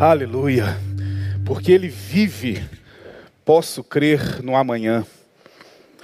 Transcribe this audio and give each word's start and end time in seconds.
Aleluia. 0.00 0.78
Porque 1.44 1.72
Ele 1.72 1.88
vive, 1.88 2.64
posso 3.44 3.82
crer 3.82 4.40
no 4.44 4.54
amanhã. 4.54 5.04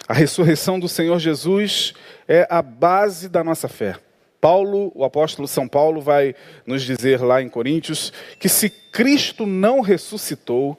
A 0.08 0.12
ressurreição 0.12 0.80
do 0.80 0.88
Senhor 0.88 1.20
Jesus 1.20 1.94
é 2.26 2.44
a 2.50 2.60
base 2.60 3.28
da 3.28 3.44
nossa 3.44 3.68
fé. 3.68 3.94
Paulo, 4.40 4.90
o 4.96 5.04
apóstolo 5.04 5.46
São 5.46 5.68
Paulo, 5.68 6.00
vai 6.00 6.34
nos 6.66 6.82
dizer 6.82 7.20
lá 7.20 7.40
em 7.40 7.48
Coríntios 7.48 8.12
que 8.40 8.48
se 8.48 8.68
Cristo 8.68 9.46
não 9.46 9.80
ressuscitou, 9.80 10.76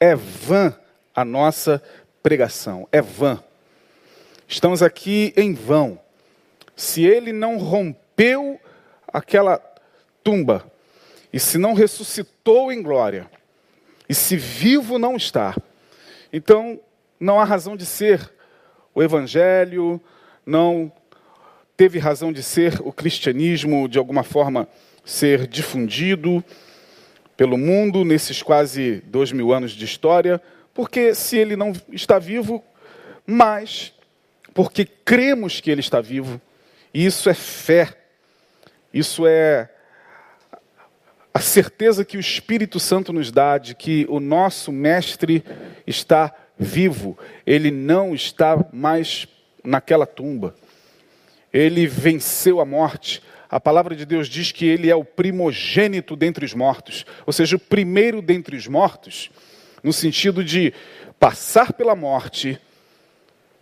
é 0.00 0.16
vã 0.16 0.74
a 1.14 1.24
nossa 1.24 1.80
pregação, 2.20 2.88
é 2.90 3.00
vã. 3.00 3.40
Estamos 4.48 4.82
aqui 4.82 5.32
em 5.36 5.54
vão. 5.54 6.00
Se 6.74 7.04
ele 7.04 7.32
não 7.32 7.58
rompeu 7.58 8.60
aquela 9.06 9.62
tumba, 10.24 10.73
e 11.34 11.40
se 11.40 11.58
não 11.58 11.74
ressuscitou 11.74 12.70
em 12.70 12.80
glória, 12.80 13.28
e 14.08 14.14
se 14.14 14.36
vivo 14.36 15.00
não 15.00 15.16
está, 15.16 15.56
então 16.32 16.78
não 17.18 17.40
há 17.40 17.44
razão 17.44 17.76
de 17.76 17.84
ser 17.84 18.32
o 18.94 19.02
evangelho, 19.02 20.00
não 20.46 20.92
teve 21.76 21.98
razão 21.98 22.32
de 22.32 22.40
ser 22.40 22.80
o 22.82 22.92
cristianismo 22.92 23.88
de 23.88 23.98
alguma 23.98 24.22
forma 24.22 24.68
ser 25.04 25.48
difundido 25.48 26.42
pelo 27.36 27.58
mundo 27.58 28.04
nesses 28.04 28.40
quase 28.40 29.02
dois 29.04 29.32
mil 29.32 29.52
anos 29.52 29.72
de 29.72 29.84
história, 29.84 30.40
porque 30.72 31.16
se 31.16 31.36
ele 31.36 31.56
não 31.56 31.72
está 31.90 32.16
vivo, 32.16 32.62
mas 33.26 33.92
porque 34.54 34.84
cremos 34.84 35.60
que 35.60 35.68
ele 35.68 35.80
está 35.80 36.00
vivo, 36.00 36.40
isso 36.94 37.28
é 37.28 37.34
fé, 37.34 37.92
isso 38.92 39.26
é 39.26 39.73
a 41.34 41.40
certeza 41.40 42.04
que 42.04 42.16
o 42.16 42.20
Espírito 42.20 42.78
Santo 42.78 43.12
nos 43.12 43.32
dá 43.32 43.58
de 43.58 43.74
que 43.74 44.06
o 44.08 44.20
nosso 44.20 44.70
Mestre 44.70 45.44
está 45.84 46.32
vivo, 46.56 47.18
ele 47.44 47.72
não 47.72 48.14
está 48.14 48.64
mais 48.72 49.26
naquela 49.64 50.06
tumba. 50.06 50.54
Ele 51.52 51.88
venceu 51.88 52.60
a 52.60 52.64
morte. 52.64 53.20
A 53.50 53.58
palavra 53.58 53.96
de 53.96 54.06
Deus 54.06 54.28
diz 54.28 54.52
que 54.52 54.64
ele 54.64 54.88
é 54.88 54.94
o 54.94 55.04
primogênito 55.04 56.14
dentre 56.14 56.44
os 56.44 56.54
mortos, 56.54 57.04
ou 57.26 57.32
seja, 57.32 57.56
o 57.56 57.60
primeiro 57.60 58.22
dentre 58.22 58.56
os 58.56 58.68
mortos, 58.68 59.28
no 59.82 59.92
sentido 59.92 60.44
de 60.44 60.72
passar 61.18 61.72
pela 61.72 61.96
morte, 61.96 62.60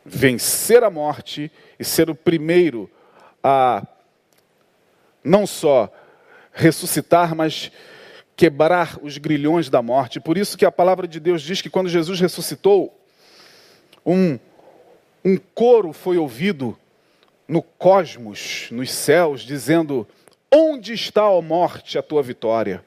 vencer 0.05 0.85
a 0.85 0.91
morte 0.91 1.51
e 1.79 1.85
ser 1.85 2.11
o 2.11 2.15
primeiro 2.15 2.91
a 3.43 3.87
não 5.25 5.47
só 5.47 5.91
ressuscitar, 6.53 7.35
mas 7.35 7.71
quebrar 8.37 8.99
os 9.03 9.19
grilhões 9.19 9.69
da 9.69 9.83
morte. 9.83 10.21
Por 10.21 10.37
isso 10.37 10.57
que 10.57 10.65
a 10.65 10.73
palavra 10.73 11.07
de 11.07 11.21
Deus 11.21 11.43
diz 11.43 11.61
que 11.61 11.71
quando 11.71 11.89
Jesus 11.89 12.21
ressuscitou, 12.21 12.99
um, 14.05 14.39
um 15.25 15.37
coro 15.55 15.93
foi 15.93 16.19
ouvido 16.19 16.77
no 17.47 17.63
cosmos, 17.63 18.69
nos 18.71 18.91
céus, 18.91 19.43
dizendo: 19.43 20.07
Onde 20.51 20.93
está, 20.93 21.29
ó 21.29 21.41
morte, 21.41 21.99
a 21.99 22.03
tua 22.03 22.23
vitória? 22.23 22.85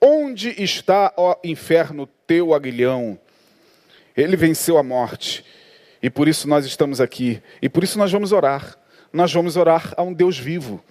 Onde 0.00 0.50
está, 0.62 1.12
ó 1.16 1.36
inferno, 1.42 2.08
teu 2.26 2.52
aguilhão? 2.52 3.18
Ele 4.16 4.36
venceu 4.36 4.76
a 4.78 4.82
morte. 4.82 5.44
E 6.02 6.10
por 6.10 6.28
isso 6.28 6.46
nós 6.46 6.66
estamos 6.66 7.00
aqui. 7.00 7.42
E 7.62 7.68
por 7.68 7.82
isso 7.82 7.98
nós 7.98 8.12
vamos 8.12 8.32
orar. 8.32 8.78
Nós 9.12 9.32
vamos 9.32 9.56
orar 9.56 9.94
a 9.96 10.02
um 10.02 10.12
Deus 10.12 10.38
vivo. 10.38 10.84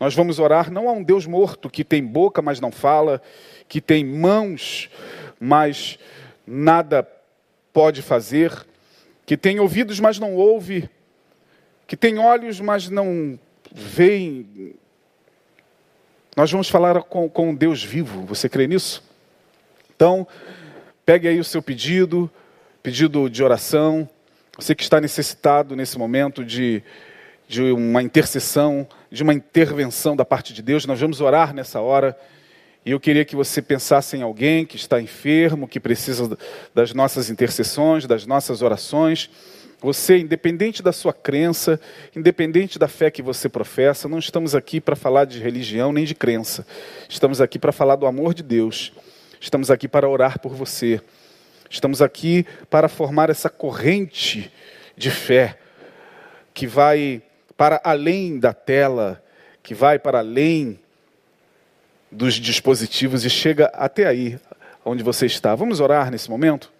Nós 0.00 0.14
vamos 0.14 0.38
orar 0.38 0.72
não 0.72 0.88
a 0.88 0.92
um 0.92 1.02
Deus 1.02 1.26
morto 1.26 1.68
que 1.68 1.84
tem 1.84 2.02
boca, 2.02 2.40
mas 2.40 2.58
não 2.58 2.72
fala, 2.72 3.20
que 3.68 3.82
tem 3.82 4.02
mãos, 4.02 4.88
mas 5.38 5.98
nada 6.46 7.06
pode 7.70 8.00
fazer, 8.00 8.66
que 9.26 9.36
tem 9.36 9.60
ouvidos, 9.60 10.00
mas 10.00 10.18
não 10.18 10.34
ouve, 10.34 10.88
que 11.86 11.98
tem 11.98 12.18
olhos, 12.18 12.60
mas 12.60 12.88
não 12.88 13.38
veem. 13.70 14.74
Nós 16.34 16.50
vamos 16.50 16.70
falar 16.70 17.02
com, 17.02 17.28
com 17.28 17.54
Deus 17.54 17.84
vivo. 17.84 18.24
Você 18.24 18.48
crê 18.48 18.66
nisso? 18.66 19.04
Então, 19.94 20.26
pegue 21.04 21.28
aí 21.28 21.38
o 21.38 21.44
seu 21.44 21.60
pedido, 21.60 22.30
pedido 22.82 23.28
de 23.28 23.44
oração. 23.44 24.08
Você 24.58 24.74
que 24.74 24.82
está 24.82 24.98
necessitado 24.98 25.76
nesse 25.76 25.98
momento 25.98 26.42
de 26.42 26.82
de 27.50 27.62
uma 27.62 28.00
intercessão, 28.00 28.86
de 29.10 29.24
uma 29.24 29.34
intervenção 29.34 30.14
da 30.14 30.24
parte 30.24 30.54
de 30.54 30.62
Deus. 30.62 30.86
Nós 30.86 31.00
vamos 31.00 31.20
orar 31.20 31.52
nessa 31.52 31.80
hora. 31.80 32.16
E 32.86 32.92
eu 32.92 33.00
queria 33.00 33.24
que 33.24 33.34
você 33.34 33.60
pensasse 33.60 34.16
em 34.16 34.22
alguém 34.22 34.64
que 34.64 34.76
está 34.76 35.00
enfermo, 35.02 35.66
que 35.66 35.80
precisa 35.80 36.38
das 36.72 36.94
nossas 36.94 37.28
intercessões, 37.28 38.06
das 38.06 38.24
nossas 38.24 38.62
orações. 38.62 39.28
Você, 39.80 40.18
independente 40.18 40.80
da 40.80 40.92
sua 40.92 41.12
crença, 41.12 41.80
independente 42.14 42.78
da 42.78 42.86
fé 42.86 43.10
que 43.10 43.20
você 43.20 43.48
professa, 43.48 44.08
não 44.08 44.20
estamos 44.20 44.54
aqui 44.54 44.80
para 44.80 44.94
falar 44.94 45.24
de 45.24 45.40
religião 45.40 45.92
nem 45.92 46.04
de 46.04 46.14
crença. 46.14 46.64
Estamos 47.08 47.40
aqui 47.40 47.58
para 47.58 47.72
falar 47.72 47.96
do 47.96 48.06
amor 48.06 48.32
de 48.32 48.44
Deus. 48.44 48.92
Estamos 49.40 49.72
aqui 49.72 49.88
para 49.88 50.08
orar 50.08 50.38
por 50.38 50.54
você. 50.54 51.00
Estamos 51.68 52.00
aqui 52.00 52.46
para 52.70 52.88
formar 52.88 53.28
essa 53.28 53.50
corrente 53.50 54.52
de 54.96 55.10
fé 55.10 55.58
que 56.54 56.64
vai 56.64 57.20
para 57.60 57.78
além 57.84 58.38
da 58.38 58.54
tela, 58.54 59.22
que 59.62 59.74
vai 59.74 59.98
para 59.98 60.20
além 60.20 60.80
dos 62.10 62.36
dispositivos 62.36 63.22
e 63.26 63.28
chega 63.28 63.66
até 63.74 64.06
aí, 64.06 64.40
onde 64.82 65.02
você 65.02 65.26
está. 65.26 65.54
Vamos 65.54 65.78
orar 65.78 66.10
nesse 66.10 66.30
momento? 66.30 66.72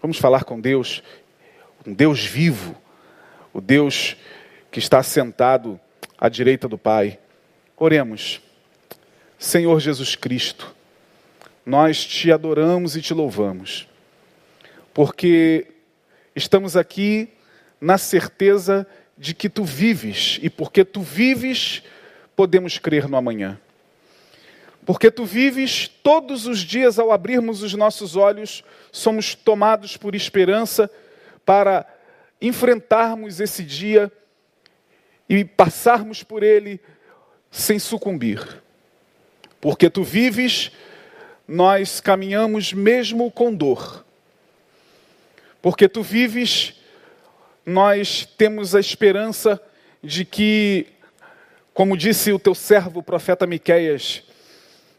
Vamos 0.00 0.16
falar 0.16 0.44
com 0.44 0.58
Deus, 0.58 1.02
um 1.86 1.92
Deus 1.92 2.24
vivo, 2.24 2.74
o 3.52 3.60
Deus 3.60 4.16
que 4.70 4.78
está 4.78 5.02
sentado 5.02 5.78
à 6.16 6.30
direita 6.30 6.66
do 6.66 6.78
Pai. 6.78 7.18
Oremos. 7.76 8.40
Senhor 9.38 9.78
Jesus 9.78 10.16
Cristo, 10.16 10.74
nós 11.66 12.02
te 12.02 12.32
adoramos 12.32 12.96
e 12.96 13.02
te 13.02 13.12
louvamos, 13.12 13.86
porque 14.94 15.66
estamos 16.34 16.78
aqui 16.78 17.28
na 17.78 17.98
certeza 17.98 18.86
de 18.86 19.03
que 19.34 19.48
tu 19.48 19.64
vives, 19.64 20.38
e 20.42 20.50
porque 20.50 20.84
tu 20.84 21.00
vives, 21.00 21.82
podemos 22.34 22.78
crer 22.78 23.08
no 23.08 23.16
amanhã. 23.16 23.60
Porque 24.84 25.10
tu 25.10 25.24
vives 25.24 25.88
todos 26.02 26.46
os 26.46 26.58
dias 26.58 26.98
ao 26.98 27.10
abrirmos 27.10 27.62
os 27.62 27.72
nossos 27.74 28.16
olhos, 28.16 28.62
somos 28.92 29.34
tomados 29.34 29.96
por 29.96 30.14
esperança 30.14 30.90
para 31.44 31.86
enfrentarmos 32.40 33.40
esse 33.40 33.62
dia 33.62 34.12
e 35.28 35.44
passarmos 35.44 36.22
por 36.22 36.42
ele 36.42 36.80
sem 37.50 37.78
sucumbir. 37.78 38.62
Porque 39.60 39.88
tu 39.88 40.04
vives, 40.04 40.70
nós 41.48 42.00
caminhamos 42.00 42.72
mesmo 42.74 43.30
com 43.30 43.54
dor. 43.54 44.04
Porque 45.62 45.88
tu 45.88 46.02
vives, 46.02 46.74
nós 47.64 48.26
temos 48.36 48.74
a 48.74 48.80
esperança 48.80 49.60
de 50.02 50.24
que, 50.24 50.86
como 51.72 51.96
disse 51.96 52.32
o 52.32 52.38
teu 52.38 52.54
servo, 52.54 53.00
o 53.00 53.02
profeta 53.02 53.46
Miqueias, 53.46 54.22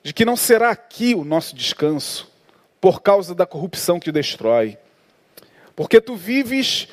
de 0.02 0.14
que 0.14 0.26
não 0.26 0.36
será 0.36 0.72
aqui 0.72 1.14
o 1.14 1.24
nosso 1.24 1.56
descanso, 1.56 2.32
por 2.82 3.02
causa 3.02 3.36
da 3.36 3.46
corrupção 3.46 4.00
que 4.00 4.12
destrói. 4.12 4.78
Porque 5.76 6.02
tu 6.02 6.16
vives, 6.16 6.88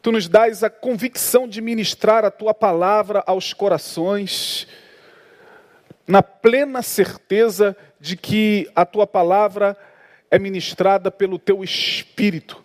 tu 0.00 0.12
nos 0.12 0.28
dás 0.28 0.62
a 0.62 0.70
convicção 0.70 1.46
de 1.46 1.60
ministrar 1.60 2.24
a 2.24 2.30
tua 2.30 2.54
palavra 2.54 3.22
aos 3.26 3.52
corações, 3.52 4.66
na 6.06 6.22
plena 6.22 6.80
certeza 6.82 7.76
de 8.00 8.16
que 8.16 8.70
a 8.74 8.86
tua 8.86 9.06
palavra 9.06 9.76
é 10.30 10.38
ministrada 10.38 11.10
pelo 11.10 11.38
teu 11.38 11.62
espírito 11.62 12.64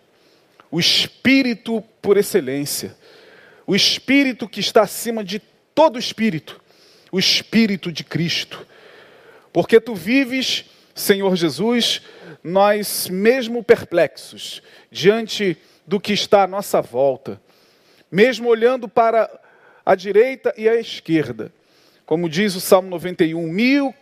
o 0.74 0.80
espírito 0.80 1.80
por 2.02 2.16
excelência, 2.16 2.96
o 3.64 3.76
espírito 3.76 4.48
que 4.48 4.58
está 4.58 4.82
acima 4.82 5.22
de 5.22 5.40
todo 5.72 6.00
espírito, 6.00 6.60
o 7.12 7.18
espírito 7.18 7.92
de 7.92 8.02
Cristo. 8.02 8.66
Porque 9.52 9.78
tu 9.78 9.94
vives, 9.94 10.64
Senhor 10.92 11.36
Jesus, 11.36 12.02
nós 12.42 13.08
mesmo 13.08 13.62
perplexos 13.62 14.64
diante 14.90 15.56
do 15.86 16.00
que 16.00 16.12
está 16.12 16.42
à 16.42 16.48
nossa 16.48 16.82
volta, 16.82 17.40
mesmo 18.10 18.48
olhando 18.48 18.88
para 18.88 19.30
a 19.86 19.94
direita 19.94 20.52
e 20.58 20.68
a 20.68 20.74
esquerda, 20.74 21.52
como 22.04 22.28
diz 22.28 22.56
o 22.56 22.60
Salmo 22.60 22.90
91, 22.90 23.46
mil 23.46 23.94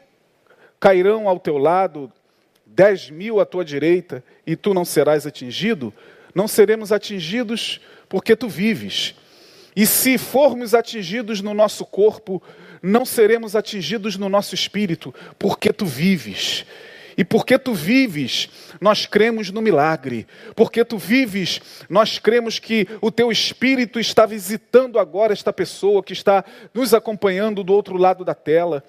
cairão 0.80 1.28
ao 1.28 1.38
teu 1.38 1.58
lado, 1.58 2.10
dez 2.64 3.10
mil 3.10 3.40
à 3.40 3.44
tua 3.44 3.62
direita, 3.62 4.25
e 4.46 4.56
tu 4.56 4.72
não 4.72 4.86
serás 4.86 5.26
atingido 5.26 5.92
não 6.34 6.49
seremos 6.49 6.93
atingidos 6.93 7.81
porque 8.08 8.37
tu 8.37 8.49
vives. 8.49 9.14
E 9.75 9.87
se 9.87 10.19
formos 10.19 10.75
atingidos 10.75 11.40
no 11.40 11.55
nosso 11.55 11.84
corpo, 11.84 12.43
não 12.82 13.05
seremos 13.05 13.56
atingidos 13.56 14.17
no 14.17 14.29
nosso 14.29 14.55
espírito, 14.55 15.14
porque 15.38 15.73
tu 15.73 15.87
vives. 15.87 16.67
E 17.17 17.25
porque 17.25 17.58
tu 17.58 17.75
vives, 17.75 18.49
nós 18.81 19.06
cremos 19.06 19.50
no 19.50 19.61
milagre. 19.61 20.26
Porque 20.56 20.84
tu 20.84 20.99
vives, 20.99 21.61
nós 21.88 22.19
cremos 22.19 22.58
que 22.58 22.88
o 23.00 23.11
teu 23.11 23.31
espírito 23.31 24.00
está 24.00 24.26
visitando 24.26 24.99
agora 24.99 25.32
esta 25.32 25.52
pessoa 25.52 26.02
que 26.02 26.12
está 26.12 26.44
nos 26.73 26.94
acompanhando 26.94 27.62
do 27.62 27.73
outro 27.73 27.96
lado 27.96 28.25
da 28.25 28.35
tela. 28.35 28.82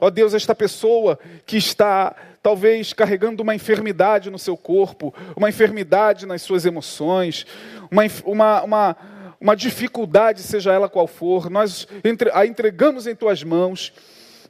Ó 0.00 0.10
Deus, 0.10 0.34
esta 0.34 0.54
pessoa 0.54 1.18
que 1.44 1.56
está 1.56 2.14
talvez 2.42 2.92
carregando 2.92 3.42
uma 3.42 3.54
enfermidade 3.54 4.30
no 4.30 4.38
seu 4.38 4.56
corpo, 4.56 5.12
uma 5.36 5.48
enfermidade 5.48 6.24
nas 6.24 6.42
suas 6.42 6.64
emoções, 6.64 7.46
uma, 7.90 8.02
uma, 8.24 8.62
uma, 8.62 8.96
uma 9.40 9.56
dificuldade, 9.56 10.42
seja 10.42 10.72
ela 10.72 10.88
qual 10.88 11.06
for, 11.06 11.50
nós 11.50 11.86
a 12.32 12.46
entregamos 12.46 13.06
em 13.06 13.14
tuas 13.14 13.42
mãos. 13.42 13.92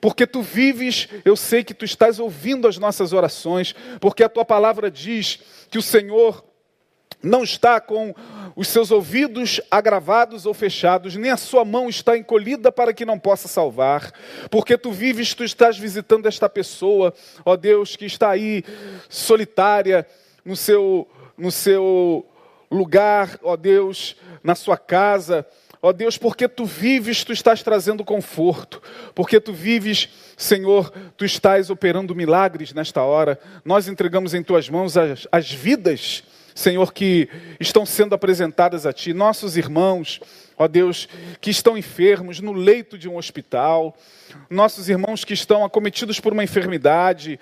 Porque 0.01 0.29
tu 0.29 0.43
vives, 0.43 1.09
eu 1.25 1.35
sei 1.35 1.65
que 1.65 1.75
tu 1.75 1.85
estás 1.85 2.21
ouvindo 2.21 2.69
as 2.69 2.79
nossas 2.79 3.13
orações, 3.13 3.75
porque 4.01 4.23
a 4.23 4.29
tua 4.29 4.45
palavra 4.45 4.89
diz 4.89 5.41
que 5.69 5.79
o 5.79 5.83
Senhor 5.83 6.45
não 7.23 7.43
está 7.43 7.81
com 7.81 8.15
os 8.55 8.69
seus 8.69 8.91
ouvidos 8.91 9.61
agravados 9.71 10.47
ou 10.47 10.55
fechados, 10.55 11.17
nem 11.17 11.31
a 11.31 11.37
sua 11.37 11.65
mão 11.65 11.89
está 11.89 12.17
encolhida 12.17 12.71
para 12.71 12.93
que 12.93 13.05
não 13.05 13.19
possa 13.19 13.49
salvar, 13.49 14.13
porque 14.51 14.77
tu 14.79 14.93
vives, 14.93 15.35
tu 15.35 15.45
estás 15.45 15.79
visitando 15.79 16.27
esta 16.27 16.49
pessoa, 16.49 17.13
ó 17.45 17.57
Deus, 17.57 17.97
que 17.97 18.05
está 18.05 18.31
aí 18.31 18.65
solitária 19.09 20.07
no 20.45 20.57
seu, 20.57 21.09
no 21.37 21.51
seu 21.51 22.27
lugar, 22.71 23.39
ó 23.43 23.57
Deus, 23.57 24.17
na 24.43 24.55
sua 24.55 24.77
casa, 24.77 25.47
Ó 25.81 25.93
Deus, 25.93 26.19
porque 26.19 26.49
tu 26.49 26.65
vives, 26.65 27.23
tu 27.23 27.33
estás 27.33 27.63
trazendo 27.63 28.05
conforto. 28.05 28.83
Porque 29.15 29.39
tu 29.39 29.53
vives, 29.53 30.09
Senhor, 30.37 30.91
tu 31.17 31.25
estás 31.25 31.71
operando 31.71 32.15
milagres 32.17 32.73
nesta 32.73 33.03
hora. 33.03 33.39
Nós 33.65 33.87
entregamos 33.87 34.35
em 34.35 34.43
tuas 34.43 34.69
mãos 34.69 34.97
as, 34.97 35.29
as 35.31 35.53
vidas, 35.53 36.25
Senhor, 36.55 36.93
que 36.93 37.29
estão 37.61 37.87
sendo 37.87 38.15
apresentadas 38.15 38.87
a 38.87 38.93
ti. 38.93 39.13
Nossos 39.13 39.57
irmãos, 39.57 40.21
ó 40.57 40.67
Deus, 40.67 41.09
que 41.41 41.51
estão 41.51 41.79
enfermos 41.79 42.41
no 42.41 42.53
leito 42.53 42.99
de 42.99 43.09
um 43.09 43.17
hospital. 43.17 43.97
Nossos 44.51 44.89
irmãos 44.89 45.25
que 45.25 45.35
estão 45.35 45.65
acometidos 45.65 46.19
por 46.21 46.33
uma 46.33 46.45
enfermidade. 46.45 47.39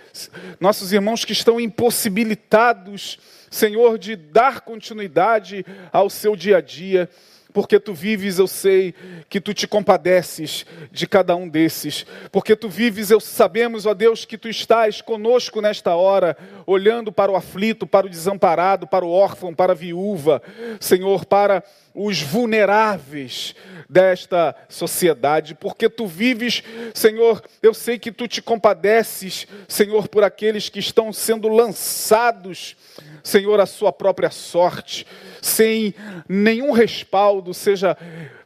Nossos 0.60 0.92
irmãos 0.92 1.24
que 1.24 1.32
estão 1.32 1.58
impossibilitados, 1.60 3.18
Senhor, 3.50 3.98
de 3.98 4.16
dar 4.16 4.60
continuidade 4.60 5.64
ao 5.92 6.10
seu 6.10 6.36
dia 6.36 6.58
a 6.58 6.60
dia 6.60 7.08
porque 7.56 7.80
tu 7.80 7.94
vives, 7.94 8.38
eu 8.38 8.46
sei 8.46 8.94
que 9.30 9.40
tu 9.40 9.54
te 9.54 9.66
compadeces 9.66 10.66
de 10.92 11.06
cada 11.06 11.34
um 11.34 11.48
desses. 11.48 12.04
Porque 12.30 12.54
tu 12.54 12.68
vives, 12.68 13.10
eu 13.10 13.18
sabemos, 13.18 13.86
ó 13.86 13.94
Deus, 13.94 14.26
que 14.26 14.36
tu 14.36 14.46
estás 14.46 15.00
conosco 15.00 15.62
nesta 15.62 15.94
hora, 15.94 16.36
olhando 16.66 17.10
para 17.10 17.32
o 17.32 17.34
aflito, 17.34 17.86
para 17.86 18.08
o 18.08 18.10
desamparado, 18.10 18.86
para 18.86 19.06
o 19.06 19.10
órfão, 19.10 19.54
para 19.54 19.72
a 19.72 19.74
viúva, 19.74 20.42
Senhor, 20.78 21.24
para 21.24 21.64
os 21.96 22.20
vulneráveis 22.20 23.54
desta 23.88 24.54
sociedade, 24.68 25.54
porque 25.54 25.88
tu 25.88 26.06
vives, 26.06 26.62
Senhor, 26.92 27.42
eu 27.62 27.72
sei 27.72 27.98
que 27.98 28.12
tu 28.12 28.28
te 28.28 28.42
compadeces, 28.42 29.46
Senhor, 29.66 30.08
por 30.08 30.22
aqueles 30.22 30.68
que 30.68 30.78
estão 30.78 31.12
sendo 31.12 31.48
lançados, 31.48 32.76
Senhor, 33.22 33.58
à 33.60 33.66
sua 33.66 33.92
própria 33.92 34.30
sorte 34.30 35.06
sem 35.46 35.94
nenhum 36.28 36.72
respaldo, 36.72 37.54
seja 37.54 37.96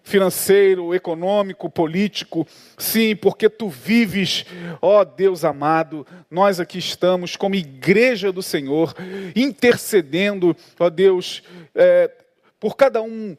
financeiro, 0.03 0.94
econômico, 0.94 1.70
político. 1.70 2.46
Sim, 2.76 3.17
porque 3.17 3.49
tu 3.49 3.69
vives, 3.69 4.44
ó 4.82 5.05
Deus 5.05 5.44
amado, 5.44 6.06
nós 6.31 6.61
aqui 6.61 6.79
estamos 6.79 7.37
como 7.37 7.55
igreja 7.55 8.31
do 8.32 8.43
Senhor, 8.43 8.94
intercedendo, 9.35 10.56
ó 10.79 10.91
Deus, 10.91 11.43
é, 11.75 12.11
por 12.60 12.76
cada 12.76 13.00
um 13.00 13.34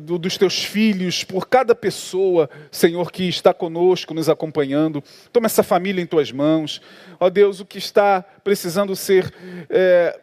dos 0.00 0.38
teus 0.38 0.64
filhos, 0.64 1.22
por 1.22 1.46
cada 1.46 1.74
pessoa, 1.74 2.48
Senhor, 2.70 3.12
que 3.12 3.28
está 3.28 3.52
conosco, 3.52 4.14
nos 4.14 4.30
acompanhando. 4.30 5.04
Toma 5.30 5.44
essa 5.44 5.62
família 5.62 6.00
em 6.00 6.06
tuas 6.06 6.32
mãos. 6.32 6.80
Ó 7.20 7.28
Deus, 7.28 7.60
o 7.60 7.66
que 7.66 7.76
está 7.76 8.24
precisando 8.42 8.96
ser. 8.96 9.32
É, 9.68 10.18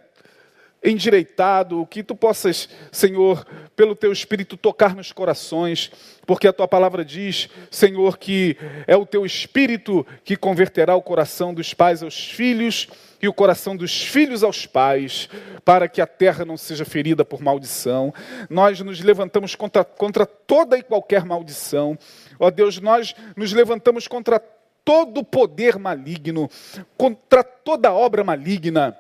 endireitado, 0.84 1.86
que 1.88 2.02
tu 2.02 2.16
possas, 2.16 2.70
Senhor, 2.92 3.46
pelo 3.76 3.96
teu 3.96 4.12
Espírito 4.12 4.56
tocar 4.56 4.96
nos 4.96 5.12
corações, 5.12 5.92
porque 6.26 6.48
a 6.48 6.54
tua 6.54 6.68
palavra 6.68 7.04
diz, 7.04 7.50
Senhor, 7.70 8.18
que 8.18 8.58
é 8.88 8.96
o 8.96 9.06
teu 9.06 9.26
Espírito 9.26 10.06
que 10.24 10.36
converterá 10.36 10.96
o 10.96 11.02
coração 11.02 11.54
dos 11.54 11.74
pais 11.74 12.02
aos 12.02 12.30
filhos 12.30 12.88
e 13.22 13.28
o 13.28 13.34
coração 13.34 13.76
dos 13.76 14.02
filhos 14.02 14.44
aos 14.44 14.66
pais, 14.66 15.28
para 15.66 15.90
que 15.90 16.02
a 16.02 16.08
terra 16.08 16.46
não 16.46 16.56
seja 16.56 16.86
ferida 16.86 17.26
por 17.26 17.42
maldição. 17.42 18.14
Nós 18.50 18.80
nos 18.80 19.02
levantamos 19.02 19.56
contra, 19.56 19.84
contra 19.84 20.26
toda 20.26 20.78
e 20.78 20.84
qualquer 20.84 21.26
maldição. 21.26 21.98
Ó 22.40 22.50
Deus, 22.50 22.80
nós 22.80 23.14
nos 23.36 23.52
levantamos 23.52 24.08
contra 24.08 24.40
todo 24.86 25.24
poder 25.24 25.78
maligno, 25.78 26.50
contra 26.98 27.44
toda 27.44 27.92
obra 27.92 28.24
maligna 28.24 28.98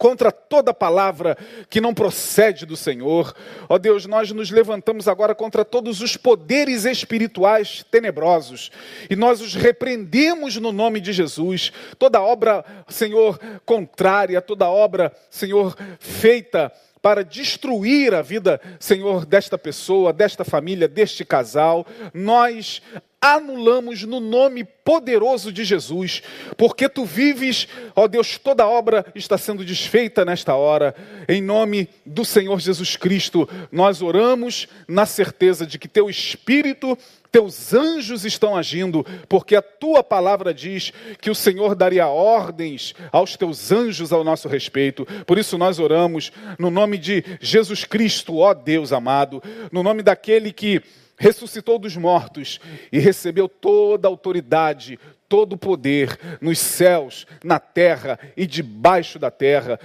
contra 0.00 0.32
toda 0.32 0.72
palavra 0.72 1.36
que 1.68 1.78
não 1.78 1.92
procede 1.92 2.64
do 2.64 2.74
Senhor. 2.74 3.34
Ó 3.68 3.76
Deus, 3.76 4.06
nós 4.06 4.32
nos 4.32 4.50
levantamos 4.50 5.06
agora 5.06 5.34
contra 5.34 5.62
todos 5.62 6.00
os 6.00 6.16
poderes 6.16 6.86
espirituais 6.86 7.84
tenebrosos 7.90 8.72
e 9.10 9.14
nós 9.14 9.42
os 9.42 9.54
repreendemos 9.54 10.56
no 10.56 10.72
nome 10.72 11.02
de 11.02 11.12
Jesus. 11.12 11.70
Toda 11.98 12.22
obra, 12.22 12.64
Senhor, 12.88 13.38
contrária, 13.66 14.40
toda 14.40 14.70
obra, 14.70 15.12
Senhor, 15.28 15.76
feita 15.98 16.72
para 17.02 17.22
destruir 17.22 18.14
a 18.14 18.22
vida, 18.22 18.58
Senhor, 18.78 19.26
desta 19.26 19.58
pessoa, 19.58 20.14
desta 20.14 20.46
família, 20.46 20.88
deste 20.88 21.26
casal. 21.26 21.86
Nós 22.14 22.80
anulamos 23.20 24.02
no 24.04 24.18
nome 24.18 24.64
poderoso 24.64 25.52
de 25.52 25.62
Jesus, 25.62 26.22
porque 26.56 26.88
tu 26.88 27.04
vives, 27.04 27.68
ó 27.94 28.08
Deus, 28.08 28.38
toda 28.38 28.66
obra 28.66 29.04
está 29.14 29.36
sendo 29.36 29.62
desfeita 29.62 30.24
nesta 30.24 30.54
hora, 30.54 30.94
em 31.28 31.42
nome 31.42 31.88
do 32.06 32.24
Senhor 32.24 32.58
Jesus 32.58 32.96
Cristo, 32.96 33.46
nós 33.70 34.00
oramos 34.00 34.68
na 34.88 35.04
certeza 35.04 35.66
de 35.66 35.78
que 35.78 35.86
teu 35.86 36.08
Espírito, 36.08 36.96
teus 37.30 37.74
anjos 37.74 38.24
estão 38.24 38.56
agindo, 38.56 39.04
porque 39.28 39.54
a 39.54 39.62
tua 39.62 40.02
palavra 40.02 40.54
diz 40.54 40.90
que 41.20 41.30
o 41.30 41.34
Senhor 41.34 41.74
daria 41.74 42.08
ordens 42.08 42.94
aos 43.12 43.36
teus 43.36 43.70
anjos 43.70 44.12
ao 44.14 44.24
nosso 44.24 44.48
respeito, 44.48 45.06
por 45.26 45.36
isso 45.36 45.58
nós 45.58 45.78
oramos 45.78 46.32
no 46.58 46.70
nome 46.70 46.96
de 46.96 47.22
Jesus 47.38 47.84
Cristo, 47.84 48.38
ó 48.38 48.54
Deus 48.54 48.92
amado, 48.92 49.42
no 49.70 49.82
nome 49.82 50.02
daquele 50.02 50.52
que 50.52 50.82
ressuscitou 51.20 51.78
dos 51.78 51.98
mortos 51.98 52.58
e 52.90 52.98
recebeu 52.98 53.46
toda 53.46 54.08
a 54.08 54.10
autoridade, 54.10 54.98
todo 55.28 55.52
o 55.52 55.58
poder 55.58 56.18
nos 56.40 56.58
céus, 56.58 57.26
na 57.44 57.60
terra 57.60 58.18
e 58.34 58.46
debaixo 58.46 59.18
da 59.18 59.30
terra, 59.30 59.78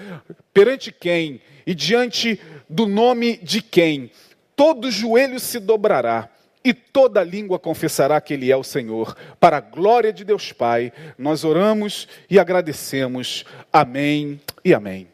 perante 0.54 0.94
quem 0.94 1.42
e 1.68 1.76
diante 1.76 2.40
do 2.70 2.88
nome 2.88 3.36
de 3.44 3.62
quem 3.62 4.10
todo 4.56 4.90
joelho 4.90 5.38
se 5.38 5.60
dobrará 5.60 6.30
e 6.64 6.74
toda 6.74 7.22
língua 7.22 7.60
confessará 7.60 8.22
que 8.22 8.34
Ele 8.34 8.50
é 8.50 8.56
o 8.56 8.64
Senhor. 8.64 9.14
Para 9.38 9.58
a 9.58 9.62
glória 9.62 10.14
de 10.14 10.24
Deus 10.24 10.54
Pai, 10.54 10.94
nós 11.18 11.44
oramos 11.44 12.08
e 12.30 12.40
agradecemos. 12.40 13.44
Amém 13.74 14.40
e 14.64 14.74
amém. 14.74 15.10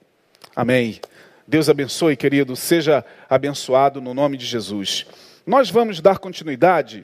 Amém. 0.55 1.01
Deus 1.47 1.67
abençoe, 1.67 2.15
querido. 2.15 2.55
Seja 2.55 3.03
abençoado 3.27 3.99
no 3.99 4.13
nome 4.13 4.37
de 4.37 4.45
Jesus. 4.45 5.07
Nós 5.45 5.71
vamos 5.71 5.99
dar 5.99 6.19
continuidade 6.19 7.03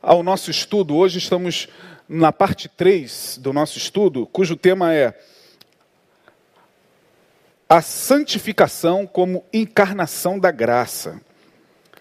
ao 0.00 0.22
nosso 0.22 0.50
estudo. 0.50 0.96
Hoje 0.96 1.18
estamos 1.18 1.68
na 2.08 2.32
parte 2.32 2.70
3 2.70 3.38
do 3.38 3.52
nosso 3.52 3.76
estudo, 3.76 4.26
cujo 4.26 4.56
tema 4.56 4.94
é 4.94 5.14
a 7.68 7.82
santificação 7.82 9.06
como 9.06 9.44
encarnação 9.52 10.38
da 10.38 10.50
graça. 10.50 11.20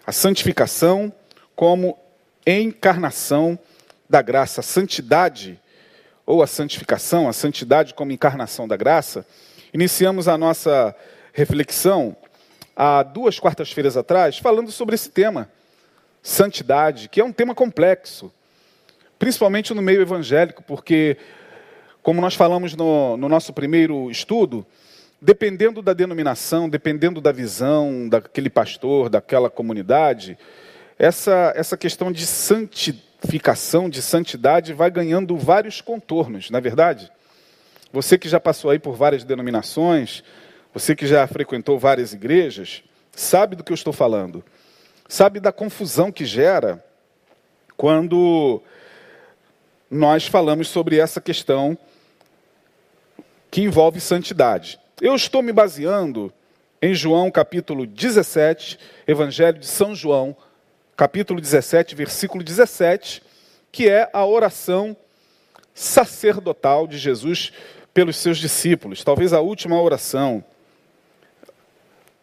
A 0.08 0.14
santificação 0.14 1.12
como 1.58 2.00
encarnação 2.48 3.60
da 4.10 4.22
graça. 4.22 4.62
A 4.62 4.64
santidade, 4.64 5.60
ou 6.26 6.42
a 6.42 6.48
santificação, 6.48 7.28
a 7.28 7.34
santidade 7.34 7.94
como 7.94 8.14
encarnação 8.14 8.66
da 8.66 8.78
graça. 8.78 9.28
Iniciamos 9.74 10.30
a 10.30 10.38
nossa 10.38 10.96
reflexão 11.34 12.16
há 12.82 13.04
duas 13.04 13.38
quartas-feiras 13.38 13.98
atrás, 13.98 14.38
falando 14.38 14.72
sobre 14.72 14.96
esse 14.96 15.10
tema, 15.10 15.50
santidade, 16.24 17.10
que 17.10 17.20
é 17.20 17.24
um 17.26 17.34
tema 17.34 17.54
complexo, 17.54 18.32
principalmente 19.20 19.74
no 19.74 19.82
meio 19.82 20.02
evangélico, 20.02 20.64
porque, 20.64 21.18
como 22.02 22.22
nós 22.22 22.36
falamos 22.36 22.78
no, 22.78 23.18
no 23.18 23.28
nosso 23.28 23.52
primeiro 23.52 24.10
estudo, 24.10 24.66
dependendo 25.22 25.82
da 25.82 25.92
denominação, 25.92 26.70
dependendo 26.70 27.20
da 27.20 27.34
visão 27.34 28.08
daquele 28.08 28.50
pastor, 28.50 29.10
daquela 29.10 29.50
comunidade, 29.50 30.38
essa, 30.98 31.52
essa 31.58 31.76
questão 31.76 32.14
de 32.14 32.26
santificação, 32.26 33.90
de 33.90 34.02
santidade, 34.02 34.72
vai 34.72 34.90
ganhando 34.90 35.36
vários 35.36 35.82
contornos, 35.82 36.50
não 36.50 36.60
é 36.60 36.62
verdade? 36.62 37.12
Você 37.92 38.18
que 38.18 38.30
já 38.30 38.40
passou 38.40 38.72
aí 38.72 38.80
por 38.80 38.96
várias 38.96 39.26
denominações, 39.26 40.24
você 40.74 40.96
que 40.96 41.08
já 41.08 41.26
frequentou 41.28 41.80
várias 41.80 42.14
igrejas, 42.14 42.84
sabe 43.12 43.56
do 43.56 43.64
que 43.64 43.72
eu 43.72 43.76
estou 43.76 43.94
falando. 43.94 44.44
Sabe 45.08 45.40
da 45.40 45.52
confusão 45.52 46.12
que 46.12 46.26
gera 46.26 46.84
quando 47.76 48.62
nós 49.90 50.28
falamos 50.28 50.68
sobre 50.68 51.00
essa 51.00 51.20
questão 51.20 51.78
que 53.50 53.62
envolve 53.62 54.00
santidade. 54.00 54.80
Eu 55.02 55.16
estou 55.16 55.42
me 55.42 55.52
baseando 55.52 56.32
em 56.82 56.94
João 56.94 57.32
capítulo 57.32 57.88
17, 57.88 58.78
Evangelho 59.08 59.58
de 59.58 59.66
São 59.66 59.96
João, 59.96 60.38
capítulo 60.96 61.42
17, 61.42 61.96
versículo 61.96 62.44
17, 62.44 63.24
que 63.72 63.90
é 63.90 64.10
a 64.14 64.26
oração 64.26 64.96
sacerdotal 65.74 66.86
de 66.86 66.98
Jesus 66.98 67.52
pelos 67.94 68.18
seus 68.18 68.38
discípulos, 68.38 69.04
talvez 69.04 69.34
a 69.34 69.42
última 69.42 69.82
oração 69.82 70.44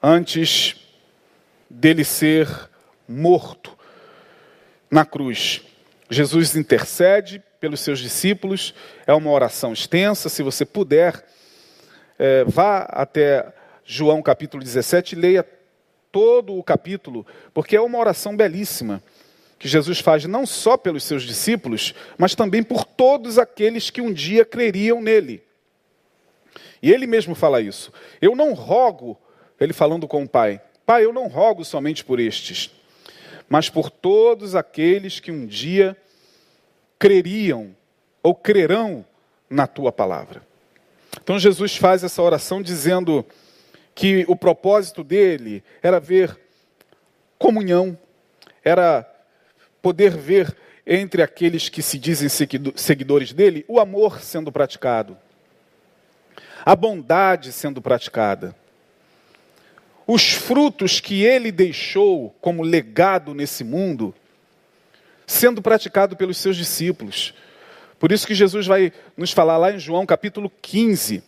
antes 0.08 0.76
dele 1.68 2.04
ser 2.04 2.48
morto 3.08 3.76
na 4.88 5.04
cruz. 5.04 5.62
Jesus 6.08 6.54
intercede 6.54 7.42
pelos 7.58 7.80
seus 7.80 7.98
discípulos, 7.98 8.72
é 9.04 9.12
uma 9.12 9.32
oração 9.32 9.72
extensa, 9.72 10.28
se 10.28 10.44
você 10.44 10.64
puder, 10.64 11.26
é, 12.16 12.44
vá 12.44 12.82
até 12.82 13.52
João 13.84 14.22
capítulo 14.22 14.62
17 14.62 15.16
e 15.16 15.18
leia 15.18 15.44
todo 16.12 16.56
o 16.56 16.62
capítulo, 16.62 17.26
porque 17.52 17.74
é 17.74 17.80
uma 17.80 17.98
oração 17.98 18.36
belíssima 18.36 19.02
que 19.58 19.66
Jesus 19.66 19.98
faz 19.98 20.24
não 20.24 20.46
só 20.46 20.76
pelos 20.76 21.02
seus 21.02 21.24
discípulos, 21.24 21.94
mas 22.16 22.36
também 22.36 22.62
por 22.62 22.84
todos 22.84 23.40
aqueles 23.40 23.90
que 23.90 24.00
um 24.00 24.12
dia 24.12 24.44
creriam 24.44 25.02
nele. 25.02 25.42
E 26.80 26.92
ele 26.92 27.08
mesmo 27.08 27.34
fala 27.34 27.60
isso. 27.60 27.92
Eu 28.20 28.36
não 28.36 28.52
rogo, 28.52 29.18
ele 29.60 29.72
falando 29.72 30.06
com 30.06 30.22
o 30.22 30.28
Pai, 30.28 30.60
Pai, 30.84 31.04
eu 31.04 31.12
não 31.12 31.26
rogo 31.26 31.64
somente 31.64 32.04
por 32.04 32.20
estes, 32.20 32.70
mas 33.48 33.68
por 33.68 33.90
todos 33.90 34.54
aqueles 34.54 35.18
que 35.18 35.32
um 35.32 35.44
dia 35.44 35.96
creriam 36.98 37.74
ou 38.22 38.34
crerão 38.34 39.04
na 39.50 39.66
tua 39.66 39.90
palavra. 39.90 40.42
Então 41.20 41.38
Jesus 41.38 41.76
faz 41.76 42.04
essa 42.04 42.22
oração 42.22 42.62
dizendo 42.62 43.26
que 43.94 44.24
o 44.28 44.36
propósito 44.36 45.02
dele 45.02 45.64
era 45.82 45.98
ver 45.98 46.38
comunhão, 47.38 47.98
era 48.64 49.10
poder 49.82 50.16
ver 50.16 50.56
entre 50.86 51.22
aqueles 51.22 51.68
que 51.68 51.82
se 51.82 51.98
dizem 51.98 52.28
seguidores 52.76 53.32
dele 53.32 53.64
o 53.66 53.80
amor 53.80 54.20
sendo 54.20 54.52
praticado, 54.52 55.18
a 56.64 56.76
bondade 56.76 57.50
sendo 57.52 57.82
praticada, 57.82 58.54
os 60.06 60.32
frutos 60.32 61.00
que 61.00 61.24
ele 61.24 61.50
deixou 61.50 62.34
como 62.40 62.62
legado 62.62 63.34
nesse 63.34 63.64
mundo 63.64 64.14
sendo 65.26 65.60
praticado 65.60 66.16
pelos 66.16 66.38
seus 66.38 66.56
discípulos. 66.56 67.34
Por 67.98 68.12
isso 68.12 68.26
que 68.26 68.34
Jesus 68.34 68.66
vai 68.66 68.92
nos 69.16 69.32
falar 69.32 69.56
lá 69.56 69.72
em 69.72 69.78
João 69.78 70.06
capítulo 70.06 70.50
15, 70.62 71.22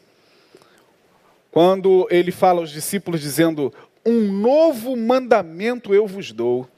quando 1.51 2.07
ele 2.11 2.31
fala 2.31 2.61
aos 2.61 2.71
discípulos 2.71 3.21
dizendo: 3.21 3.73
Um 4.07 4.31
novo 4.31 4.97
mandamento 4.97 5.93
eu 5.93 6.07
vos 6.07 6.31
dou, 6.31 6.69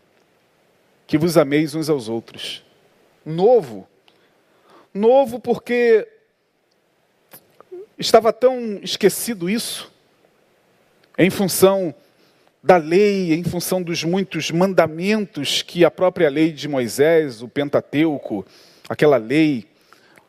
que 1.07 1.19
vos 1.19 1.37
ameis 1.37 1.75
uns 1.75 1.90
aos 1.90 2.09
outros. 2.09 2.64
Novo. 3.26 3.87
Novo 4.95 5.38
porque 5.38 6.09
estava 7.99 8.33
tão 8.33 8.80
esquecido 8.83 9.50
isso, 9.50 9.89
em 11.20 11.28
função 11.28 11.94
da 12.62 12.78
lei, 12.78 13.34
em 13.34 13.44
função 13.44 13.82
dos 13.82 14.02
muitos 14.02 14.50
mandamentos 14.50 15.60
que 15.60 15.84
a 15.84 15.90
própria 15.90 16.30
lei 16.30 16.50
de 16.50 16.66
Moisés, 16.66 17.42
o 17.42 17.48
Pentateuco, 17.48 18.42
aquela 18.88 19.18
lei 19.18 19.66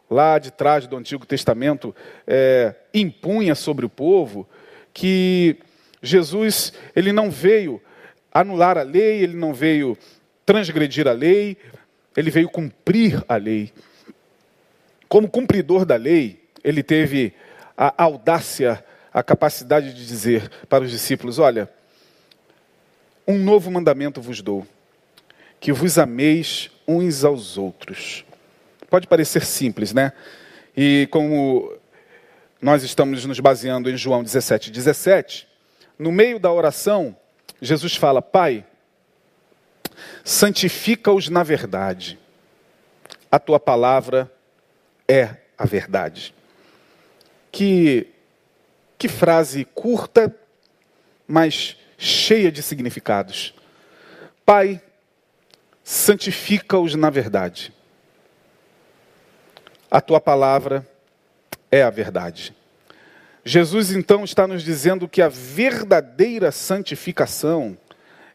lá 0.10 0.38
de 0.38 0.51
trás 0.51 0.88
do 0.88 0.98
Antigo 0.98 1.25
Testamento, 1.25 1.95
é, 2.27 2.75
impunha 2.93 3.55
sobre 3.55 3.86
o 3.86 3.89
povo, 3.89 4.45
que 4.93 5.55
Jesus 6.01 6.74
ele 6.93 7.13
não 7.13 7.31
veio 7.31 7.81
anular 8.29 8.77
a 8.77 8.83
lei, 8.83 9.24
ele 9.24 9.38
não 9.38 9.53
veio 9.53 9.98
transgredir 10.45 11.07
a 11.07 11.13
lei, 11.13 11.55
ele 12.17 12.29
veio 12.29 12.50
cumprir 12.50 13.24
a 13.29 13.38
lei. 13.38 13.71
Como 15.07 15.29
cumpridor 15.29 15.86
da 15.86 15.95
lei, 15.95 16.43
ele 16.62 16.83
teve 16.83 17.33
a 17.77 18.03
audácia, 18.03 18.83
a 19.13 19.22
capacidade 19.22 19.94
de 19.94 20.06
dizer 20.06 20.50
para 20.70 20.84
os 20.84 20.91
discípulos: 20.91 21.39
Olha, 21.39 21.70
um 23.27 23.38
novo 23.38 23.70
mandamento 23.72 24.22
vos 24.22 24.41
dou, 24.41 24.65
que 25.60 25.72
vos 25.72 25.98
ameis 25.98 26.72
uns 26.88 27.24
aos 27.24 27.58
outros. 27.58 28.25
Pode 28.89 29.08
parecer 29.08 29.46
simples, 29.46 29.94
né? 29.94 30.12
E 30.75 31.08
como 31.12 31.74
nós 32.62 32.84
estamos 32.84 33.25
nos 33.25 33.39
baseando 33.39 33.89
em 33.89 33.98
João 33.98 34.24
17, 34.24 34.70
17, 34.70 35.48
no 35.98 36.12
meio 36.12 36.39
da 36.39 36.51
oração, 36.51 37.15
Jesus 37.62 37.96
fala: 37.96 38.22
Pai, 38.22 38.65
santifica-os 40.24 41.30
na 41.30 41.44
verdade. 41.44 42.20
A 43.32 43.39
tua 43.39 43.60
palavra 43.60 44.32
é 45.08 45.38
a 45.58 45.65
verdade. 45.65 46.34
Que, 47.51 48.08
que 49.01 49.08
frase 49.08 49.65
curta, 49.65 50.31
mas 51.27 51.75
cheia 51.98 52.51
de 52.51 52.62
significados. 52.62 53.51
Pai, 54.46 54.79
santifica-os 55.84 56.93
na 56.93 57.10
verdade. 57.10 57.74
A 59.89 60.00
tua 60.00 60.22
palavra 60.22 60.88
é 61.72 61.81
a 61.81 61.89
verdade. 61.89 62.55
Jesus 63.43 63.89
então 63.89 64.24
está 64.24 64.46
nos 64.46 64.62
dizendo 64.62 65.10
que 65.10 65.20
a 65.20 65.29
verdadeira 65.29 66.51
santificação 66.51 67.75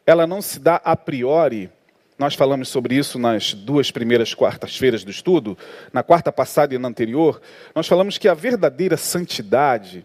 ela 0.04 0.26
não 0.26 0.42
se 0.42 0.58
dá 0.58 0.80
a 0.84 0.96
priori. 0.96 1.70
Nós 2.18 2.34
falamos 2.34 2.68
sobre 2.68 2.96
isso 2.96 3.20
nas 3.20 3.54
duas 3.54 3.92
primeiras 3.92 4.34
quartas-feiras 4.34 5.04
do 5.04 5.12
estudo, 5.12 5.56
na 5.92 6.02
quarta 6.02 6.32
passada 6.32 6.74
e 6.74 6.78
na 6.78 6.88
anterior. 6.88 7.40
Nós 7.72 7.86
falamos 7.86 8.18
que 8.18 8.26
a 8.26 8.34
verdadeira 8.34 8.96
santidade, 8.96 10.04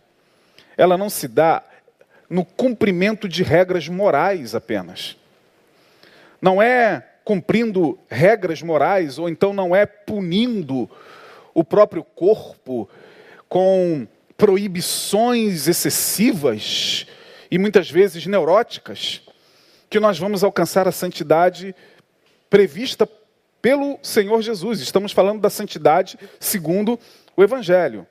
ela 0.82 0.98
não 0.98 1.12
se 1.12 1.28
dá 1.28 1.62
no 2.28 2.44
cumprimento 2.44 3.30
de 3.30 3.44
regras 3.44 3.88
morais 3.88 4.56
apenas. 4.56 5.16
Não 6.42 6.60
é 6.60 7.08
cumprindo 7.24 8.00
regras 8.10 8.64
morais, 8.64 9.20
ou 9.20 9.30
então 9.30 9.54
não 9.54 9.76
é 9.76 9.86
punindo 9.86 10.90
o 11.54 11.64
próprio 11.64 12.04
corpo 12.04 12.90
com 13.48 14.08
proibições 14.36 15.68
excessivas 15.68 17.06
e 17.52 17.60
muitas 17.60 17.92
vezes 17.92 18.26
neuróticas 18.26 19.22
que 19.88 20.00
nós 20.00 20.18
vamos 20.18 20.44
alcançar 20.44 20.88
a 20.88 20.92
santidade 20.92 21.76
prevista 22.50 23.08
pelo 23.62 24.00
Senhor 24.02 24.42
Jesus. 24.42 24.80
Estamos 24.80 25.12
falando 25.12 25.42
da 25.42 25.50
santidade 25.52 26.18
segundo 26.40 27.00
o 27.38 27.44
Evangelho. 27.44 28.08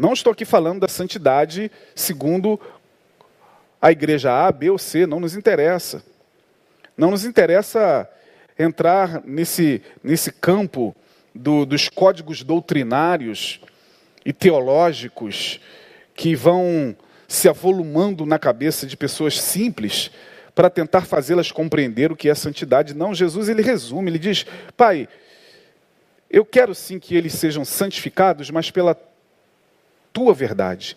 Não 0.00 0.14
estou 0.14 0.32
aqui 0.32 0.46
falando 0.46 0.80
da 0.80 0.88
santidade 0.88 1.70
segundo 1.94 2.58
a 3.82 3.92
igreja 3.92 4.32
A, 4.32 4.50
B 4.50 4.70
ou 4.70 4.78
C, 4.78 5.06
não 5.06 5.20
nos 5.20 5.36
interessa. 5.36 6.02
Não 6.96 7.10
nos 7.10 7.26
interessa 7.26 8.08
entrar 8.58 9.22
nesse, 9.26 9.82
nesse 10.02 10.32
campo 10.32 10.96
do, 11.34 11.66
dos 11.66 11.90
códigos 11.90 12.42
doutrinários 12.42 13.60
e 14.24 14.32
teológicos 14.32 15.60
que 16.14 16.34
vão 16.34 16.96
se 17.28 17.46
avolumando 17.46 18.24
na 18.24 18.38
cabeça 18.38 18.86
de 18.86 18.96
pessoas 18.96 19.38
simples 19.38 20.10
para 20.54 20.70
tentar 20.70 21.02
fazê-las 21.02 21.52
compreender 21.52 22.10
o 22.10 22.16
que 22.16 22.30
é 22.30 22.34
santidade. 22.34 22.94
Não, 22.94 23.14
Jesus 23.14 23.50
ele 23.50 23.60
resume, 23.60 24.10
ele 24.10 24.18
diz: 24.18 24.46
Pai, 24.78 25.06
eu 26.30 26.42
quero 26.42 26.74
sim 26.74 26.98
que 26.98 27.14
eles 27.14 27.34
sejam 27.34 27.66
santificados, 27.66 28.50
mas 28.50 28.70
pela 28.70 28.94
tua 30.12 30.34
verdade. 30.34 30.96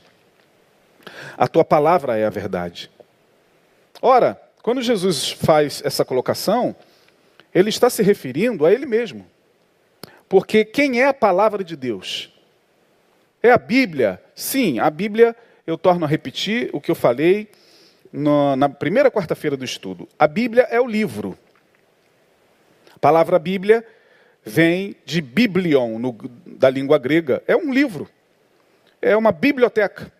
A 1.37 1.47
tua 1.47 1.63
palavra 1.63 2.17
é 2.17 2.25
a 2.25 2.29
verdade. 2.29 2.89
Ora, 4.01 4.39
quando 4.61 4.81
Jesus 4.81 5.31
faz 5.31 5.81
essa 5.85 6.05
colocação, 6.05 6.75
ele 7.53 7.69
está 7.69 7.89
se 7.89 8.01
referindo 8.01 8.65
a 8.65 8.73
ele 8.73 8.85
mesmo. 8.85 9.25
Porque 10.27 10.65
quem 10.65 11.01
é 11.01 11.07
a 11.07 11.13
palavra 11.13 11.63
de 11.63 11.75
Deus? 11.75 12.31
É 13.41 13.51
a 13.51 13.57
Bíblia? 13.57 14.21
Sim, 14.35 14.79
a 14.79 14.89
Bíblia, 14.89 15.35
eu 15.67 15.77
torno 15.77 16.05
a 16.05 16.07
repetir 16.07 16.69
o 16.73 16.81
que 16.81 16.89
eu 16.89 16.95
falei 16.95 17.49
no, 18.11 18.55
na 18.55 18.69
primeira 18.69 19.11
quarta-feira 19.11 19.57
do 19.57 19.65
estudo. 19.65 20.07
A 20.17 20.27
Bíblia 20.27 20.63
é 20.71 20.79
o 20.79 20.87
livro. 20.87 21.37
A 22.95 22.99
palavra 22.99 23.37
Bíblia 23.37 23.85
vem 24.45 24.95
de 25.05 25.21
biblion, 25.21 25.99
no, 25.99 26.17
da 26.45 26.69
língua 26.69 26.97
grega. 26.97 27.43
É 27.47 27.55
um 27.55 27.73
livro. 27.73 28.09
É 29.03 29.17
uma 29.17 29.31
biblioteca. 29.31 30.11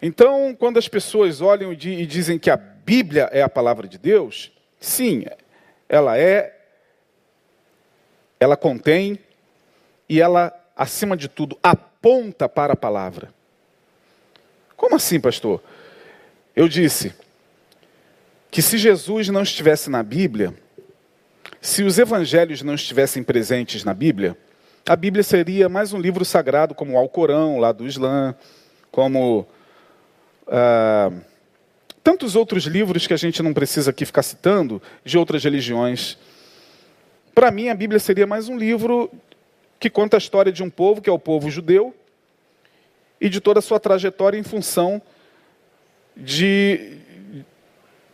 Então, 0.00 0.54
quando 0.58 0.78
as 0.78 0.88
pessoas 0.88 1.40
olham 1.40 1.72
e 1.72 2.06
dizem 2.06 2.38
que 2.38 2.50
a 2.50 2.56
Bíblia 2.56 3.28
é 3.32 3.40
a 3.40 3.48
palavra 3.48 3.86
de 3.86 3.96
Deus, 3.96 4.50
sim, 4.80 5.24
ela 5.88 6.18
é, 6.18 6.58
ela 8.40 8.56
contém 8.56 9.18
e 10.08 10.20
ela, 10.20 10.52
acima 10.76 11.16
de 11.16 11.28
tudo, 11.28 11.56
aponta 11.62 12.48
para 12.48 12.72
a 12.72 12.76
palavra. 12.76 13.32
Como 14.76 14.96
assim, 14.96 15.20
pastor? 15.20 15.62
Eu 16.56 16.68
disse 16.68 17.14
que 18.50 18.60
se 18.60 18.76
Jesus 18.76 19.28
não 19.28 19.42
estivesse 19.42 19.88
na 19.88 20.02
Bíblia, 20.02 20.52
se 21.60 21.84
os 21.84 21.96
evangelhos 21.96 22.62
não 22.62 22.74
estivessem 22.74 23.22
presentes 23.22 23.84
na 23.84 23.94
Bíblia, 23.94 24.36
a 24.86 24.96
Bíblia 24.96 25.22
seria 25.22 25.68
mais 25.68 25.92
um 25.92 26.00
livro 26.00 26.24
sagrado, 26.24 26.74
como 26.74 26.94
o 26.94 26.98
Alcorão, 26.98 27.58
lá 27.58 27.70
do 27.70 27.86
Islã, 27.86 28.34
como 28.90 29.46
ah, 30.48 31.12
tantos 32.02 32.34
outros 32.34 32.64
livros 32.64 33.06
que 33.06 33.14
a 33.14 33.16
gente 33.16 33.42
não 33.42 33.54
precisa 33.54 33.90
aqui 33.90 34.04
ficar 34.04 34.24
citando, 34.24 34.82
de 35.04 35.16
outras 35.16 35.44
religiões. 35.44 36.18
Para 37.32 37.52
mim, 37.52 37.68
a 37.68 37.74
Bíblia 37.74 38.00
seria 38.00 38.26
mais 38.26 38.48
um 38.48 38.58
livro 38.58 39.08
que 39.78 39.88
conta 39.88 40.16
a 40.16 40.18
história 40.18 40.50
de 40.50 40.64
um 40.64 40.70
povo, 40.70 41.00
que 41.00 41.08
é 41.08 41.12
o 41.12 41.18
povo 41.18 41.48
judeu, 41.48 41.94
e 43.20 43.28
de 43.28 43.40
toda 43.40 43.60
a 43.60 43.62
sua 43.62 43.78
trajetória 43.78 44.36
em 44.36 44.42
função 44.42 45.00
de, 46.16 46.98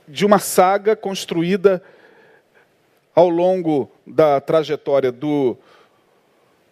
de 0.07 0.27
uma 0.27 0.39
saga 0.39 0.95
construída 0.95 1.83
ao 3.15 3.31
longo 3.31 3.91
da 4.07 4.39
trajetória 4.39 5.11
do, 5.11 5.57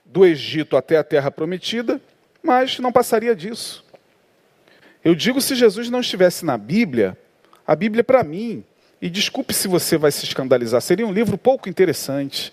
do 0.07 0.25
Egito 0.25 0.77
até 0.77 0.97
a 0.97 1.05
Terra 1.05 1.31
Prometida, 1.31 2.01
mas 2.43 2.79
não 2.79 2.93
passaria 2.93 3.35
disso. 3.35 3.85
Eu 5.05 5.15
digo 5.15 5.41
se 5.41 5.55
Jesus 5.55 5.91
não 5.91 6.01
estivesse 6.01 6.45
na 6.45 6.57
Bíblia, 6.57 7.17
a 7.67 7.77
Bíblia 7.77 8.03
para 8.03 8.25
mim, 8.25 8.65
e 9.01 9.11
desculpe 9.11 9.53
se 9.53 9.69
você 9.69 9.97
vai 9.99 10.11
se 10.11 10.25
escandalizar, 10.25 10.81
seria 10.81 11.07
um 11.07 11.13
livro 11.13 11.37
pouco 11.37 11.69
interessante. 11.69 12.53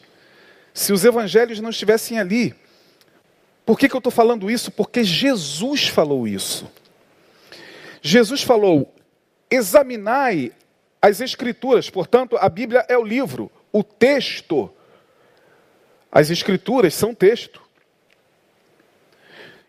Se 0.74 0.92
os 0.92 1.06
evangelhos 1.06 1.60
não 1.60 1.70
estivessem 1.70 2.20
ali. 2.20 2.54
Por 3.66 3.78
que, 3.80 3.88
que 3.88 3.96
eu 3.96 4.00
estou 4.00 4.12
falando 4.12 4.52
isso? 4.52 4.72
Porque 4.72 5.04
Jesus 5.04 5.88
falou 5.88 6.28
isso. 6.28 6.70
Jesus 8.02 8.44
falou: 8.44 8.94
examinai 9.50 10.52
as 11.02 11.22
Escrituras, 11.22 11.90
portanto, 11.90 12.38
a 12.38 12.50
Bíblia 12.50 12.86
é 12.88 12.98
o 12.98 13.04
livro, 13.04 13.52
o 13.72 13.84
texto. 13.84 14.70
As 16.14 16.30
Escrituras 16.30 16.94
são 16.94 17.16
texto. 17.16 17.60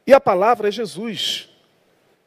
E 0.06 0.12
a 0.12 0.20
palavra 0.20 0.68
é 0.68 0.70
Jesus. 0.70 1.48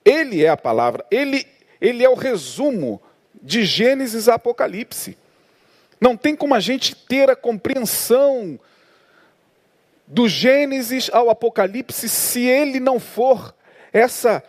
Ele 0.04 0.44
é 0.44 0.50
a 0.50 0.58
palavra, 0.58 1.06
ele, 1.12 1.46
ele 1.80 2.04
é 2.04 2.10
o 2.10 2.16
resumo 2.16 3.00
de 3.40 3.64
Gênesis 3.64 4.28
a 4.28 4.34
Apocalipse. 4.34 5.16
Não 6.02 6.18
tem 6.18 6.36
como 6.36 6.56
a 6.56 6.60
gente 6.60 6.96
ter 6.96 7.30
a 7.30 7.36
compreensão 7.36 8.60
do 10.08 10.28
Gênesis 10.28 11.12
ao 11.14 11.30
Apocalipse 11.30 12.10
se 12.10 12.42
ele 12.42 12.80
não 12.80 13.00
for 13.00 13.54
essa 13.94 14.44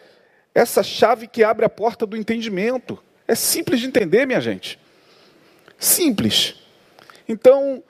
essa 0.54 0.82
chave 0.82 1.28
que 1.28 1.44
abre 1.44 1.64
a 1.64 1.68
porta 1.68 2.04
do 2.06 2.16
entendimento. 2.16 3.00
É 3.28 3.34
simples 3.34 3.80
de 3.80 3.86
entender, 3.86 4.26
minha 4.26 4.40
gente. 4.40 4.78
Simples. 5.78 6.56
Então, 7.28 7.82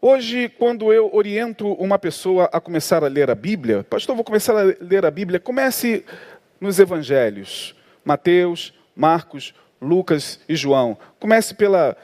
hoje, 0.00 0.48
quando 0.48 0.92
eu 0.92 1.10
oriento 1.12 1.72
uma 1.74 1.98
pessoa 1.98 2.48
a 2.52 2.60
começar 2.60 3.04
a 3.04 3.08
ler 3.08 3.30
a 3.30 3.34
Bíblia, 3.34 3.84
pastor, 3.84 4.14
vou 4.14 4.24
começar 4.24 4.56
a 4.58 4.74
ler 4.80 5.04
a 5.04 5.10
Bíblia, 5.10 5.40
comece 5.40 6.04
nos 6.60 6.78
evangelhos: 6.78 7.74
Mateus, 8.04 8.72
Marcos, 8.94 9.54
Lucas 9.80 10.40
e 10.48 10.54
João. 10.54 10.98
Comece 11.18 11.54
pela, 11.54 11.96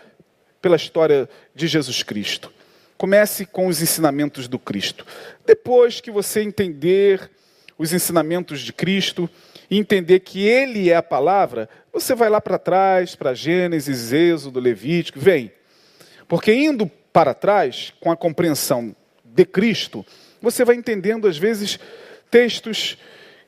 pela 0.62 0.76
história 0.76 1.28
de 1.54 1.66
Jesus 1.66 2.02
Cristo. 2.02 2.52
Comece 2.96 3.44
com 3.44 3.66
os 3.66 3.82
ensinamentos 3.82 4.48
do 4.48 4.58
Cristo. 4.58 5.06
Depois 5.44 6.00
que 6.00 6.10
você 6.10 6.42
entender 6.42 7.30
os 7.78 7.92
ensinamentos 7.92 8.60
de 8.60 8.72
Cristo 8.72 9.28
e 9.70 9.78
entender 9.78 10.20
que 10.20 10.46
Ele 10.46 10.90
é 10.90 10.96
a 10.96 11.02
palavra, 11.02 11.68
você 11.92 12.14
vai 12.14 12.30
lá 12.30 12.40
para 12.40 12.58
trás, 12.58 13.14
para 13.14 13.34
Gênesis, 13.34 14.12
Êxodo, 14.12 14.60
Levítico, 14.60 15.20
vem. 15.20 15.52
Porque 16.26 16.54
indo 16.54 16.90
para 17.16 17.32
trás, 17.32 17.94
com 17.98 18.10
a 18.10 18.16
compreensão 18.16 18.94
de 19.24 19.46
Cristo, 19.46 20.04
você 20.38 20.66
vai 20.66 20.76
entendendo, 20.76 21.26
às 21.26 21.38
vezes, 21.38 21.80
textos 22.30 22.98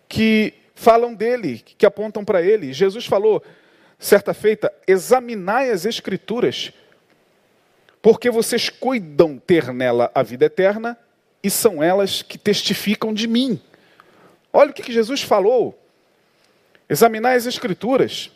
que 0.09 0.55
falam 0.75 1.13
dele, 1.13 1.63
que 1.77 1.85
apontam 1.85 2.25
para 2.25 2.41
ele. 2.41 2.73
Jesus 2.73 3.05
falou, 3.05 3.45
certa 3.99 4.33
feita, 4.33 4.73
examinai 4.87 5.71
as 5.71 5.85
Escrituras, 5.85 6.73
porque 8.01 8.31
vocês 8.31 8.71
cuidam 8.71 9.37
ter 9.37 9.71
nela 9.71 10.11
a 10.15 10.23
vida 10.23 10.47
eterna 10.47 10.97
e 11.43 11.51
são 11.51 11.83
elas 11.83 12.23
que 12.23 12.39
testificam 12.39 13.13
de 13.13 13.27
mim. 13.27 13.61
Olha 14.51 14.71
o 14.71 14.73
que 14.73 14.91
Jesus 14.91 15.21
falou. 15.21 15.79
Examinai 16.89 17.37
as 17.37 17.45
Escrituras, 17.45 18.31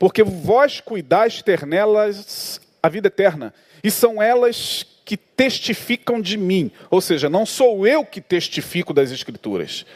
porque 0.00 0.24
vós 0.24 0.80
cuidais 0.80 1.42
ter 1.42 1.64
nelas 1.64 2.60
a 2.84 2.88
vida 2.90 3.08
eterna, 3.08 3.54
e 3.82 3.90
são 3.90 4.22
elas 4.22 4.84
que 5.06 5.16
testificam 5.16 6.20
de 6.20 6.36
mim. 6.36 6.70
Ou 6.90 7.00
seja, 7.00 7.30
não 7.30 7.46
sou 7.46 7.86
eu 7.86 8.04
que 8.04 8.20
testifico 8.20 8.92
das 8.92 9.10
Escrituras. 9.10 9.86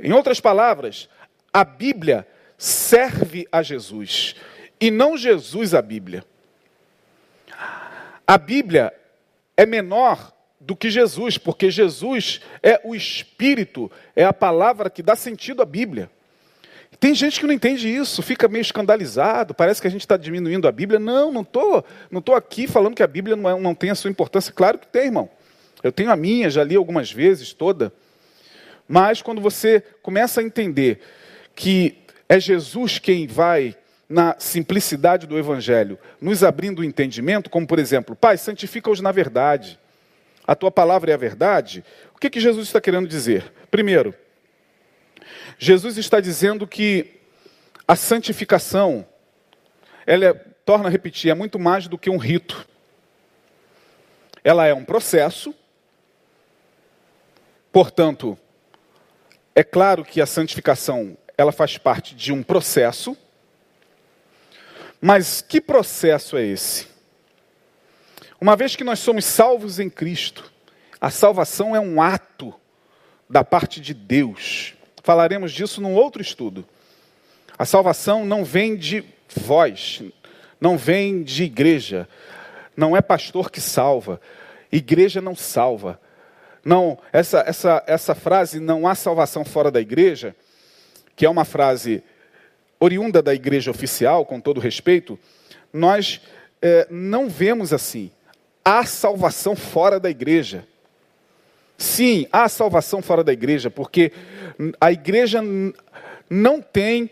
Em 0.00 0.12
outras 0.12 0.40
palavras, 0.40 1.08
a 1.52 1.62
Bíblia 1.62 2.26
serve 2.58 3.46
a 3.52 3.62
Jesus 3.62 4.34
e 4.80 4.90
não 4.90 5.16
Jesus 5.16 5.72
a 5.72 5.80
Bíblia. 5.80 6.24
A 8.26 8.36
Bíblia 8.36 8.92
é 9.56 9.64
menor 9.64 10.32
do 10.58 10.74
que 10.74 10.90
Jesus, 10.90 11.38
porque 11.38 11.70
Jesus 11.70 12.40
é 12.60 12.80
o 12.82 12.92
Espírito, 12.92 13.88
é 14.16 14.24
a 14.24 14.32
palavra 14.32 14.90
que 14.90 15.00
dá 15.00 15.14
sentido 15.14 15.62
à 15.62 15.64
Bíblia. 15.64 16.10
Tem 17.00 17.14
gente 17.14 17.38
que 17.38 17.46
não 17.46 17.54
entende 17.54 17.88
isso, 17.88 18.22
fica 18.22 18.48
meio 18.48 18.62
escandalizado, 18.62 19.54
parece 19.54 19.80
que 19.80 19.86
a 19.86 19.90
gente 19.90 20.00
está 20.00 20.16
diminuindo 20.16 20.66
a 20.66 20.72
Bíblia. 20.72 20.98
Não, 20.98 21.32
não 21.32 21.42
estou 21.42 21.84
não 22.10 22.20
tô 22.20 22.34
aqui 22.34 22.66
falando 22.66 22.96
que 22.96 23.02
a 23.02 23.06
Bíblia 23.06 23.36
não, 23.36 23.48
é, 23.48 23.60
não 23.60 23.74
tem 23.74 23.90
a 23.90 23.94
sua 23.94 24.10
importância. 24.10 24.52
Claro 24.52 24.78
que 24.78 24.86
tem, 24.86 25.06
irmão. 25.06 25.30
Eu 25.82 25.92
tenho 25.92 26.10
a 26.10 26.16
minha, 26.16 26.50
já 26.50 26.64
li 26.64 26.74
algumas 26.74 27.12
vezes, 27.12 27.52
toda. 27.52 27.92
Mas 28.88 29.22
quando 29.22 29.40
você 29.40 29.80
começa 30.02 30.40
a 30.40 30.44
entender 30.44 31.00
que 31.54 31.98
é 32.28 32.40
Jesus 32.40 32.98
quem 32.98 33.26
vai, 33.28 33.76
na 34.08 34.34
simplicidade 34.38 35.26
do 35.26 35.38
Evangelho, 35.38 35.98
nos 36.20 36.42
abrindo 36.42 36.80
o 36.80 36.84
entendimento, 36.84 37.50
como 37.50 37.66
por 37.66 37.78
exemplo, 37.78 38.16
Pai, 38.16 38.38
santifica-os 38.38 39.00
na 39.00 39.12
verdade. 39.12 39.78
A 40.46 40.54
tua 40.54 40.70
palavra 40.70 41.10
é 41.10 41.14
a 41.14 41.18
verdade. 41.18 41.84
O 42.16 42.18
que, 42.18 42.30
que 42.30 42.40
Jesus 42.40 42.66
está 42.66 42.80
querendo 42.80 43.06
dizer? 43.06 43.52
Primeiro, 43.70 44.14
Jesus 45.58 45.98
está 45.98 46.20
dizendo 46.20 46.66
que 46.66 47.20
a 47.86 47.96
santificação, 47.96 49.04
ela 50.06 50.26
é, 50.26 50.32
torna 50.32 50.88
a 50.88 50.90
repetir, 50.90 51.30
é 51.30 51.34
muito 51.34 51.58
mais 51.58 51.88
do 51.88 51.98
que 51.98 52.08
um 52.08 52.16
rito. 52.16 52.66
Ela 54.44 54.66
é 54.66 54.72
um 54.72 54.84
processo, 54.84 55.52
portanto, 57.72 58.38
é 59.54 59.64
claro 59.64 60.04
que 60.04 60.20
a 60.20 60.26
santificação 60.26 61.18
ela 61.36 61.50
faz 61.50 61.76
parte 61.76 62.14
de 62.14 62.32
um 62.32 62.42
processo, 62.42 63.16
mas 65.00 65.42
que 65.42 65.60
processo 65.60 66.36
é 66.36 66.44
esse? 66.44 66.86
Uma 68.40 68.54
vez 68.54 68.76
que 68.76 68.84
nós 68.84 69.00
somos 69.00 69.24
salvos 69.24 69.80
em 69.80 69.90
Cristo, 69.90 70.52
a 71.00 71.10
salvação 71.10 71.74
é 71.74 71.80
um 71.80 72.00
ato 72.00 72.54
da 73.28 73.42
parte 73.42 73.80
de 73.80 73.92
Deus. 73.92 74.77
Falaremos 75.08 75.52
disso 75.52 75.80
num 75.80 75.94
outro 75.94 76.20
estudo. 76.20 76.66
A 77.58 77.64
salvação 77.64 78.26
não 78.26 78.44
vem 78.44 78.76
de 78.76 79.02
vós, 79.34 80.02
não 80.60 80.76
vem 80.76 81.22
de 81.22 81.44
igreja, 81.44 82.06
não 82.76 82.94
é 82.94 83.00
pastor 83.00 83.50
que 83.50 83.58
salva, 83.58 84.20
igreja 84.70 85.22
não 85.22 85.34
salva. 85.34 85.98
Não, 86.62 86.98
essa, 87.10 87.42
essa, 87.46 87.82
essa 87.86 88.14
frase, 88.14 88.60
não 88.60 88.86
há 88.86 88.94
salvação 88.94 89.46
fora 89.46 89.70
da 89.70 89.80
igreja, 89.80 90.36
que 91.16 91.24
é 91.24 91.30
uma 91.30 91.46
frase 91.46 92.02
oriunda 92.78 93.22
da 93.22 93.34
igreja 93.34 93.70
oficial, 93.70 94.26
com 94.26 94.38
todo 94.38 94.60
respeito, 94.60 95.18
nós 95.72 96.20
é, 96.60 96.86
não 96.90 97.30
vemos 97.30 97.72
assim. 97.72 98.10
Há 98.62 98.84
salvação 98.84 99.56
fora 99.56 99.98
da 99.98 100.10
igreja. 100.10 100.67
Sim, 101.78 102.26
há 102.32 102.48
salvação 102.48 103.00
fora 103.00 103.22
da 103.22 103.32
igreja, 103.32 103.70
porque 103.70 104.10
a 104.80 104.90
igreja 104.90 105.40
não 106.28 106.60
tem 106.60 107.08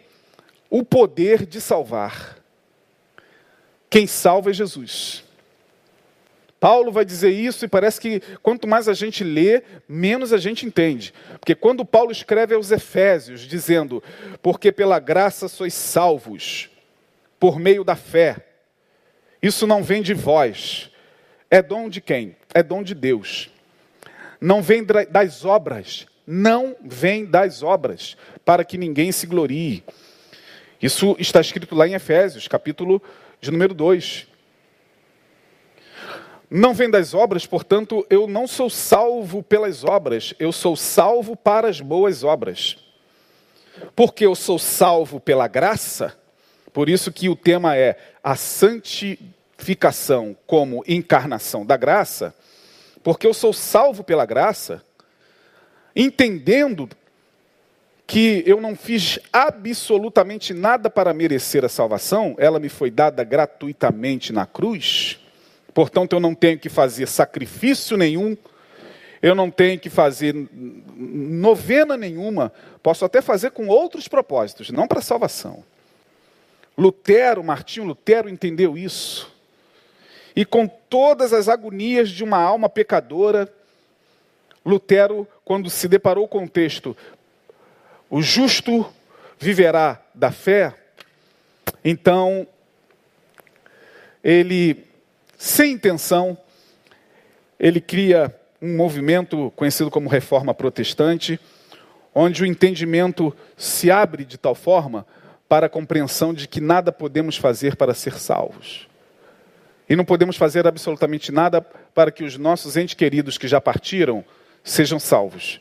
o 0.69 0.83
poder 0.83 1.47
de 1.47 1.61
salvar. 1.61 2.37
Quem 3.89 4.09
salva 4.09 4.51
é 4.51 4.53
Jesus. 4.53 5.25
Paulo 6.59 6.91
vai 6.91 7.05
dizer 7.05 7.31
isso 7.31 7.65
e 7.65 7.69
parece 7.69 8.01
que 8.01 8.21
quanto 8.43 8.67
mais 8.67 8.89
a 8.89 8.93
gente 8.93 9.23
lê, 9.23 9.63
menos 9.89 10.33
a 10.33 10.39
gente 10.39 10.67
entende. 10.67 11.15
Porque 11.39 11.55
quando 11.55 11.85
Paulo 11.85 12.11
escreve 12.11 12.53
aos 12.53 12.73
Efésios, 12.73 13.43
dizendo: 13.43 14.03
Porque 14.43 14.73
pela 14.73 14.99
graça 14.99 15.47
sois 15.47 15.75
salvos, 15.75 16.71
por 17.39 17.61
meio 17.61 17.85
da 17.85 17.95
fé, 17.95 18.49
isso 19.41 19.65
não 19.65 19.81
vem 19.81 20.03
de 20.03 20.13
vós, 20.13 20.91
é 21.49 21.63
dom 21.63 21.89
de 21.89 22.01
quem? 22.01 22.35
É 22.53 22.65
dom 22.65 22.83
de 22.83 22.97
Deus. 22.97 23.51
Não 24.41 24.63
vem 24.63 24.85
das 24.85 25.45
obras, 25.45 26.07
não 26.27 26.77
vem 26.83 27.25
das 27.25 27.63
obras, 27.63 28.17
para 28.45 28.65
que 28.65 28.77
ninguém 28.77 29.13
se 29.13 29.27
glorie. 29.27 29.85
Isso 30.81 31.17
está 31.19 31.41
escrito 31.41 31.75
lá 31.75 31.89
em 31.89 31.95
Efésios, 31.95 32.49
capítulo 32.49 33.03
de 33.41 33.51
número 33.51 33.75
2. 33.75 34.27
Não 36.51 36.73
vem 36.73 36.89
das 36.89 37.13
obras, 37.13 37.45
portanto, 37.45 38.07
eu 38.09 38.29
não 38.29 38.47
sou 38.47 38.71
salvo 38.71 39.43
pelas 39.43 39.83
obras, 39.83 40.33
eu 40.39 40.53
sou 40.53 40.77
salvo 40.77 41.35
para 41.35 41.69
as 41.69 41.81
boas 41.81 42.23
obras. 42.23 42.77
Porque 43.95 44.25
eu 44.25 44.35
sou 44.35 44.59
salvo 44.59 45.19
pela 45.19 45.49
graça, 45.49 46.17
por 46.73 46.89
isso 46.89 47.11
que 47.11 47.29
o 47.29 47.37
tema 47.37 47.77
é 47.77 47.99
a 48.23 48.37
santificação 48.37 50.37
como 50.47 50.85
encarnação 50.87 51.67
da 51.67 51.77
graça, 51.77 52.35
porque 53.07 53.25
eu 53.25 53.33
sou 53.33 53.53
salvo 53.53 54.03
pela 54.03 54.27
graça, 54.27 54.83
entendendo 55.95 56.89
que 58.05 58.43
eu 58.45 58.61
não 58.61 58.75
fiz 58.75 59.21
absolutamente 59.33 60.53
nada 60.53 60.91
para 60.91 61.15
merecer 61.15 61.65
a 61.65 61.69
salvação, 61.69 62.35
ela 62.37 62.59
me 62.59 62.69
foi 62.69 62.91
dada 62.91 63.23
gratuitamente 63.23 64.33
na 64.33 64.45
cruz. 64.45 65.21
Portanto, 65.73 66.15
eu 66.15 66.19
não 66.19 66.35
tenho 66.35 66.59
que 66.59 66.69
fazer 66.69 67.07
sacrifício 67.07 67.97
nenhum, 67.97 68.37
eu 69.23 69.37
não 69.37 69.53
tenho 69.53 69.79
que 69.79 69.89
fazer 69.89 70.35
novena 70.97 71.97
nenhuma, 71.97 72.53
posso 72.83 73.05
até 73.05 73.23
fazer 73.23 73.53
com 73.53 73.69
outros 73.69 74.09
propósitos, 74.09 74.71
não 74.71 74.89
para 74.89 75.01
salvação. 75.01 75.63
Lutero, 76.77 77.45
Martinho 77.45 77.87
Lutero 77.87 78.29
entendeu 78.29 78.77
isso. 78.77 79.36
E 80.37 80.45
com 80.45 80.69
todas 80.69 81.33
as 81.33 81.49
agonias 81.49 82.11
de 82.11 82.23
uma 82.23 82.39
alma 82.39 82.69
pecadora, 82.69 83.51
Lutero, 84.65 85.27
quando 85.43 85.71
se 85.71 85.89
deparou 85.89 86.29
com 86.29 86.45
o 86.45 86.49
texto, 86.49 86.95
o 88.11 88.21
justo 88.21 88.87
viverá 89.39 90.03
da 90.15 90.31
fé, 90.31 90.75
então 91.83 92.47
ele 94.23 94.85
sem 95.39 95.73
intenção, 95.73 96.37
ele 97.59 97.81
cria 97.81 98.35
um 98.61 98.77
movimento 98.77 99.53
conhecido 99.57 99.91
como 99.91 100.09
Reforma 100.09 100.53
Protestante, 100.53 101.39
onde 102.15 102.43
o 102.43 102.47
entendimento 102.47 103.35
se 103.57 103.91
abre 103.91 104.25
de 104.25 104.37
tal 104.37 104.55
forma 104.55 105.07
para 105.49 105.67
a 105.67 105.71
compreensão 105.71 106.35
de 106.35 106.49
que 106.49 106.61
nada 106.61 106.91
podemos 106.91 107.37
fazer 107.37 107.77
para 107.77 107.95
ser 107.95 108.19
salvos. 108.19 108.89
E 109.89 109.95
não 109.95 110.05
podemos 110.05 110.37
fazer 110.37 110.67
absolutamente 110.67 111.31
nada 111.31 111.61
para 111.61 112.11
que 112.11 112.25
os 112.25 112.37
nossos 112.37 112.77
entes 112.77 112.95
queridos 112.95 113.39
que 113.39 113.47
já 113.47 113.61
partiram 113.61 114.25
sejam 114.65 114.99
salvos. 114.99 115.61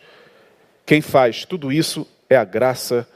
Quem 0.85 1.01
faz 1.01 1.45
tudo 1.45 1.71
isso 1.71 2.07
é 2.29 2.35
a 2.35 2.43
graça 2.43 3.07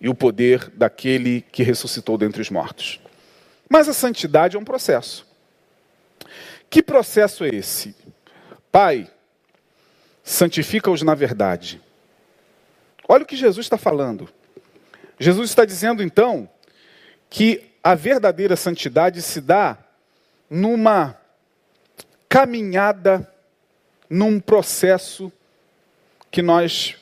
e 0.00 0.08
o 0.08 0.14
poder 0.14 0.70
daquele 0.70 1.40
que 1.40 1.62
ressuscitou 1.62 2.18
dentre 2.18 2.42
os 2.42 2.50
mortos. 2.50 3.00
Mas 3.68 3.88
a 3.88 3.92
santidade 3.92 4.56
é 4.56 4.58
um 4.58 4.64
processo. 4.64 5.26
Que 6.68 6.82
processo 6.82 7.44
é 7.44 7.48
esse? 7.48 7.94
Pai, 8.70 9.08
santifica-os 10.22 11.02
na 11.02 11.14
verdade. 11.14 11.80
Olha 13.08 13.22
o 13.22 13.26
que 13.26 13.36
Jesus 13.36 13.66
está 13.66 13.78
falando. 13.78 14.28
Jesus 15.18 15.50
está 15.50 15.64
dizendo 15.64 16.02
então 16.02 16.48
que 17.30 17.72
a 17.82 17.94
verdadeira 17.94 18.56
santidade 18.56 19.22
se 19.22 19.40
dá 19.40 19.78
numa 20.48 21.18
caminhada, 22.28 23.32
num 24.08 24.38
processo 24.38 25.32
que 26.30 26.42
nós 26.42 26.96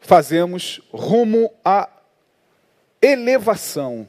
fazemos 0.00 0.80
rumo 0.92 1.52
à 1.64 1.88
elevação 3.00 4.08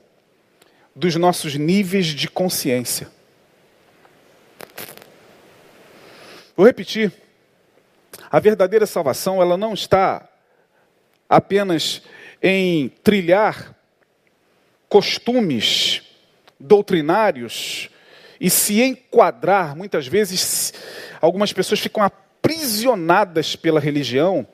dos 0.96 1.16
nossos 1.16 1.56
níveis 1.56 2.08
de 2.08 2.28
consciência. 2.28 3.10
Vou 6.56 6.66
repetir. 6.66 7.12
A 8.30 8.40
verdadeira 8.40 8.86
salvação, 8.86 9.42
ela 9.42 9.58
não 9.58 9.74
está 9.74 10.28
apenas 11.30 12.02
em 12.42 12.90
trilhar 12.90 13.76
costumes 14.90 16.02
doutrinários 16.64 17.90
e 18.40 18.50
se 18.50 18.82
enquadrar, 18.82 19.76
muitas 19.76 20.08
vezes 20.08 20.74
algumas 21.22 21.54
pessoas 21.54 21.80
ficam 21.80 22.04
aprisionadas 22.04 23.56
pela 23.56 23.80
religião, 23.80 24.48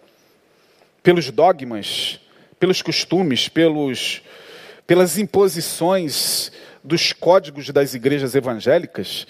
pelos 1.02 1.32
dogmas, 1.32 2.20
pelos 2.60 2.82
costumes, 2.82 3.48
pelos, 3.48 4.22
pelas 4.86 5.18
imposições 5.18 6.52
dos 6.84 7.14
códigos 7.14 7.70
das 7.70 7.94
igrejas 7.94 8.36
evangélicas 8.36 9.28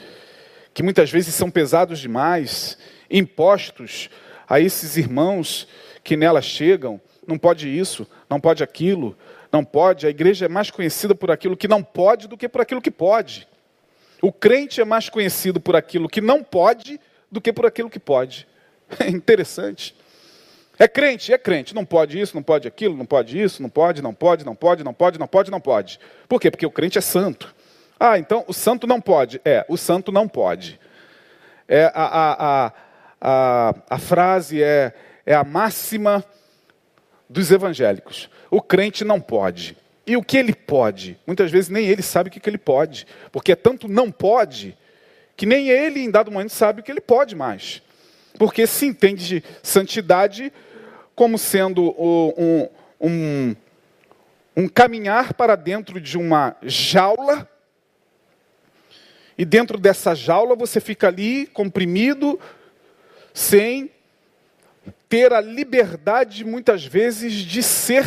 que 0.73 0.83
muitas 0.83 1.11
vezes 1.11 1.35
são 1.35 1.49
pesados 1.49 1.99
demais, 1.99 2.77
impostos 3.09 4.09
a 4.47 4.59
esses 4.59 4.95
irmãos 4.95 5.67
que 6.03 6.15
nela 6.15 6.41
chegam. 6.41 7.01
Não 7.27 7.37
pode 7.37 7.67
isso, 7.67 8.07
não 8.29 8.39
pode 8.39 8.63
aquilo, 8.63 9.17
não 9.51 9.63
pode. 9.63 10.05
A 10.07 10.09
igreja 10.09 10.45
é 10.45 10.49
mais 10.49 10.71
conhecida 10.71 11.15
por 11.15 11.31
aquilo 11.31 11.57
que 11.57 11.67
não 11.67 11.83
pode 11.83 12.27
do 12.27 12.37
que 12.37 12.47
por 12.47 12.61
aquilo 12.61 12.81
que 12.81 12.91
pode. 12.91 13.47
O 14.21 14.31
crente 14.31 14.81
é 14.81 14.85
mais 14.85 15.09
conhecido 15.09 15.59
por 15.59 15.75
aquilo 15.75 16.09
que 16.09 16.21
não 16.21 16.43
pode 16.43 16.99
do 17.31 17.39
que 17.39 17.53
por 17.53 17.65
aquilo 17.65 17.89
que 17.89 17.99
pode. 17.99 18.47
É 18.99 19.07
interessante. 19.07 19.95
É 20.79 20.87
crente, 20.87 21.31
é 21.31 21.37
crente. 21.37 21.75
Não 21.75 21.85
pode 21.85 22.19
isso, 22.19 22.33
não 22.33 22.41
pode 22.41 22.67
aquilo, 22.67 22.97
não 22.97 23.05
pode 23.05 23.39
isso, 23.39 23.61
não 23.61 23.69
pode, 23.69 24.01
não 24.01 24.13
pode, 24.15 24.43
não 24.43 24.55
pode, 24.55 24.83
não 24.83 24.93
pode, 24.93 25.19
não 25.19 25.27
pode, 25.27 25.51
não 25.51 25.61
pode. 25.61 25.99
Por 26.27 26.41
quê? 26.41 26.49
Porque 26.49 26.65
o 26.65 26.71
crente 26.71 26.97
é 26.97 27.01
santo. 27.01 27.53
Ah, 27.99 28.17
então 28.17 28.45
o 28.47 28.53
santo 28.53 28.87
não 28.87 29.01
pode. 29.01 29.39
É, 29.45 29.63
o 29.67 29.77
santo 29.77 30.11
não 30.11 30.27
pode. 30.27 30.79
É, 31.67 31.83
a, 31.83 31.91
a, 31.93 32.73
a, 33.21 33.75
a, 33.89 33.99
frase 33.99 34.63
é, 34.63 34.93
é 35.25 35.35
a 35.35 35.43
máxima 35.43 36.23
dos 37.29 37.51
evangélicos. 37.51 38.29
O 38.49 38.61
crente 38.61 39.03
não 39.03 39.19
pode. 39.19 39.77
E 40.05 40.17
o 40.17 40.23
que 40.23 40.37
ele 40.37 40.53
pode? 40.53 41.17
Muitas 41.27 41.51
vezes 41.51 41.69
nem 41.69 41.85
ele 41.85 42.01
sabe 42.01 42.29
o 42.29 42.31
que, 42.31 42.49
ele 42.49 42.57
pode. 42.57 43.05
Porque 43.31 43.51
é 43.51 43.55
tanto 43.55 43.87
não 43.87 44.11
pode, 44.11 44.75
que 45.37 45.45
nem 45.45 45.69
ele, 45.69 45.99
em 45.99 46.09
dado 46.09 46.31
momento, 46.31 46.51
sabe 46.51 46.81
o 46.81 46.83
que 46.83 46.91
ele 46.91 47.01
pode 47.01 47.35
mais. 47.35 47.81
Porque 48.37 48.65
se 48.65 48.85
entende 48.87 49.27
de 49.27 49.43
santidade 49.61 50.51
como 51.13 51.37
sendo 51.37 51.93
um, 52.01 52.67
um, 52.99 53.55
um 54.55 54.67
caminhar 54.67 55.33
para 55.33 55.55
dentro 55.55 56.01
de 56.01 56.17
uma 56.17 56.55
jaula 56.63 57.47
e 59.39 59.45
dentro 59.45 59.77
dessa 59.77 60.13
jaula 60.13 60.53
você 60.53 60.81
fica 60.81 61.07
ali 61.07 61.47
comprimido, 61.47 62.37
sem 63.33 63.89
ter 65.07 65.31
a 65.31 65.39
liberdade, 65.39 66.43
muitas 66.43 66.83
vezes, 66.83 67.33
de 67.33 67.63
ser 67.63 68.03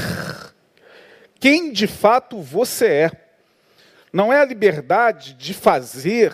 quem 1.42 1.72
de 1.72 1.88
fato 1.88 2.40
você 2.40 2.86
é. 2.86 3.10
Não 4.12 4.32
é 4.32 4.40
a 4.40 4.44
liberdade 4.44 5.34
de 5.34 5.52
fazer 5.52 6.32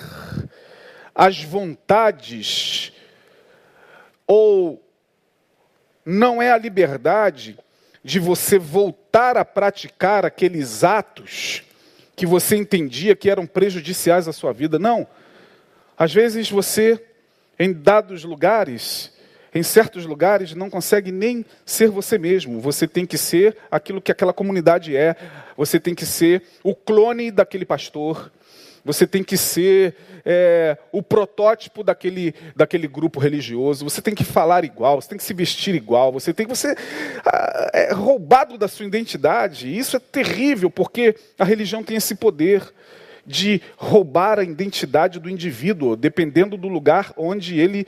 as 1.15 1.43
vontades, 1.43 2.93
ou 4.27 4.87
não 6.05 6.43
é 6.43 6.51
a 6.51 6.59
liberdade 6.59 7.59
de 8.05 8.19
você 8.19 8.59
voltar 8.59 9.39
a 9.39 9.47
praticar 9.47 10.27
aqueles 10.27 10.85
atos 10.85 11.63
que 12.15 12.27
você 12.27 12.57
entendia 12.57 13.17
que 13.17 13.31
eram 13.31 13.47
prejudiciais 13.47 14.29
à 14.29 14.33
sua 14.33 14.53
vida. 14.53 14.79
Não. 14.79 15.07
Às 15.97 16.13
vezes 16.13 16.51
você, 16.51 17.03
em 17.59 17.73
dados 17.73 18.25
lugares, 18.25 19.11
em 19.55 19.63
certos 19.63 20.05
lugares, 20.05 20.55
não 20.55 20.69
consegue 20.69 21.11
nem 21.11 21.45
ser 21.65 21.89
você 21.89 22.19
mesmo. 22.19 22.61
Você 22.61 22.87
tem 22.87 23.07
que 23.07 23.17
ser 23.17 23.57
aquilo 23.71 24.01
que 24.01 24.13
aquela 24.13 24.33
comunidade 24.33 24.97
é. 24.97 25.17
Você 25.57 25.81
tem 25.81 25.95
que 25.95 26.05
ser 26.07 26.43
o 26.63 26.75
clone 26.75 27.31
daquele 27.31 27.65
pastor. 27.65 28.31
Você 28.85 29.07
tem 29.07 29.23
que 29.23 29.37
ser 29.37 29.95
é, 30.25 30.77
o 30.93 31.03
protótipo 31.03 31.83
daquele, 31.83 32.35
daquele 32.55 32.87
grupo 32.87 33.21
religioso. 33.21 33.85
Você 33.85 34.01
tem 34.01 34.15
que 34.15 34.25
falar 34.25 34.65
igual. 34.65 35.01
Você 35.01 35.11
tem 35.11 35.19
que 35.19 35.25
se 35.25 35.35
vestir 35.35 35.75
igual. 35.75 36.13
Você 36.13 36.33
tem 36.33 36.47
que 36.47 36.55
você 36.55 36.75
ah, 37.25 37.71
é 37.75 37.93
roubado 37.93 38.57
da 38.57 38.69
sua 38.69 38.87
identidade. 38.87 39.69
E 39.69 39.79
isso 39.79 39.97
é 39.97 40.01
terrível 40.01 40.71
porque 40.71 41.17
a 41.39 41.45
religião 41.45 41.83
tem 41.83 41.97
esse 41.97 42.15
poder 42.15 42.63
de 43.27 43.61
roubar 43.77 44.39
a 44.39 44.43
identidade 44.43 45.21
do 45.21 45.29
indivíduo, 45.29 45.95
dependendo 45.95 46.57
do 46.57 46.67
lugar 46.67 47.13
onde 47.17 47.61
ele 47.61 47.87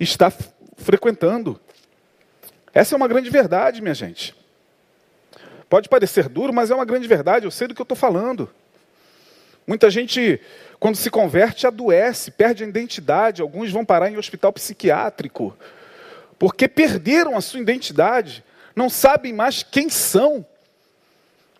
está 0.00 0.32
frequentando. 0.80 1.60
Essa 2.72 2.94
é 2.94 2.96
uma 2.96 3.08
grande 3.08 3.30
verdade, 3.30 3.80
minha 3.80 3.94
gente. 3.94 4.34
Pode 5.68 5.88
parecer 5.88 6.28
duro, 6.28 6.52
mas 6.52 6.70
é 6.70 6.74
uma 6.74 6.84
grande 6.84 7.06
verdade, 7.06 7.44
eu 7.44 7.50
sei 7.50 7.68
do 7.68 7.74
que 7.74 7.80
eu 7.80 7.84
estou 7.84 7.96
falando. 7.96 8.50
Muita 9.66 9.88
gente, 9.88 10.40
quando 10.80 10.96
se 10.96 11.10
converte, 11.10 11.66
adoece, 11.66 12.32
perde 12.32 12.64
a 12.64 12.66
identidade, 12.66 13.40
alguns 13.40 13.70
vão 13.70 13.84
parar 13.84 14.10
em 14.10 14.16
hospital 14.16 14.52
psiquiátrico, 14.52 15.56
porque 16.38 16.66
perderam 16.66 17.36
a 17.36 17.40
sua 17.40 17.60
identidade, 17.60 18.42
não 18.74 18.90
sabem 18.90 19.32
mais 19.32 19.62
quem 19.62 19.88
são. 19.88 20.44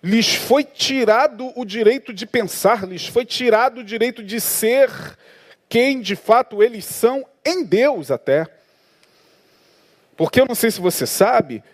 Lhes 0.03 0.35
foi 0.35 0.65
tirado 0.65 1.53
o 1.55 1.65
direito 1.65 2.13
de 2.13 2.27
pensar, 2.27 2.85
lhes 2.89 3.07
foi 3.07 3.25
tirado 3.25 3.79
o 3.79 3.85
direito 3.85 4.25
de 4.25 4.41
ser 4.41 4.91
quem 5.69 6.01
de 6.01 6.17
fato 6.17 6.63
eles 6.63 6.85
são 6.85 7.25
em 7.45 7.63
Deus 7.63 8.11
até. 8.11 8.60
Porque 10.21 10.39
eu 10.39 10.45
não 10.45 10.55
sei 10.55 10.71
se 10.71 10.83
você 10.83 11.07
sabe, 11.07 11.65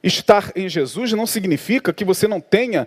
estar 0.00 0.52
em 0.54 0.68
Jesus 0.68 1.12
não 1.12 1.26
significa 1.26 1.92
que 1.92 2.04
você 2.04 2.28
não 2.28 2.40
tenha 2.40 2.86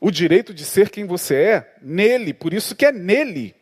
o 0.00 0.10
direito 0.10 0.52
de 0.52 0.64
ser 0.64 0.90
quem 0.90 1.06
você 1.06 1.36
é 1.36 1.74
nele, 1.80 2.34
por 2.34 2.52
isso 2.52 2.74
que 2.74 2.84
é 2.84 2.90
nele. 2.90 3.54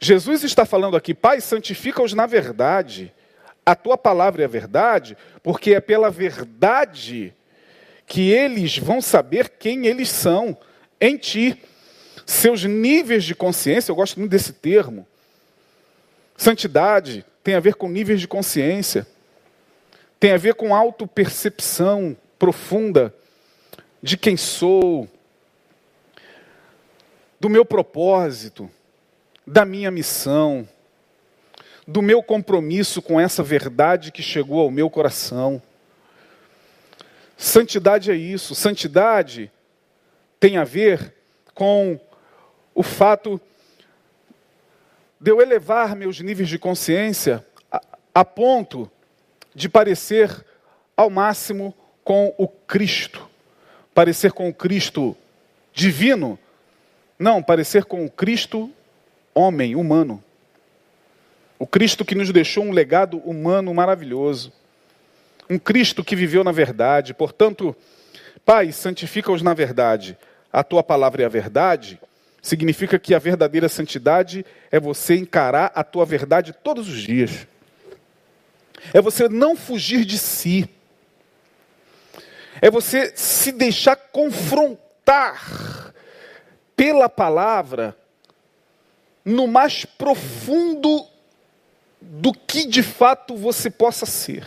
Jesus 0.00 0.44
está 0.44 0.64
falando 0.64 0.96
aqui, 0.96 1.12
Pai, 1.12 1.42
santifica-os 1.42 2.14
na 2.14 2.24
verdade. 2.24 3.12
A 3.66 3.74
tua 3.74 3.98
palavra 3.98 4.40
é 4.40 4.46
a 4.46 4.48
verdade, 4.48 5.14
porque 5.42 5.74
é 5.74 5.80
pela 5.80 6.10
verdade 6.10 7.34
que 8.06 8.30
eles 8.30 8.78
vão 8.78 9.02
saber 9.02 9.50
quem 9.58 9.86
eles 9.86 10.08
são 10.08 10.56
em 10.98 11.18
ti. 11.18 11.62
Seus 12.24 12.64
níveis 12.64 13.24
de 13.24 13.34
consciência, 13.34 13.92
eu 13.92 13.96
gosto 13.96 14.18
muito 14.18 14.30
desse 14.30 14.54
termo. 14.54 15.06
Santidade 16.34 17.26
tem 17.42 17.54
a 17.54 17.60
ver 17.60 17.74
com 17.74 17.90
níveis 17.90 18.22
de 18.22 18.26
consciência, 18.26 19.06
tem 20.24 20.32
a 20.32 20.38
ver 20.38 20.54
com 20.54 20.74
autopercepção 20.74 22.16
profunda 22.38 23.14
de 24.02 24.16
quem 24.16 24.38
sou, 24.38 25.06
do 27.38 27.50
meu 27.50 27.62
propósito, 27.62 28.70
da 29.46 29.66
minha 29.66 29.90
missão, 29.90 30.66
do 31.86 32.00
meu 32.00 32.22
compromisso 32.22 33.02
com 33.02 33.20
essa 33.20 33.42
verdade 33.42 34.10
que 34.10 34.22
chegou 34.22 34.62
ao 34.62 34.70
meu 34.70 34.88
coração. 34.88 35.60
Santidade 37.36 38.10
é 38.10 38.14
isso. 38.14 38.54
Santidade 38.54 39.52
tem 40.40 40.56
a 40.56 40.64
ver 40.64 41.12
com 41.52 42.00
o 42.74 42.82
fato 42.82 43.38
de 45.20 45.30
eu 45.30 45.42
elevar 45.42 45.94
meus 45.94 46.18
níveis 46.18 46.48
de 46.48 46.58
consciência 46.58 47.44
a, 47.70 47.78
a 48.14 48.24
ponto 48.24 48.90
de 49.54 49.68
parecer 49.68 50.44
ao 50.96 51.08
máximo 51.10 51.74
com 52.02 52.34
o 52.38 52.48
Cristo. 52.48 53.28
Parecer 53.94 54.32
com 54.32 54.48
o 54.48 54.54
Cristo 54.54 55.16
divino. 55.72 56.38
Não, 57.18 57.42
parecer 57.42 57.84
com 57.84 58.04
o 58.04 58.10
Cristo 58.10 58.70
homem, 59.34 59.76
humano. 59.76 60.22
O 61.58 61.66
Cristo 61.66 62.04
que 62.04 62.14
nos 62.14 62.30
deixou 62.32 62.64
um 62.64 62.72
legado 62.72 63.18
humano 63.18 63.72
maravilhoso 63.72 64.52
um 65.48 65.58
Cristo 65.58 66.02
que 66.02 66.16
viveu 66.16 66.42
na 66.42 66.52
verdade. 66.52 67.14
Portanto, 67.14 67.74
Pai, 68.44 68.72
santifica-os 68.72 69.42
na 69.42 69.54
verdade. 69.54 70.16
A 70.52 70.62
tua 70.62 70.82
palavra 70.82 71.22
é 71.22 71.26
a 71.26 71.30
verdade. 71.30 71.98
Significa 72.42 72.98
que 72.98 73.14
a 73.14 73.18
verdadeira 73.18 73.68
santidade 73.68 74.44
é 74.70 74.78
você 74.78 75.16
encarar 75.16 75.72
a 75.74 75.82
tua 75.82 76.04
verdade 76.04 76.52
todos 76.52 76.88
os 76.88 77.00
dias. 77.00 77.46
É 78.92 79.00
você 79.00 79.28
não 79.28 79.56
fugir 79.56 80.04
de 80.04 80.18
si. 80.18 80.68
É 82.60 82.70
você 82.70 83.12
se 83.16 83.52
deixar 83.52 83.96
confrontar 83.96 85.92
pela 86.76 87.08
palavra 87.08 87.96
no 89.24 89.46
mais 89.46 89.84
profundo 89.84 91.06
do 92.00 92.32
que 92.32 92.66
de 92.66 92.82
fato 92.82 93.36
você 93.36 93.70
possa 93.70 94.04
ser. 94.04 94.44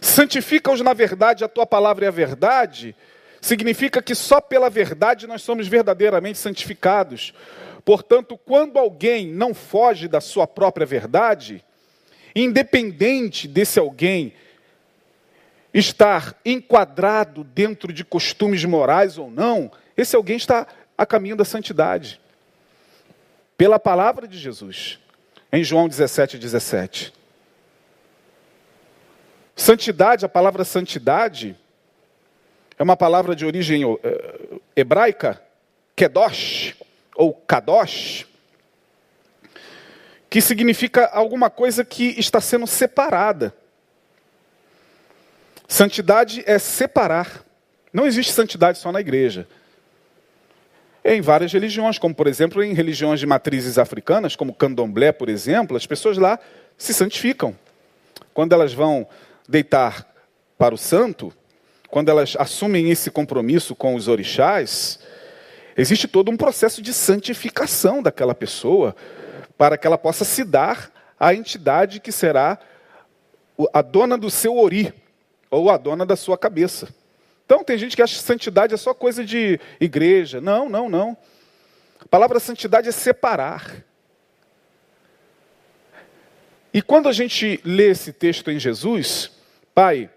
Santifica-os 0.00 0.80
na 0.80 0.92
verdade, 0.92 1.44
a 1.44 1.48
tua 1.48 1.66
palavra 1.66 2.06
é 2.06 2.08
a 2.08 2.12
verdade, 2.12 2.94
significa 3.40 4.02
que 4.02 4.14
só 4.14 4.40
pela 4.40 4.70
verdade 4.70 5.26
nós 5.26 5.42
somos 5.42 5.66
verdadeiramente 5.66 6.38
santificados. 6.38 7.34
Portanto, 7.84 8.38
quando 8.38 8.78
alguém 8.78 9.26
não 9.26 9.52
foge 9.52 10.08
da 10.08 10.20
sua 10.20 10.46
própria 10.46 10.86
verdade, 10.86 11.64
independente 12.34 13.46
desse 13.46 13.78
alguém 13.78 14.32
estar 15.72 16.38
enquadrado 16.44 17.44
dentro 17.44 17.92
de 17.92 18.04
costumes 18.04 18.64
morais 18.64 19.18
ou 19.18 19.30
não, 19.30 19.70
esse 19.96 20.14
alguém 20.14 20.36
está 20.36 20.66
a 20.96 21.04
caminho 21.04 21.36
da 21.36 21.44
santidade. 21.44 22.20
Pela 23.56 23.78
palavra 23.78 24.26
de 24.26 24.38
Jesus, 24.38 24.98
em 25.52 25.62
João 25.62 25.88
17, 25.88 26.38
17. 26.38 27.12
Santidade, 29.56 30.24
a 30.24 30.28
palavra 30.28 30.64
santidade, 30.64 31.56
é 32.76 32.82
uma 32.82 32.96
palavra 32.96 33.36
de 33.36 33.46
origem 33.46 33.82
eh, 34.02 34.60
hebraica, 34.74 35.40
kedosh, 35.94 36.74
ou 37.14 37.32
kadosh, 37.32 38.26
que 40.34 40.40
significa 40.40 41.06
alguma 41.12 41.48
coisa 41.48 41.84
que 41.84 42.06
está 42.18 42.40
sendo 42.40 42.66
separada. 42.66 43.54
Santidade 45.68 46.42
é 46.44 46.58
separar. 46.58 47.44
Não 47.92 48.04
existe 48.04 48.32
santidade 48.32 48.78
só 48.78 48.90
na 48.90 48.98
igreja. 48.98 49.46
Em 51.04 51.20
várias 51.20 51.52
religiões, 51.52 52.00
como 52.00 52.12
por 52.12 52.26
exemplo 52.26 52.64
em 52.64 52.74
religiões 52.74 53.20
de 53.20 53.26
matrizes 53.26 53.78
africanas, 53.78 54.34
como 54.34 54.52
candomblé, 54.52 55.12
por 55.12 55.28
exemplo, 55.28 55.76
as 55.76 55.86
pessoas 55.86 56.18
lá 56.18 56.36
se 56.76 56.92
santificam. 56.92 57.56
Quando 58.32 58.54
elas 58.54 58.74
vão 58.74 59.06
deitar 59.48 60.04
para 60.58 60.74
o 60.74 60.78
santo, 60.78 61.32
quando 61.88 62.08
elas 62.08 62.34
assumem 62.36 62.90
esse 62.90 63.08
compromisso 63.08 63.72
com 63.72 63.94
os 63.94 64.08
orixás, 64.08 64.98
existe 65.76 66.08
todo 66.08 66.28
um 66.28 66.36
processo 66.36 66.82
de 66.82 66.92
santificação 66.92 68.02
daquela 68.02 68.34
pessoa, 68.34 68.96
para 69.56 69.78
que 69.78 69.86
ela 69.86 69.98
possa 69.98 70.24
se 70.24 70.44
dar 70.44 70.90
à 71.18 71.34
entidade 71.34 72.00
que 72.00 72.12
será 72.12 72.58
a 73.72 73.82
dona 73.82 74.18
do 74.18 74.30
seu 74.30 74.56
ori, 74.56 74.92
ou 75.50 75.70
a 75.70 75.76
dona 75.76 76.04
da 76.04 76.16
sua 76.16 76.36
cabeça. 76.36 76.88
Então, 77.46 77.62
tem 77.62 77.78
gente 77.78 77.94
que 77.94 78.02
acha 78.02 78.16
que 78.16 78.22
santidade 78.22 78.74
é 78.74 78.76
só 78.76 78.92
coisa 78.92 79.24
de 79.24 79.60
igreja. 79.78 80.40
Não, 80.40 80.68
não, 80.68 80.88
não. 80.88 81.16
A 82.00 82.08
palavra 82.08 82.40
santidade 82.40 82.88
é 82.88 82.92
separar. 82.92 83.84
E 86.72 86.82
quando 86.82 87.08
a 87.08 87.12
gente 87.12 87.60
lê 87.64 87.90
esse 87.90 88.12
texto 88.12 88.50
em 88.50 88.58
Jesus, 88.58 89.30
Pai, 89.74 90.10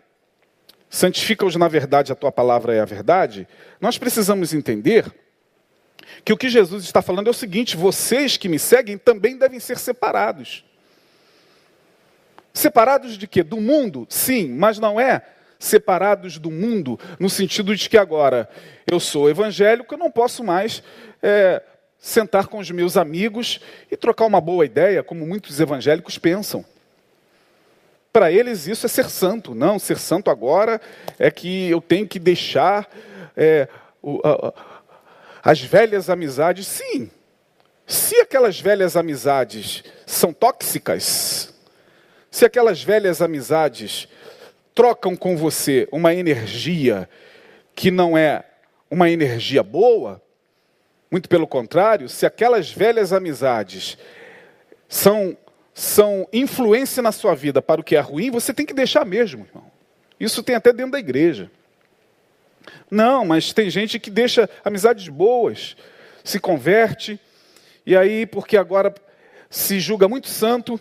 santifica-os 0.90 1.56
na 1.56 1.68
verdade, 1.68 2.12
a 2.12 2.16
tua 2.16 2.32
palavra 2.32 2.74
é 2.74 2.80
a 2.80 2.86
verdade, 2.86 3.48
nós 3.80 3.98
precisamos 3.98 4.54
entender 4.54 5.06
que 6.24 6.34
o 6.34 6.38
que 6.38 6.50
Jesus 6.50 6.84
está 6.84 7.02
falando 7.02 7.28
é 7.28 7.32
o 7.32 7.34
seguinte: 7.34 7.78
vocês 7.78 8.38
que 8.38 8.50
me 8.50 8.60
seguem 8.60 8.98
também 8.98 9.38
devem 9.38 9.60
ser 9.60 9.78
separados. 9.78 10.64
Separados 12.54 13.18
de 13.18 13.28
quê? 13.28 13.44
Do 13.44 13.58
mundo? 13.58 14.08
Sim, 14.10 14.50
mas 14.50 14.80
não 14.80 15.00
é 15.00 15.22
separados 15.60 16.38
do 16.38 16.52
mundo 16.52 17.00
no 17.20 17.30
sentido 17.30 17.76
de 17.76 17.90
que 17.90 17.98
agora 17.98 18.48
eu 18.86 19.00
sou 19.00 19.30
evangélico, 19.30 19.94
eu 19.94 19.98
não 19.98 20.12
posso 20.12 20.44
mais 20.44 20.84
é, 21.22 21.62
sentar 22.00 22.48
com 22.48 22.60
os 22.60 22.70
meus 22.72 22.96
amigos 22.96 23.60
e 23.92 23.98
trocar 23.98 24.26
uma 24.26 24.40
boa 24.40 24.66
ideia, 24.66 25.04
como 25.04 25.26
muitos 25.26 25.60
evangélicos 25.60 26.18
pensam. 26.18 26.64
Para 28.14 28.32
eles 28.32 28.68
isso 28.68 28.86
é 28.86 28.90
ser 28.90 29.10
santo. 29.10 29.54
Não, 29.54 29.78
ser 29.78 29.98
santo 29.98 30.32
agora 30.32 30.82
é 31.20 31.30
que 31.30 31.70
eu 31.70 31.82
tenho 31.82 32.08
que 32.08 32.18
deixar 32.18 32.90
é, 33.36 33.68
o, 34.02 34.20
a, 34.24 34.54
as 35.48 35.62
velhas 35.62 36.10
amizades. 36.10 36.68
Sim, 36.68 37.10
se 37.86 38.18
aquelas 38.18 38.60
velhas 38.60 38.98
amizades 38.98 39.82
são 40.06 40.34
tóxicas, 40.34 41.54
se 42.30 42.44
aquelas 42.44 42.84
velhas 42.84 43.22
amizades 43.22 44.10
trocam 44.76 45.16
com 45.16 45.38
você 45.38 45.88
uma 45.90 46.14
energia 46.14 47.10
que 47.74 47.90
não 47.90 48.18
é 48.18 48.44
uma 48.92 49.10
energia 49.10 49.64
boa, 49.64 50.22
muito 51.10 51.30
pelo 51.30 51.48
contrário, 51.48 52.10
se 52.10 52.26
aquelas 52.26 52.70
velhas 52.70 53.14
amizades 53.14 53.98
são 54.90 55.38
são 55.74 56.28
influência 56.34 57.04
na 57.04 57.12
sua 57.12 57.36
vida 57.36 57.62
para 57.62 57.80
o 57.80 57.84
que 57.84 57.96
é 57.96 58.00
ruim, 58.00 58.32
você 58.32 58.52
tem 58.52 58.66
que 58.66 58.74
deixar 58.74 59.06
mesmo, 59.06 59.46
irmão. 59.46 59.72
Isso 60.20 60.42
tem 60.42 60.56
até 60.56 60.74
dentro 60.74 60.94
da 60.94 61.00
igreja. 61.00 61.52
Não, 62.90 63.26
mas 63.26 63.52
tem 63.52 63.70
gente 63.70 64.00
que 64.00 64.10
deixa 64.10 64.50
amizades 64.64 65.10
boas, 65.10 65.76
se 66.24 66.40
converte, 66.40 67.20
e 67.86 67.96
aí, 67.96 68.26
porque 68.26 68.58
agora 68.58 68.94
se 69.50 69.80
julga 69.80 70.08
muito 70.08 70.28
santo, 70.28 70.80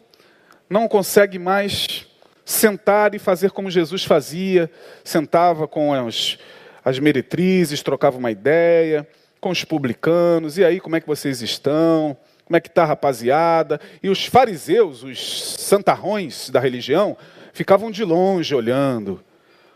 não 0.68 0.88
consegue 0.88 1.38
mais 1.38 2.06
sentar 2.44 3.14
e 3.14 3.18
fazer 3.18 3.50
como 3.50 3.70
Jesus 3.70 4.04
fazia, 4.04 4.70
sentava 5.02 5.66
com 5.66 5.92
as, 5.92 6.38
as 6.84 6.98
meretrizes, 6.98 7.82
trocava 7.82 8.16
uma 8.16 8.30
ideia, 8.30 9.06
com 9.40 9.50
os 9.50 9.64
publicanos, 9.64 10.58
e 10.58 10.64
aí, 10.64 10.80
como 10.80 10.96
é 10.96 11.00
que 11.00 11.06
vocês 11.06 11.42
estão? 11.42 12.16
Como 12.44 12.56
é 12.56 12.60
que 12.60 12.68
está 12.68 12.84
a 12.84 12.86
rapaziada? 12.86 13.80
E 14.00 14.08
os 14.08 14.26
fariseus, 14.26 15.02
os 15.02 15.56
santarrões 15.58 16.48
da 16.48 16.60
religião, 16.60 17.16
ficavam 17.52 17.90
de 17.90 18.04
longe 18.04 18.54
olhando. 18.54 19.22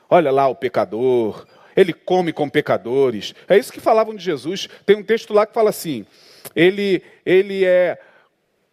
Olha 0.09 0.31
lá 0.31 0.47
o 0.47 0.55
pecador, 0.55 1.47
ele 1.81 1.95
come 1.95 2.33
com 2.33 2.49
pecadores. 2.49 3.35
É 3.49 3.57
isso 3.57 3.73
que 3.73 3.81
falavam 3.81 4.15
de 4.15 4.23
Jesus. 4.23 4.69
Tem 4.85 4.97
um 4.97 5.03
texto 5.03 5.33
lá 5.33 5.47
que 5.47 5.55
fala 5.55 5.71
assim: 5.71 6.05
ele, 6.55 7.03
ele 7.25 7.65
é 7.65 7.99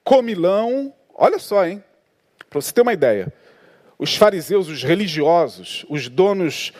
comilão. 0.03 0.93
Olha 1.15 1.39
só, 1.39 1.65
hein? 1.65 1.81
Para 2.49 2.61
você 2.61 2.73
ter 2.73 2.81
uma 2.81 2.93
ideia. 2.93 3.31
Os 3.97 4.15
fariseus, 4.15 4.67
os 4.67 4.83
religiosos, 4.83 5.85
os 5.89 6.09
donos, 6.09 6.73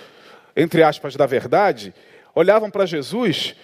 entre 0.55 0.83
aspas, 0.83 1.15
da 1.15 1.25
verdade, 1.25 1.93
olhavam 2.35 2.69
para 2.69 2.85
Jesus 2.85 3.55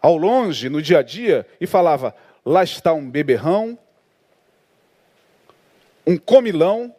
ao 0.00 0.16
longe, 0.16 0.68
no 0.68 0.80
dia 0.80 1.00
a 1.00 1.02
dia, 1.02 1.46
e 1.60 1.66
falava: 1.66 2.14
lá 2.44 2.62
está 2.62 2.92
um 2.92 3.10
beberrão, 3.10 3.76
um 6.06 6.16
comilão, 6.16 6.94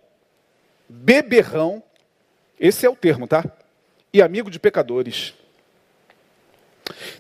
beberrão, 0.90 1.82
esse 2.60 2.86
é 2.86 2.90
o 2.90 2.96
termo, 2.98 3.26
tá? 3.26 3.46
E 4.13 4.22
amigo 4.22 4.50
de 4.50 4.60
pecadores. 4.60 5.34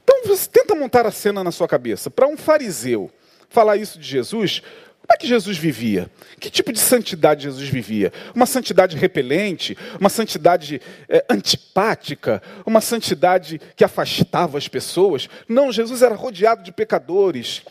Então 0.03 0.23
você 0.25 0.49
tenta 0.49 0.75
montar 0.75 1.05
a 1.05 1.11
cena 1.11 1.43
na 1.43 1.51
sua 1.51 1.67
cabeça. 1.67 2.09
Para 2.09 2.27
um 2.27 2.37
fariseu 2.37 3.11
falar 3.49 3.77
isso 3.77 3.99
de 3.99 4.07
Jesus, 4.07 4.61
como 5.09 5.15
é 5.15 5.17
que 5.17 5.27
Jesus 5.27 5.57
vivia? 5.57 6.09
Que 6.39 6.51
tipo 6.51 6.71
de 6.71 6.79
santidade 6.79 7.43
Jesus 7.43 7.67
vivia? 7.67 8.13
Uma 8.35 8.45
santidade 8.45 8.95
repelente? 8.95 9.75
Uma 9.99 10.09
santidade 10.09 10.79
é, 11.07 11.25
antipática? 11.27 12.43
Uma 12.63 12.79
santidade 12.79 13.59
que 13.75 13.83
afastava 13.83 14.57
as 14.57 14.67
pessoas? 14.67 15.27
Não, 15.47 15.71
Jesus 15.71 16.03
era 16.03 16.13
rodeado 16.13 16.61
de 16.61 16.71
pecadores. 16.71 17.63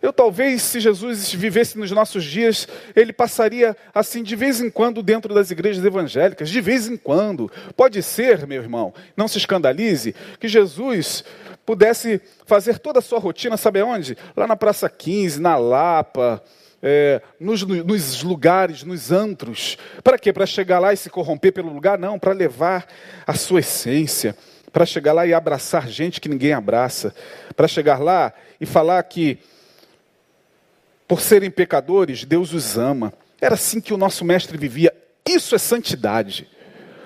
Eu 0.00 0.12
talvez, 0.12 0.62
se 0.62 0.80
Jesus 0.80 1.32
vivesse 1.32 1.78
nos 1.78 1.90
nossos 1.90 2.24
dias, 2.24 2.68
ele 2.94 3.12
passaria 3.12 3.76
assim 3.94 4.22
de 4.22 4.36
vez 4.36 4.60
em 4.60 4.70
quando 4.70 5.02
dentro 5.02 5.34
das 5.34 5.50
igrejas 5.50 5.84
evangélicas, 5.84 6.48
de 6.48 6.60
vez 6.60 6.88
em 6.88 6.96
quando. 6.96 7.50
Pode 7.76 8.02
ser, 8.02 8.46
meu 8.46 8.62
irmão, 8.62 8.94
não 9.16 9.28
se 9.28 9.38
escandalize, 9.38 10.14
que 10.38 10.48
Jesus 10.48 11.24
pudesse 11.66 12.20
fazer 12.46 12.78
toda 12.78 13.00
a 13.00 13.02
sua 13.02 13.18
rotina, 13.18 13.56
sabe 13.56 13.80
aonde? 13.80 14.16
Lá 14.36 14.46
na 14.46 14.56
Praça 14.56 14.88
15, 14.88 15.40
na 15.40 15.56
Lapa, 15.56 16.42
é, 16.82 17.20
nos, 17.38 17.62
nos, 17.62 18.22
lugares, 18.22 18.82
nos 18.84 19.10
antros. 19.10 19.76
Para 20.02 20.18
quê? 20.18 20.32
Para 20.32 20.46
chegar 20.46 20.78
lá 20.78 20.92
e 20.92 20.96
se 20.96 21.10
corromper 21.10 21.52
pelo 21.52 21.72
lugar? 21.72 21.98
Não, 21.98 22.18
para 22.18 22.32
levar 22.32 22.86
a 23.26 23.34
sua 23.34 23.60
essência. 23.60 24.36
Para 24.72 24.86
chegar 24.86 25.12
lá 25.12 25.26
e 25.26 25.34
abraçar 25.34 25.88
gente 25.88 26.20
que 26.20 26.28
ninguém 26.28 26.52
abraça. 26.52 27.14
Para 27.56 27.66
chegar 27.66 27.98
lá 27.98 28.32
e 28.60 28.66
falar 28.66 29.02
que 29.02 29.38
por 31.08 31.22
serem 31.22 31.50
pecadores, 31.50 32.24
Deus 32.24 32.52
os 32.52 32.76
ama. 32.76 33.14
Era 33.40 33.54
assim 33.54 33.80
que 33.80 33.94
o 33.94 33.96
nosso 33.96 34.24
mestre 34.26 34.58
vivia. 34.58 34.94
Isso 35.26 35.54
é 35.54 35.58
santidade. 35.58 36.46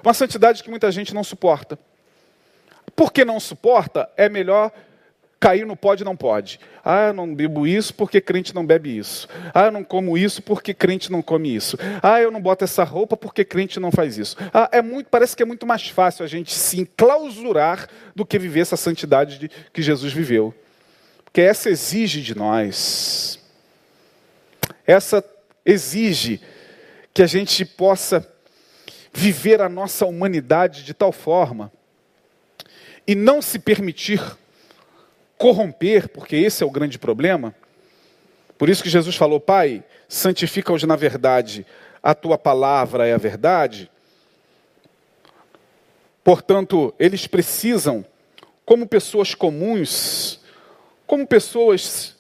Uma 0.04 0.12
santidade 0.12 0.62
que 0.62 0.68
muita 0.68 0.90
gente 0.90 1.14
não 1.14 1.22
suporta. 1.22 1.78
Porque 2.96 3.24
não 3.24 3.38
suporta, 3.38 4.10
é 4.16 4.28
melhor 4.28 4.72
cair 5.38 5.66
no 5.66 5.76
pode 5.76 6.04
não 6.04 6.16
pode. 6.16 6.60
Ah, 6.84 7.08
eu 7.08 7.12
não 7.12 7.34
bebo 7.34 7.66
isso 7.66 7.94
porque 7.94 8.20
crente 8.20 8.54
não 8.54 8.64
bebe 8.64 8.96
isso. 8.96 9.28
Ah, 9.52 9.64
eu 9.64 9.72
não 9.72 9.82
como 9.82 10.16
isso 10.16 10.40
porque 10.42 10.72
crente 10.72 11.10
não 11.10 11.20
come 11.20 11.54
isso. 11.54 11.76
Ah, 12.00 12.20
eu 12.20 12.30
não 12.30 12.40
boto 12.40 12.64
essa 12.64 12.84
roupa 12.84 13.16
porque 13.16 13.44
crente 13.44 13.80
não 13.80 13.90
faz 13.90 14.18
isso. 14.18 14.36
Ah, 14.54 14.68
é 14.72 14.80
muito, 14.80 15.08
parece 15.08 15.36
que 15.36 15.42
é 15.42 15.46
muito 15.46 15.66
mais 15.66 15.88
fácil 15.88 16.24
a 16.24 16.28
gente 16.28 16.52
se 16.52 16.80
enclausurar 16.80 17.88
do 18.14 18.24
que 18.24 18.38
viver 18.38 18.60
essa 18.60 18.76
santidade 18.76 19.38
de, 19.38 19.50
que 19.72 19.82
Jesus 19.82 20.12
viveu. 20.12 20.54
Porque 21.24 21.40
essa 21.40 21.70
exige 21.70 22.20
de 22.20 22.36
nós 22.36 23.41
essa 24.86 25.24
exige 25.64 26.40
que 27.14 27.22
a 27.22 27.26
gente 27.26 27.64
possa 27.64 28.26
viver 29.12 29.60
a 29.60 29.68
nossa 29.68 30.06
humanidade 30.06 30.84
de 30.84 30.94
tal 30.94 31.12
forma 31.12 31.70
e 33.06 33.14
não 33.14 33.42
se 33.42 33.58
permitir 33.58 34.20
corromper, 35.36 36.08
porque 36.08 36.36
esse 36.36 36.62
é 36.62 36.66
o 36.66 36.70
grande 36.70 36.98
problema. 36.98 37.54
Por 38.56 38.68
isso 38.68 38.82
que 38.82 38.88
Jesus 38.88 39.16
falou: 39.16 39.40
Pai, 39.40 39.82
santifica-os 40.08 40.82
na 40.84 40.96
verdade, 40.96 41.66
a 42.02 42.14
tua 42.14 42.38
palavra 42.38 43.06
é 43.06 43.12
a 43.12 43.18
verdade. 43.18 43.90
Portanto, 46.22 46.94
eles 46.98 47.26
precisam, 47.26 48.04
como 48.64 48.86
pessoas 48.86 49.34
comuns, 49.34 50.40
como 51.06 51.26
pessoas 51.26 52.16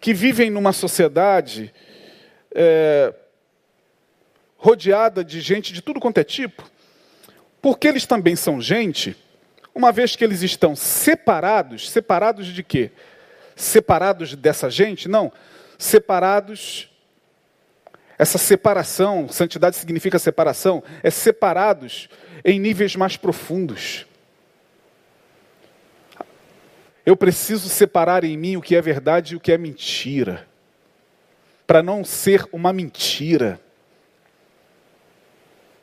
que 0.00 0.14
vivem 0.14 0.50
numa 0.50 0.72
sociedade 0.72 1.72
é, 2.54 3.12
rodeada 4.56 5.24
de 5.24 5.40
gente 5.40 5.72
de 5.72 5.82
tudo 5.82 6.00
quanto 6.00 6.18
é 6.18 6.24
tipo, 6.24 6.64
porque 7.60 7.88
eles 7.88 8.06
também 8.06 8.36
são 8.36 8.60
gente, 8.60 9.16
uma 9.74 9.92
vez 9.92 10.16
que 10.16 10.24
eles 10.24 10.42
estão 10.42 10.74
separados, 10.74 11.90
separados 11.90 12.46
de 12.46 12.62
quê? 12.62 12.90
Separados 13.54 14.34
dessa 14.34 14.70
gente? 14.70 15.08
Não, 15.08 15.32
separados. 15.78 16.88
Essa 18.18 18.38
separação, 18.38 19.28
santidade 19.28 19.76
significa 19.76 20.18
separação, 20.18 20.82
é 21.04 21.10
separados 21.10 22.08
em 22.44 22.58
níveis 22.58 22.96
mais 22.96 23.16
profundos. 23.16 24.07
Eu 27.08 27.16
preciso 27.16 27.70
separar 27.70 28.22
em 28.22 28.36
mim 28.36 28.58
o 28.58 28.60
que 28.60 28.76
é 28.76 28.82
verdade 28.82 29.32
e 29.32 29.36
o 29.38 29.40
que 29.40 29.50
é 29.50 29.56
mentira, 29.56 30.46
para 31.66 31.82
não 31.82 32.04
ser 32.04 32.46
uma 32.52 32.70
mentira. 32.70 33.58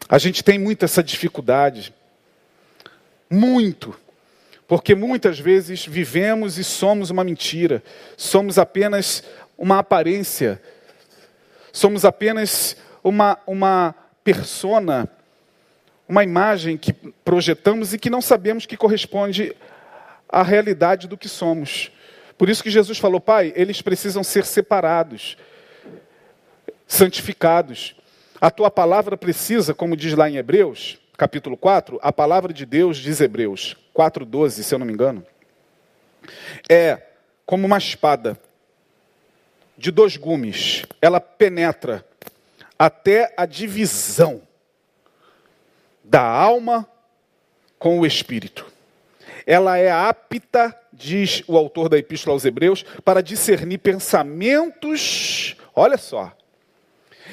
A 0.07 0.19
gente 0.19 0.43
tem 0.43 0.59
muito 0.59 0.85
essa 0.85 1.01
dificuldade, 1.01 1.91
muito, 3.27 3.99
porque 4.67 4.93
muitas 4.93 5.39
vezes 5.39 5.83
vivemos 5.83 6.59
e 6.59 6.63
somos 6.63 7.09
uma 7.09 7.23
mentira, 7.23 7.81
somos 8.15 8.59
apenas 8.59 9.23
uma 9.57 9.79
aparência, 9.79 10.61
somos 11.73 12.05
apenas 12.05 12.77
uma, 13.03 13.39
uma 13.47 13.95
persona, 14.23 15.09
uma 16.07 16.23
imagem 16.23 16.77
que 16.77 16.93
projetamos 16.93 17.95
e 17.95 17.97
que 17.97 18.11
não 18.11 18.21
sabemos 18.21 18.67
que 18.67 18.77
corresponde 18.77 19.55
a 20.29 20.43
realidade 20.43 21.07
do 21.07 21.17
que 21.17 21.29
somos. 21.29 21.91
Por 22.37 22.49
isso 22.49 22.63
que 22.63 22.69
Jesus 22.69 22.97
falou, 22.97 23.19
Pai, 23.19 23.53
eles 23.55 23.81
precisam 23.81 24.23
ser 24.23 24.45
separados, 24.45 25.37
santificados. 26.87 27.95
A 28.41 28.51
tua 28.51 28.69
palavra 28.69 29.15
precisa, 29.15 29.73
como 29.73 29.95
diz 29.95 30.13
lá 30.13 30.29
em 30.29 30.37
Hebreus, 30.37 30.99
capítulo 31.17 31.55
4, 31.55 31.99
a 32.01 32.11
palavra 32.11 32.53
de 32.53 32.65
Deus 32.65 32.97
diz 32.97 33.21
Hebreus 33.21 33.77
4:12, 33.93 34.63
se 34.63 34.75
eu 34.75 34.79
não 34.79 34.85
me 34.85 34.91
engano, 34.91 35.25
é 36.69 37.01
como 37.45 37.65
uma 37.65 37.77
espada 37.77 38.37
de 39.77 39.91
dois 39.91 40.17
gumes, 40.17 40.85
ela 41.01 41.21
penetra 41.21 42.05
até 42.77 43.33
a 43.37 43.45
divisão 43.45 44.41
da 46.03 46.21
alma 46.21 46.87
com 47.79 47.99
o 47.99 48.05
espírito 48.05 48.74
ela 49.45 49.77
é 49.77 49.91
apta, 49.91 50.75
diz 50.91 51.43
o 51.47 51.55
autor 51.57 51.87
da 51.87 51.97
Epístola 51.97 52.35
aos 52.35 52.45
Hebreus, 52.45 52.83
para 53.03 53.21
discernir 53.21 53.77
pensamentos. 53.77 55.55
Olha 55.75 55.97
só. 55.97 56.35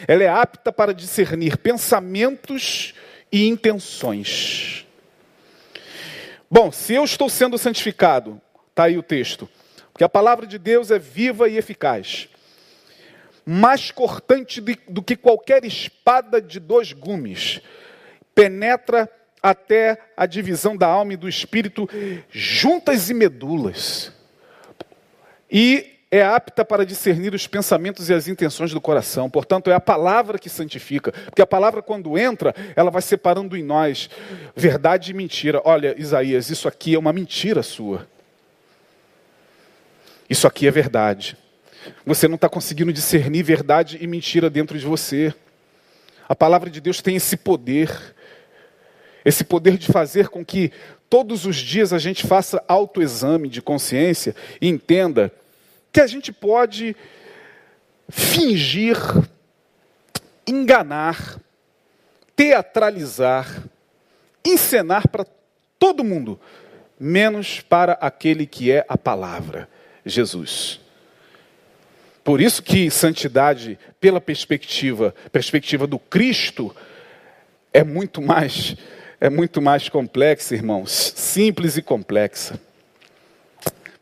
Ela 0.07 0.25
é 0.25 0.29
apta 0.29 0.73
para 0.73 0.93
discernir 0.93 1.57
pensamentos 1.57 2.95
e 3.31 3.49
intenções. 3.49 4.87
Bom, 6.51 6.71
se 6.71 6.93
eu 6.93 7.05
estou 7.05 7.31
sendo 7.31 7.57
santificado, 7.57 8.41
está 8.69 8.85
aí 8.85 8.99
o 8.99 9.03
texto, 9.03 9.49
porque 9.91 10.05
a 10.05 10.09
palavra 10.09 10.47
de 10.47 10.59
Deus 10.59 10.91
é 10.91 10.99
viva 10.99 11.49
e 11.49 11.57
eficaz, 11.57 12.29
mais 13.45 13.91
cortante 13.91 14.61
do 14.61 15.03
que 15.03 15.17
qualquer 15.17 15.65
espada 15.65 16.43
de 16.43 16.61
dois 16.61 16.93
gumes, 16.93 17.61
penetra 18.35 19.11
até 19.43 19.99
a 20.17 20.27
divisão 20.27 20.77
da 20.77 20.87
alma 20.87 21.15
e 21.15 21.17
do 21.17 21.29
espírito, 21.29 21.89
juntas 22.31 23.11
e 23.11 23.15
medulas. 23.15 24.13
E 25.51 25.93
é 26.11 26.23
apta 26.23 26.63
para 26.63 26.85
discernir 26.85 27.33
os 27.35 27.47
pensamentos 27.47 28.11
e 28.11 28.15
as 28.15 28.29
intenções 28.29 28.71
do 28.71 28.81
coração. 28.83 29.31
Portanto, 29.31 29.71
é 29.71 29.75
a 29.75 29.81
palavra 29.81 30.39
que 30.39 30.51
santifica. 30.51 31.11
Porque 31.11 31.41
a 31.41 31.47
palavra, 31.47 31.81
quando 31.81 32.19
entra, 32.19 32.55
ela 32.77 32.91
vai 32.91 33.01
separando 33.01 33.57
em 33.57 33.63
nós 33.63 34.11
verdade 34.55 35.11
e 35.11 35.15
mentira. 35.15 35.63
Olha, 35.65 35.95
Isaías, 35.99 36.51
isso 36.51 36.69
aqui 36.69 36.95
é 36.95 36.99
uma 36.99 37.15
mentira 37.15 37.63
sua. 37.63 38.07
Isso 40.29 40.47
aqui 40.47 40.67
é 40.67 40.71
verdade. 40.71 41.35
Você 42.05 42.29
não 42.29 42.35
está 42.37 42.49
conseguindo 42.49 42.93
discernir 42.93 43.43
verdade 43.43 43.99
e 43.99 44.07
mentira 44.07 44.51
dentro 44.51 44.79
de 44.79 44.85
você. 44.85 45.35
A 46.29 46.35
palavra 46.35 46.69
de 46.69 46.81
Deus 46.81 47.01
tem 47.01 47.17
esse 47.17 47.39
poder, 47.39 48.15
esse 49.25 49.45
poder 49.45 49.77
de 49.79 49.87
fazer 49.87 50.29
com 50.29 50.45
que 50.45 50.73
todos 51.09 51.45
os 51.45 51.57
dias 51.57 51.93
a 51.93 51.99
gente 51.99 52.27
faça 52.27 52.63
autoexame 52.67 53.49
de 53.49 53.61
consciência 53.61 54.35
e 54.61 54.69
entenda 54.69 55.33
que 55.93 56.01
a 56.01 56.07
gente 56.07 56.33
pode 56.33 56.97
fingir, 58.09 58.97
enganar, 60.47 61.39
teatralizar, 62.35 63.63
encenar 64.45 65.09
para 65.09 65.27
todo 65.79 66.03
mundo, 66.03 66.41
menos 66.99 67.61
para 67.61 67.93
aquele 67.95 68.47
que 68.47 68.73
é 68.73 68.85
a 68.89 68.97
palavra, 68.97 69.69
Jesus. 70.05 70.81
Por 72.25 72.41
isso 72.41 72.63
que 72.63 72.91
santidade, 72.91 73.79
pela 74.01 74.21
perspectiva, 74.21 75.15
perspectiva 75.31 75.87
do 75.87 75.99
Cristo, 75.99 76.75
é 77.73 77.83
muito 77.83 78.23
mais 78.23 78.77
é 79.23 79.31
muito 79.31 79.63
mais 79.63 79.89
complexa, 79.89 80.53
irmãos, 80.53 80.91
simples 81.15 81.77
e 81.77 81.83
complexa. 81.83 82.59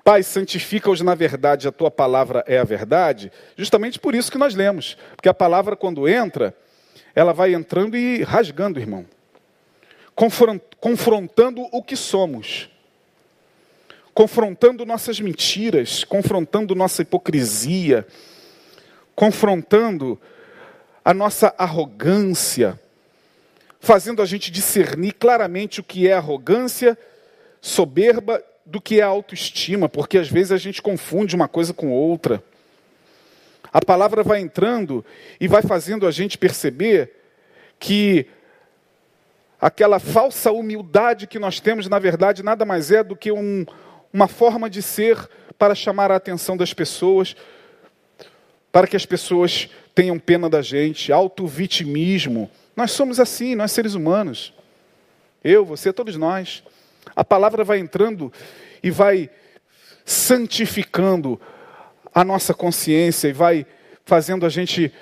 Pai, 0.02 0.22
santifica-os 0.22 1.02
na 1.02 1.14
verdade, 1.14 1.68
a 1.68 1.72
tua 1.72 1.90
palavra 1.90 2.42
é 2.46 2.56
a 2.56 2.64
verdade, 2.64 3.30
justamente 3.54 3.98
por 3.98 4.14
isso 4.14 4.32
que 4.32 4.38
nós 4.38 4.54
lemos. 4.54 4.96
Porque 5.14 5.28
a 5.28 5.34
palavra, 5.34 5.76
quando 5.76 6.08
entra, 6.08 6.56
ela 7.14 7.34
vai 7.34 7.52
entrando 7.52 7.98
e 7.98 8.22
rasgando, 8.22 8.80
irmão. 8.80 9.04
Confrontando 10.14 11.68
o 11.70 11.82
que 11.82 11.96
somos. 11.96 12.70
Confrontando 14.14 14.86
nossas 14.86 15.20
mentiras, 15.20 16.02
confrontando 16.02 16.74
nossa 16.74 17.02
hipocrisia, 17.02 18.06
confrontando 19.14 20.18
a 21.04 21.12
nossa 21.12 21.54
arrogância, 21.58 22.80
fazendo 23.80 24.20
a 24.20 24.26
gente 24.26 24.50
discernir 24.50 25.12
claramente 25.12 25.80
o 25.80 25.82
que 25.82 26.06
é 26.06 26.12
arrogância, 26.12 26.96
soberba 27.60 28.44
do 28.64 28.80
que 28.80 29.00
é 29.00 29.02
autoestima, 29.02 29.88
porque 29.88 30.18
às 30.18 30.28
vezes 30.28 30.52
a 30.52 30.58
gente 30.58 30.82
confunde 30.82 31.34
uma 31.34 31.48
coisa 31.48 31.72
com 31.72 31.90
outra. 31.90 32.44
A 33.72 33.84
palavra 33.84 34.22
vai 34.22 34.40
entrando 34.40 35.04
e 35.40 35.48
vai 35.48 35.62
fazendo 35.62 36.06
a 36.06 36.10
gente 36.10 36.36
perceber 36.36 37.12
que 37.78 38.26
aquela 39.60 39.98
falsa 39.98 40.52
humildade 40.52 41.26
que 41.26 41.38
nós 41.38 41.58
temos, 41.58 41.88
na 41.88 41.98
verdade, 41.98 42.42
nada 42.42 42.64
mais 42.64 42.90
é 42.90 43.02
do 43.02 43.16
que 43.16 43.32
um, 43.32 43.64
uma 44.12 44.28
forma 44.28 44.68
de 44.68 44.82
ser 44.82 45.16
para 45.58 45.74
chamar 45.74 46.10
a 46.10 46.16
atenção 46.16 46.56
das 46.56 46.74
pessoas, 46.74 47.34
para 48.70 48.86
que 48.86 48.96
as 48.96 49.06
pessoas 49.06 49.68
tenham 49.94 50.18
pena 50.18 50.48
da 50.48 50.62
gente, 50.62 51.12
auto-vitimismo. 51.12 52.50
Nós 52.76 52.92
somos 52.92 53.20
assim, 53.20 53.54
nós 53.54 53.72
seres 53.72 53.94
humanos. 53.94 54.52
Eu, 55.42 55.64
você, 55.64 55.92
todos 55.92 56.16
nós. 56.16 56.62
A 57.14 57.24
palavra 57.24 57.64
vai 57.64 57.78
entrando 57.78 58.32
e 58.82 58.90
vai 58.90 59.30
santificando 60.04 61.40
a 62.14 62.24
nossa 62.24 62.52
consciência 62.52 63.28
e 63.28 63.32
vai 63.32 63.66
fazendo 64.04 64.44
a 64.44 64.48
gente 64.48 64.92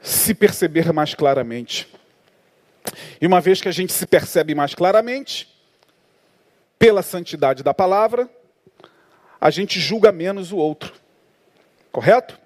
se 0.00 0.34
perceber 0.34 0.92
mais 0.92 1.14
claramente. 1.14 1.88
E 3.20 3.26
uma 3.26 3.40
vez 3.40 3.60
que 3.60 3.68
a 3.68 3.72
gente 3.72 3.92
se 3.92 4.06
percebe 4.06 4.54
mais 4.54 4.74
claramente, 4.74 5.48
pela 6.78 7.02
santidade 7.02 7.62
da 7.62 7.74
palavra, 7.74 8.28
a 9.38 9.50
gente 9.50 9.78
julga 9.78 10.10
menos 10.10 10.50
o 10.50 10.56
outro. 10.56 10.94
Correto? 11.92 12.39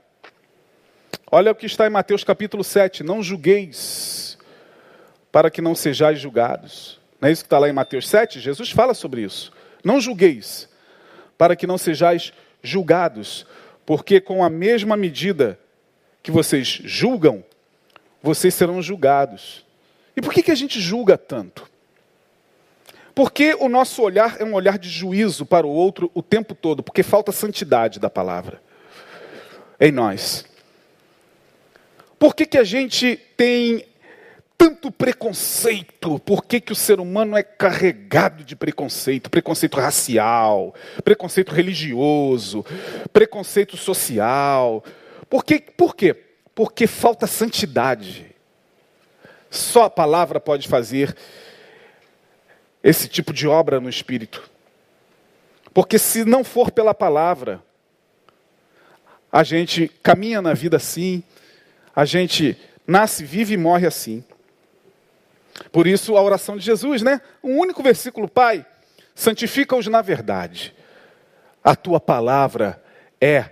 Olha 1.37 1.51
o 1.51 1.55
que 1.57 1.67
está 1.67 1.85
em 1.85 1.91
Mateus 1.91 2.23
capítulo 2.23 2.63
7. 2.63 3.03
Não 3.03 3.21
julgueis, 3.21 4.39
para 5.33 5.51
que 5.51 5.61
não 5.61 5.75
sejais 5.75 6.21
julgados. 6.21 7.01
Não 7.21 7.29
é 7.29 7.33
isso 7.33 7.43
que 7.43 7.47
está 7.47 7.59
lá 7.59 7.69
em 7.69 7.73
Mateus 7.73 8.09
7? 8.09 8.39
Jesus 8.39 8.71
fala 8.71 8.95
sobre 8.95 9.23
isso. 9.23 9.53
Não 9.83 10.01
julgueis, 10.01 10.69
para 11.37 11.57
que 11.57 11.67
não 11.67 11.77
sejais 11.77 12.33
julgados, 12.63 13.45
porque 13.85 14.21
com 14.21 14.45
a 14.45 14.49
mesma 14.49 14.97
medida 14.97 15.59
que 16.23 16.31
vocês 16.31 16.69
julgam, 16.69 17.45
vocês 18.23 18.55
serão 18.55 18.81
julgados. 18.81 19.67
E 20.17 20.23
por 20.23 20.33
que, 20.33 20.41
que 20.41 20.53
a 20.53 20.55
gente 20.55 20.81
julga 20.81 21.19
tanto? 21.19 21.69
Porque 23.13 23.57
o 23.59 23.69
nosso 23.69 24.03
olhar 24.03 24.41
é 24.41 24.45
um 24.45 24.55
olhar 24.55 24.79
de 24.79 24.89
juízo 24.89 25.45
para 25.45 25.67
o 25.67 25.71
outro 25.71 26.09
o 26.15 26.23
tempo 26.23 26.55
todo, 26.55 26.81
porque 26.81 27.03
falta 27.03 27.33
santidade 27.33 27.99
da 27.99 28.09
palavra 28.09 28.63
em 29.81 29.91
nós. 29.91 30.54
Por 32.19 32.35
que, 32.35 32.47
que 32.47 32.59
a 32.59 32.65
gente 32.65 33.17
tem 33.37 33.85
tanto 34.57 34.91
preconceito? 34.91 36.19
Por 36.21 36.45
que, 36.45 36.61
que 36.61 36.73
o 36.73 36.77
ser 36.77 37.01
humano 37.01 37.37
é 37.37 37.43
carregado 37.43 38.45
de 38.45 38.57
preconceito? 38.57 39.31
Preconceito 39.31 39.79
racial, 39.79 40.75
preconceito 41.05 41.53
religioso, 41.53 42.65
preconceito 43.13 43.77
social. 43.77 44.83
Por, 45.29 45.45
que, 45.45 45.61
por 45.61 45.95
quê? 45.95 46.15
Porque 46.55 46.87
falta 46.87 47.27
santidade. 47.27 48.35
Só 49.51 49.85
a 49.85 49.91
palavra 49.91 50.41
pode 50.41 50.67
fazer 50.67 51.15
esse 52.83 53.09
tipo 53.09 53.33
de 53.33 53.47
obra 53.47 53.81
no 53.81 53.89
espírito. 53.89 54.51
Porque 55.73 55.99
se 55.99 56.25
não 56.25 56.45
for 56.45 56.71
pela 56.71 56.95
palavra, 56.95 57.63
a 59.33 59.43
gente 59.43 59.89
caminha 60.03 60.41
na 60.41 60.55
vida 60.55 60.77
assim, 60.77 61.23
a 61.95 62.05
gente 62.05 62.57
nasce, 62.87 63.25
vive 63.25 63.55
e 63.55 63.59
morre 63.59 63.87
assim. 63.87 64.25
Por 65.71 65.87
isso 65.87 66.17
a 66.17 66.23
oração 66.23 66.57
de 66.57 66.65
Jesus, 66.65 67.03
né? 67.03 67.21
Um 67.43 67.59
único 67.59 67.83
versículo, 67.83 68.29
Pai, 68.29 68.67
santifica-os 69.15 69.87
na 69.87 70.03
verdade. 70.03 70.75
A 71.63 71.77
tua 71.77 72.01
palavra 72.01 72.83
é 73.21 73.51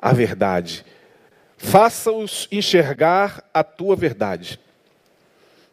a 0.00 0.12
verdade. 0.12 0.84
Faça-os 1.56 2.48
enxergar 2.50 3.44
a 3.52 3.62
tua 3.62 3.94
verdade. 3.94 4.60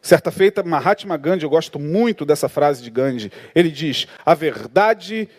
Certa 0.01 0.31
feita, 0.31 0.61
Mahatma 0.63 1.15
Gandhi, 1.15 1.45
eu 1.45 1.49
gosto 1.49 1.79
muito 1.79 2.25
dessa 2.25 2.49
frase 2.49 2.83
de 2.83 2.89
Gandhi, 2.89 3.31
ele 3.55 3.71
diz: 3.71 4.05
a 4.25 4.33
verdade, 4.33 5.29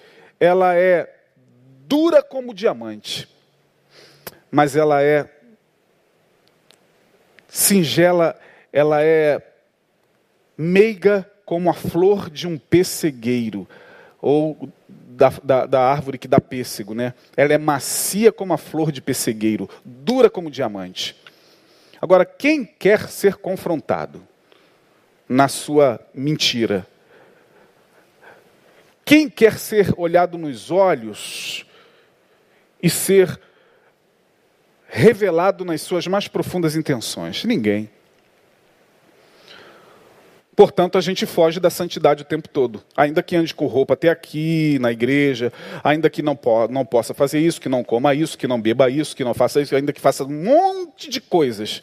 ela 0.41 0.75
é 0.75 1.15
dura 1.87 2.23
como 2.23 2.55
diamante, 2.55 3.29
mas 4.51 4.75
ela 4.75 5.03
é 5.03 5.31
singela, 7.55 8.37
ela 8.73 9.01
é 9.01 9.41
meiga 10.59 11.31
como 11.47 11.71
a 11.71 11.73
flor 11.73 12.29
de 12.29 12.49
um 12.49 12.59
pessegueiro, 12.59 13.69
ou 14.21 14.69
da, 14.89 15.33
da, 15.41 15.67
da, 15.67 15.81
árvore 15.81 16.19
que 16.19 16.27
dá 16.27 16.41
pêssego, 16.41 16.95
né? 16.95 17.15
Ela 17.37 17.53
é 17.55 17.59
macia 17.59 18.33
como 18.33 18.53
a 18.53 18.59
flor 18.59 18.91
de 18.91 19.01
pessegueiro, 19.01 19.71
dura 19.85 20.29
como 20.29 20.51
diamante. 20.51 21.15
Agora, 22.03 22.25
quem 22.25 22.65
quer 22.65 23.09
ser 23.09 23.37
confrontado 23.37 24.21
na 25.29 25.47
sua 25.47 26.01
mentira? 26.13 26.85
Quem 29.05 29.31
quer 29.31 29.59
ser 29.61 29.95
olhado 29.97 30.37
nos 30.37 30.73
olhos 30.73 31.65
e 32.83 32.91
ser 32.91 33.39
revelado 34.97 35.65
nas 35.65 35.83
suas 35.83 36.07
mais 36.07 36.29
profundas 36.29 36.77
intenções? 36.77 37.45
Ninguém. 37.45 37.91
Portanto, 40.55 40.97
a 40.97 41.01
gente 41.01 41.27
foge 41.27 41.59
da 41.59 41.69
santidade 41.69 42.23
o 42.23 42.25
tempo 42.25 42.49
todo. 42.49 42.81
Ainda 42.97 43.21
que 43.21 43.35
ande 43.35 43.53
com 43.53 43.67
roupa 43.67 43.95
até 43.95 44.09
aqui, 44.09 44.79
na 44.81 44.93
igreja, 44.93 45.53
ainda 45.83 46.09
que 46.09 46.23
não, 46.23 46.37
po 46.37 46.69
não 46.69 46.87
possa 46.87 47.13
fazer 47.13 47.41
isso, 47.41 47.61
que 47.61 47.69
não 47.69 47.83
coma 47.83 48.15
isso, 48.15 48.39
que 48.39 48.47
não 48.47 48.61
beba 48.61 48.89
isso, 48.89 49.17
que 49.17 49.25
não 49.25 49.35
faça 49.35 49.61
isso, 49.61 49.75
ainda 49.75 49.93
que 49.93 50.01
faça 50.01 50.23
um 50.23 50.45
monte 50.45 51.11
de 51.11 51.21
coisas. 51.21 51.83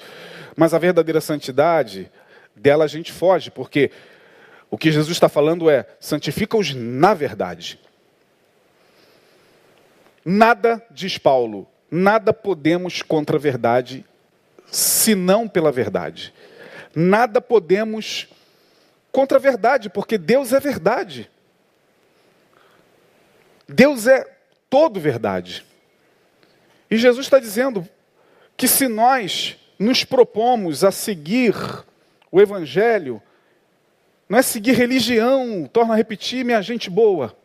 Mas 0.56 0.74
a 0.74 0.80
verdadeira 0.80 1.20
santidade, 1.20 2.10
dela 2.56 2.86
a 2.86 2.88
gente 2.88 3.12
foge, 3.12 3.52
porque 3.52 3.92
o 4.70 4.78
que 4.78 4.90
Jesus 4.90 5.18
está 5.18 5.28
falando 5.28 5.70
é: 5.70 5.86
santifica-os 6.00 6.74
na 6.74 7.14
verdade. 7.14 7.78
Nada, 10.24 10.82
diz 10.90 11.18
Paulo, 11.18 11.68
nada 11.92 12.32
podemos 12.32 13.02
contra 13.02 13.36
a 13.36 13.40
verdade, 13.40 14.06
senão 14.72 15.50
pela 15.50 15.74
verdade. 15.74 16.34
Nada 16.96 17.42
podemos 17.42 18.30
contra 19.12 19.38
a 19.38 19.42
verdade, 19.42 19.90
porque 19.90 20.18
Deus 20.18 20.54
é 20.54 20.60
verdade. 20.60 21.30
Deus 23.68 24.08
é 24.08 24.26
todo 24.70 25.00
verdade. 25.00 25.66
E 26.90 26.98
Jesus 26.98 27.26
está 27.26 27.40
dizendo 27.40 27.88
que 28.56 28.68
se 28.68 28.88
nós 28.88 29.58
nos 29.78 30.04
propomos 30.06 30.84
a 30.84 30.92
seguir 30.92 31.56
o 32.32 32.40
Evangelho, 32.40 33.22
não 34.30 34.38
é 34.38 34.42
seguir 34.42 34.74
religião, 34.74 35.70
torna 35.72 35.94
a 35.94 35.98
repetir, 35.98 36.46
minha 36.46 36.62
gente 36.62 36.90
boa. 36.90 37.36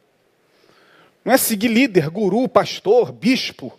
Não 1.25 1.33
é 1.33 1.37
seguir 1.37 1.69
líder, 1.69 2.09
guru, 2.11 2.49
pastor, 2.49 3.11
bispo. 3.11 3.77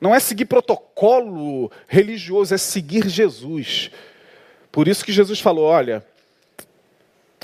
Não 0.00 0.14
é 0.14 0.20
seguir 0.20 0.46
protocolo 0.46 1.70
religioso, 1.86 2.54
é 2.54 2.58
seguir 2.58 3.08
Jesus. 3.08 3.90
Por 4.72 4.88
isso 4.88 5.04
que 5.04 5.12
Jesus 5.12 5.40
falou: 5.40 5.64
olha, 5.66 6.04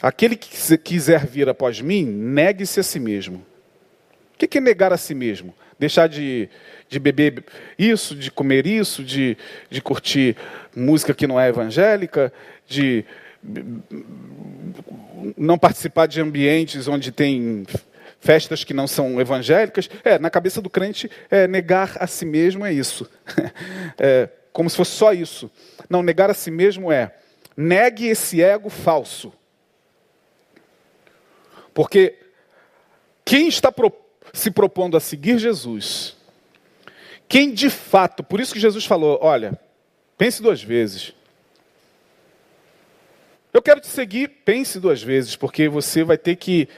aquele 0.01 0.37
que 0.37 0.79
quiser 0.79 1.27
vir 1.27 1.49
após 1.49 1.81
mim, 1.81 2.05
negue-se 2.05 2.81
a 2.81 2.83
si 2.83 2.99
mesmo. 2.99 3.45
O 4.35 4.39
que 4.47 4.59
é 4.59 4.61
negar 4.61 4.93
a 4.93 4.97
si 4.97 5.15
mesmo? 5.15 5.55
Deixar 5.79 6.09
de, 6.09 6.49
de 6.89 6.99
beber 6.99 7.45
isso, 7.79 8.15
de 8.15 8.31
comer 8.31 8.67
isso, 8.67 9.03
de, 9.03 9.37
de 9.69 9.83
curtir 9.83 10.37
música 10.75 11.15
que 11.15 11.27
não 11.27 11.39
é 11.39 11.49
evangélica, 11.49 12.33
de 12.67 13.05
não 15.37 15.59
participar 15.59 16.07
de 16.07 16.21
ambientes 16.21 16.89
onde 16.89 17.13
tem 17.13 17.67
festas 18.27 18.65
que 18.65 18.75
não 18.75 18.89
são 18.89 19.21
evangélicas. 19.21 19.89
É, 20.05 20.19
na 20.19 20.29
cabeça 20.29 20.61
do 20.61 20.69
crente, 20.69 21.09
é, 21.31 21.47
negar 21.47 21.97
a 22.01 22.07
si 22.09 22.27
mesmo 22.27 22.67
é 22.67 22.73
isso. 22.73 23.09
É, 23.99 24.29
como 24.53 24.69
se 24.69 24.77
fosse 24.77 24.91
só 24.91 25.13
isso. 25.13 25.51
Não, 25.89 26.03
negar 26.03 26.29
a 26.29 26.35
si 26.35 26.51
mesmo 26.51 26.93
é 26.93 27.15
negue 27.57 28.07
esse 28.07 28.43
ego 28.43 28.69
falso. 28.69 29.33
Porque 31.73 32.19
quem 33.25 33.49
está 33.49 33.73
se 34.33 34.51
propondo 34.51 34.97
a 34.97 35.01
seguir 35.01 35.39
Jesus, 35.39 36.17
quem 37.29 37.53
de 37.53 37.71
fato, 37.71 38.23
por 38.23 38.41
isso 38.41 38.53
que 38.53 38.61
Jesus 38.61 38.85
falou: 38.85 39.19
olha, 39.23 39.59
pense 40.19 40.43
duas 40.43 40.63
vezes. 40.63 41.15
Eu 43.53 43.63
quero 43.63 43.81
te 43.81 43.87
seguir, 43.87 44.29
pense 44.45 44.79
duas 44.79 45.03
vezes, 45.03 45.35
porque 45.35 45.67
você 45.67 46.05
vai 46.05 46.19
ter 46.19 46.37
que, 46.37 46.69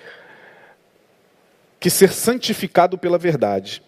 que 1.81 1.91
ser 1.91 2.13
santificado 2.13 2.99
pela 2.99 3.19
verdade. 3.19 3.83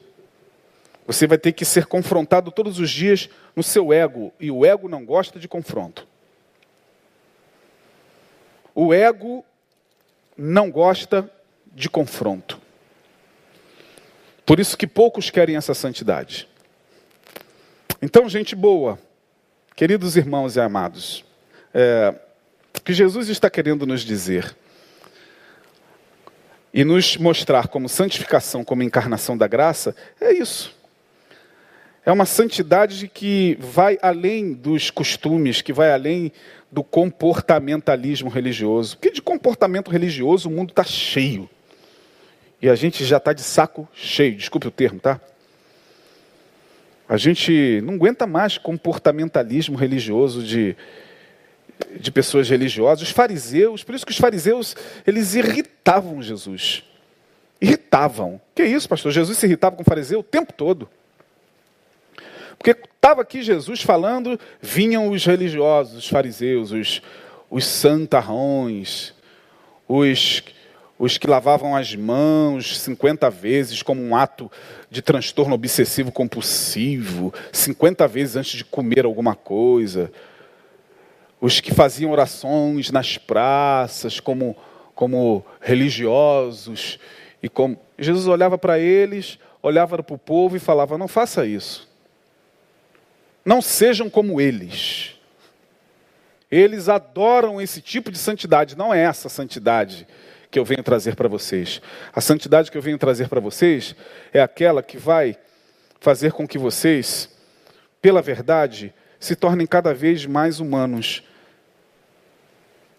Você 1.07 1.27
vai 1.27 1.39
ter 1.39 1.53
que 1.53 1.65
ser 1.65 1.87
confrontado 1.87 2.53
todos 2.53 2.79
os 2.79 2.91
dias 2.91 3.29
no 3.57 3.63
seu 3.63 3.93
ego, 3.93 4.33
e 4.39 4.51
o 4.51 4.65
ego 4.65 4.89
não 4.89 5.05
gosta 5.05 5.39
de 5.39 5.49
confronto. 5.49 6.07
O 8.75 8.95
ego 8.95 9.45
não 10.37 10.71
gosta 10.71 11.31
de 11.73 11.91
confronto. 11.91 12.61
Por 14.47 14.59
isso 14.59 14.77
que 14.77 14.87
poucos 14.87 15.31
querem 15.31 15.57
essa 15.57 15.75
santidade. 15.75 16.49
Então, 18.01 18.29
gente 18.29 18.55
boa, 18.55 18.99
queridos 19.77 20.17
irmãos 20.17 20.57
e 20.57 20.61
amados, 20.61 21.25
é, 21.75 22.15
o 22.77 22.81
que 22.81 22.93
Jesus 22.93 23.29
está 23.29 23.51
querendo 23.51 23.87
nos 23.87 24.01
dizer 24.01 24.57
e 26.73 26.85
nos 26.85 27.17
mostrar 27.17 27.69
como 27.69 27.89
santificação, 27.89 28.65
como 28.65 28.83
encarnação 28.83 29.37
da 29.37 29.47
graça, 29.47 29.95
é 30.21 30.33
isso. 30.33 30.75
É 32.05 32.13
uma 32.13 32.25
santidade 32.25 33.09
que 33.09 33.59
vai 33.61 33.99
além 34.01 34.53
dos 34.53 34.91
costumes, 34.91 35.61
que 35.61 35.73
vai 35.73 35.93
além 35.93 36.33
do 36.71 36.83
comportamentalismo 36.83 38.31
religioso. 38.31 38.97
Porque 38.97 39.11
de 39.11 39.21
comportamento 39.21 39.91
religioso 39.91 40.49
o 40.49 40.53
mundo 40.53 40.71
está 40.71 40.85
cheio. 40.85 41.49
E 42.63 42.69
a 42.69 42.75
gente 42.75 43.05
já 43.05 43.17
está 43.17 43.33
de 43.33 43.43
saco 43.43 43.89
cheio, 43.93 44.37
desculpe 44.37 44.69
o 44.69 44.71
termo, 44.71 45.01
tá? 45.01 45.21
A 47.09 47.17
gente 47.17 47.81
não 47.83 47.95
aguenta 47.95 48.27
mais 48.27 48.57
comportamentalismo 48.57 49.77
religioso 49.77 50.43
de 50.43 50.77
de 51.99 52.11
pessoas 52.11 52.49
religiosas, 52.49 53.09
os 53.09 53.11
fariseus, 53.11 53.83
por 53.83 53.95
isso 53.95 54.07
que 54.07 54.13
os 54.13 54.19
fariseus, 54.19 54.77
eles 55.07 55.35
irritavam 55.35 56.23
Jesus. 56.23 56.85
Irritavam. 57.61 58.41
Que 58.55 58.65
isso, 58.65 58.89
pastor? 58.89 59.13
Jesus 59.13 59.39
se 59.39 59.47
irritava 59.47 59.77
com 59.77 59.83
o 59.83 59.85
fariseu 59.85 60.21
o 60.21 60.25
tempo 60.25 60.53
todo. 60.53 60.89
Porque 62.57 62.71
estava 62.71 63.23
aqui 63.23 63.43
Jesus 63.43 63.83
falando, 63.83 64.39
vinham 64.61 65.11
os 65.11 65.25
religiosos, 65.25 65.97
os 65.97 66.09
fariseus, 66.09 66.73
os, 66.73 67.03
os 67.51 67.65
santarrões, 67.65 69.15
os, 69.89 70.43
os 70.99 71.17
que 71.17 71.27
lavavam 71.27 71.75
as 71.75 71.97
mãos 71.97 72.79
50 72.79 73.31
vezes 73.31 73.83
como 73.83 74.03
um 74.03 74.15
ato 74.15 74.53
de 74.91 75.01
transtorno 75.01 75.55
obsessivo 75.55 76.13
compulsivo, 76.13 77.33
50 77.51 78.07
vezes 78.07 78.37
antes 78.37 78.53
de 78.53 78.65
comer 78.65 79.07
alguma 79.07 79.35
coisa, 79.35 80.13
os 81.41 81.61
que 81.61 81.73
faziam 81.73 82.11
orações 82.11 82.91
nas 82.91 83.17
praças 83.17 84.21
como, 84.21 84.57
como 84.95 85.45
religiosos. 85.61 86.99
E 87.43 87.49
como 87.49 87.79
Jesus 87.99 88.27
olhava 88.27 88.59
para 88.59 88.79
eles, 88.79 89.39
olhava 89.63 90.03
para 90.03 90.15
o 90.15 90.19
povo 90.19 90.57
e 90.57 90.61
falava: 90.61 90.99
Não 90.99 91.09
faça 91.09 91.47
isso. 91.47 91.89
Não 93.45 93.63
sejam 93.63 94.11
como 94.11 94.41
eles. 94.41 95.17
Eles 96.51 96.89
adoram 96.89 97.61
esse 97.61 97.81
tipo 97.81 98.11
de 98.11 98.19
santidade. 98.19 98.77
Não 98.77 98.93
é 98.93 99.01
essa 99.01 99.29
santidade 99.29 100.07
que 100.51 100.59
eu 100.59 100.65
venho 100.65 100.83
trazer 100.83 101.15
para 101.15 101.29
vocês. 101.29 101.81
A 102.13 102.21
santidade 102.21 102.71
que 102.71 102.77
eu 102.77 102.83
venho 102.83 102.99
trazer 102.99 103.29
para 103.29 103.41
vocês 103.41 103.95
é 104.33 104.43
aquela 104.43 104.83
que 104.83 104.99
vai 104.99 105.37
fazer 106.01 106.33
com 106.33 106.47
que 106.47 106.59
vocês, 106.59 107.31
pela 108.03 108.21
verdade, 108.21 108.93
se 109.19 109.37
tornem 109.37 109.67
cada 109.67 109.95
vez 109.95 110.27
mais 110.27 110.59
humanos, 110.61 111.23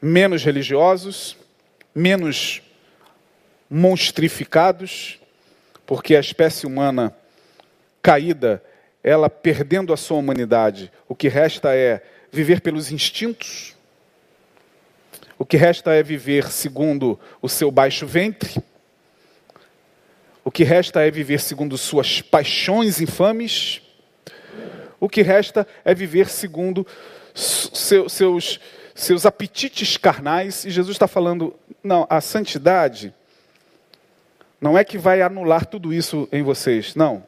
menos 0.01 0.43
religiosos, 0.43 1.37
menos 1.93 2.61
monstrificados, 3.69 5.19
porque 5.85 6.15
a 6.15 6.19
espécie 6.19 6.65
humana 6.65 7.15
caída, 8.01 8.63
ela 9.03 9.29
perdendo 9.29 9.93
a 9.93 9.97
sua 9.97 10.17
humanidade, 10.17 10.91
o 11.07 11.15
que 11.15 11.27
resta 11.27 11.75
é 11.75 12.01
viver 12.31 12.61
pelos 12.61 12.91
instintos, 12.91 13.75
o 15.37 15.45
que 15.45 15.57
resta 15.57 15.93
é 15.93 16.01
viver 16.01 16.49
segundo 16.51 17.19
o 17.41 17.49
seu 17.49 17.69
baixo 17.71 18.07
ventre, 18.07 18.61
o 20.43 20.51
que 20.51 20.63
resta 20.63 21.01
é 21.01 21.11
viver 21.11 21.39
segundo 21.39 21.77
suas 21.77 22.21
paixões 22.21 22.99
infames, 22.99 23.81
o 24.99 25.07
que 25.07 25.21
resta 25.21 25.67
é 25.85 25.93
viver 25.93 26.29
segundo 26.29 26.85
seus 27.33 28.59
seus 29.01 29.25
apetites 29.25 29.97
carnais, 29.97 30.63
e 30.63 30.69
Jesus 30.69 30.95
está 30.95 31.07
falando: 31.07 31.55
não, 31.83 32.05
a 32.09 32.21
santidade 32.21 33.13
não 34.59 34.77
é 34.77 34.83
que 34.83 34.97
vai 34.97 35.23
anular 35.23 35.65
tudo 35.65 35.91
isso 35.91 36.29
em 36.31 36.43
vocês, 36.43 36.93
não. 36.93 37.23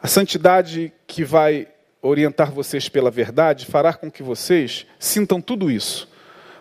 A 0.00 0.06
santidade 0.06 0.92
que 1.08 1.24
vai 1.24 1.66
orientar 2.00 2.52
vocês 2.52 2.88
pela 2.88 3.10
verdade 3.10 3.66
fará 3.66 3.92
com 3.92 4.08
que 4.08 4.22
vocês 4.22 4.86
sintam 4.96 5.40
tudo 5.40 5.68
isso, 5.68 6.08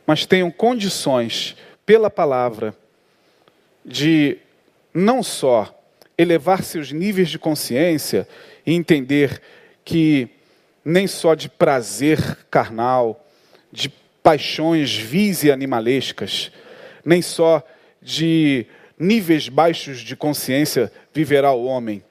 mas 0.07 0.25
tenham 0.25 0.49
condições, 0.49 1.55
pela 1.86 2.09
palavra, 2.09 2.75
de 3.86 4.39
não 4.91 5.21
só 5.21 5.71
elevar 6.17 6.63
seus 6.63 6.91
níveis 6.91 7.30
de 7.30 7.38
consciência 7.38 8.28
e 8.65 8.73
entender 8.73 9.39
que 9.86 10.28
nem 10.84 11.05
só 11.05 11.36
de 11.36 11.47
prazer 11.47 12.39
carnal, 12.49 13.23
de 13.72 13.89
paixões 14.22 14.95
vis 14.95 15.43
e 15.43 15.51
animalescas, 15.51 16.51
nem 17.03 17.22
só 17.22 17.63
de 18.01 18.65
níveis 18.99 19.47
baixos 19.47 19.99
de 19.99 20.15
consciência 20.15 20.91
viverá 21.13 21.51
o 21.51 21.65
homem, 21.65 22.03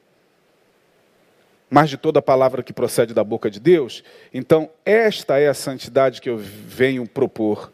mas 1.69 1.91
de 1.91 1.97
toda 1.97 2.23
palavra 2.23 2.63
que 2.63 2.73
procede 2.73 3.13
da 3.13 3.25
boca 3.25 3.51
de 3.51 3.59
Deus. 3.59 4.05
Então, 4.33 4.71
esta 4.85 5.39
é 5.39 5.49
a 5.49 5.55
santidade 5.55 6.21
que 6.21 6.31
eu 6.31 6.39
venho 6.39 7.07
propor. 7.07 7.73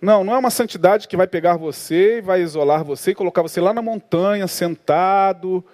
Não, 0.00 0.22
não 0.22 0.34
é 0.34 0.38
uma 0.38 0.50
santidade 0.50 1.08
que 1.08 1.16
vai 1.16 1.26
pegar 1.26 1.56
você 1.56 2.18
e 2.18 2.20
vai 2.20 2.42
isolar 2.42 2.84
você 2.84 3.10
e 3.10 3.14
colocar 3.14 3.42
você 3.42 3.60
lá 3.60 3.72
na 3.72 3.82
montanha, 3.82 4.46
sentado, 4.46 5.64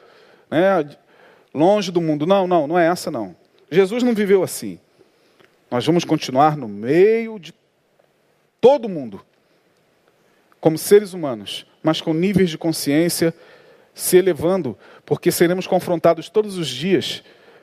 né, 0.51 0.89
longe 1.53 1.93
do 1.93 2.01
mundo. 2.01 2.27
Não, 2.27 2.47
não, 2.47 2.67
não 2.67 2.79
é 2.79 2.87
essa 2.87 3.11
não. 3.11 3.37
Jesus 3.71 4.03
não 4.03 4.14
viveu 4.14 4.43
assim. 4.43 4.79
Nós 5.71 5.85
vamos 5.85 6.05
continuar 6.05 6.57
no 6.57 6.69
meio 6.69 7.39
de 7.39 7.53
todo 8.61 8.89
mundo, 8.89 9.25
como 10.61 10.79
seres 10.79 11.12
humanos, 11.12 11.67
mas 11.83 12.01
com 12.01 12.12
níveis 12.12 12.51
de 12.51 12.59
consciência 12.59 13.35
se 13.95 14.17
elevando, 14.17 14.79
porque 15.05 15.33
seremos 15.33 15.67
confrontados 15.67 16.29
todos 16.29 16.57
os 16.57 16.69
dias 16.69 17.23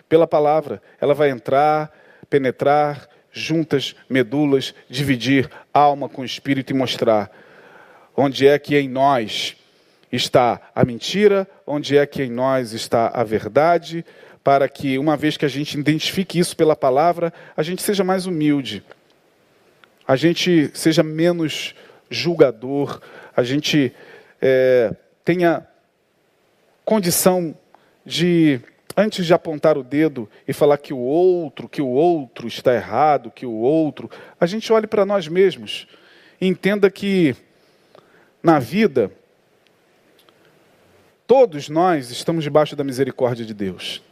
pela 0.10 0.28
palavra. 0.28 0.82
Ela 1.00 1.14
vai 1.14 1.30
entrar, 1.30 1.92
penetrar, 2.30 3.08
juntas, 3.32 3.96
medulas, 4.10 4.74
dividir 4.90 5.50
alma 5.74 6.08
com 6.08 6.24
espírito 6.24 6.72
e 6.72 6.76
mostrar 6.76 7.32
onde 8.16 8.48
é 8.48 8.58
que 8.60 8.78
em 8.78 8.88
nós 8.88 9.56
está 10.12 10.62
a 10.76 10.86
mentira, 10.86 11.48
onde 11.66 11.98
é 11.98 12.06
que 12.06 12.22
em 12.22 12.30
nós 12.30 12.74
está 12.74 13.08
a 13.08 13.24
verdade, 13.24 14.06
para 14.44 14.68
que, 14.68 14.98
uma 14.98 15.16
vez 15.16 15.38
que 15.38 15.46
a 15.46 15.50
gente 15.50 15.80
identifique 15.80 16.38
isso 16.38 16.56
pela 16.56 16.76
palavra, 16.76 17.32
a 17.56 17.64
gente 17.64 17.82
seja 17.82 18.04
mais 18.04 18.26
humilde, 18.26 18.84
a 20.06 20.16
gente 20.16 20.70
seja 20.74 21.02
menos 21.02 21.74
julgador, 22.10 23.02
a 23.36 23.42
gente 23.42 23.94
é, 24.42 24.94
tenha 25.24 25.66
condição 26.84 27.56
de, 28.06 28.60
antes 28.98 29.26
de 29.26 29.34
apontar 29.34 29.78
o 29.78 29.84
dedo 29.84 30.30
e 30.46 30.52
falar 30.52 30.78
que 30.78 30.94
o 30.94 31.00
outro, 31.00 31.70
que 31.70 31.82
o 31.82 31.88
outro 31.88 32.46
está 32.46 32.74
errado, 32.74 33.32
que 33.32 33.46
o 33.46 33.54
outro, 33.54 34.12
a 34.40 34.46
gente 34.46 34.72
olhe 34.74 34.88
para 34.88 35.06
nós 35.06 35.28
mesmos 35.28 35.88
e 36.42 36.48
entenda 36.48 36.92
que 36.92 37.34
na 38.44 38.60
vida 38.60 39.10
todos 41.26 41.70
nós 41.70 42.12
estamos 42.12 42.44
debaixo 42.44 42.76
da 42.76 42.84
misericórdia 42.84 43.46
de 43.46 43.54
Deus. 43.54 44.04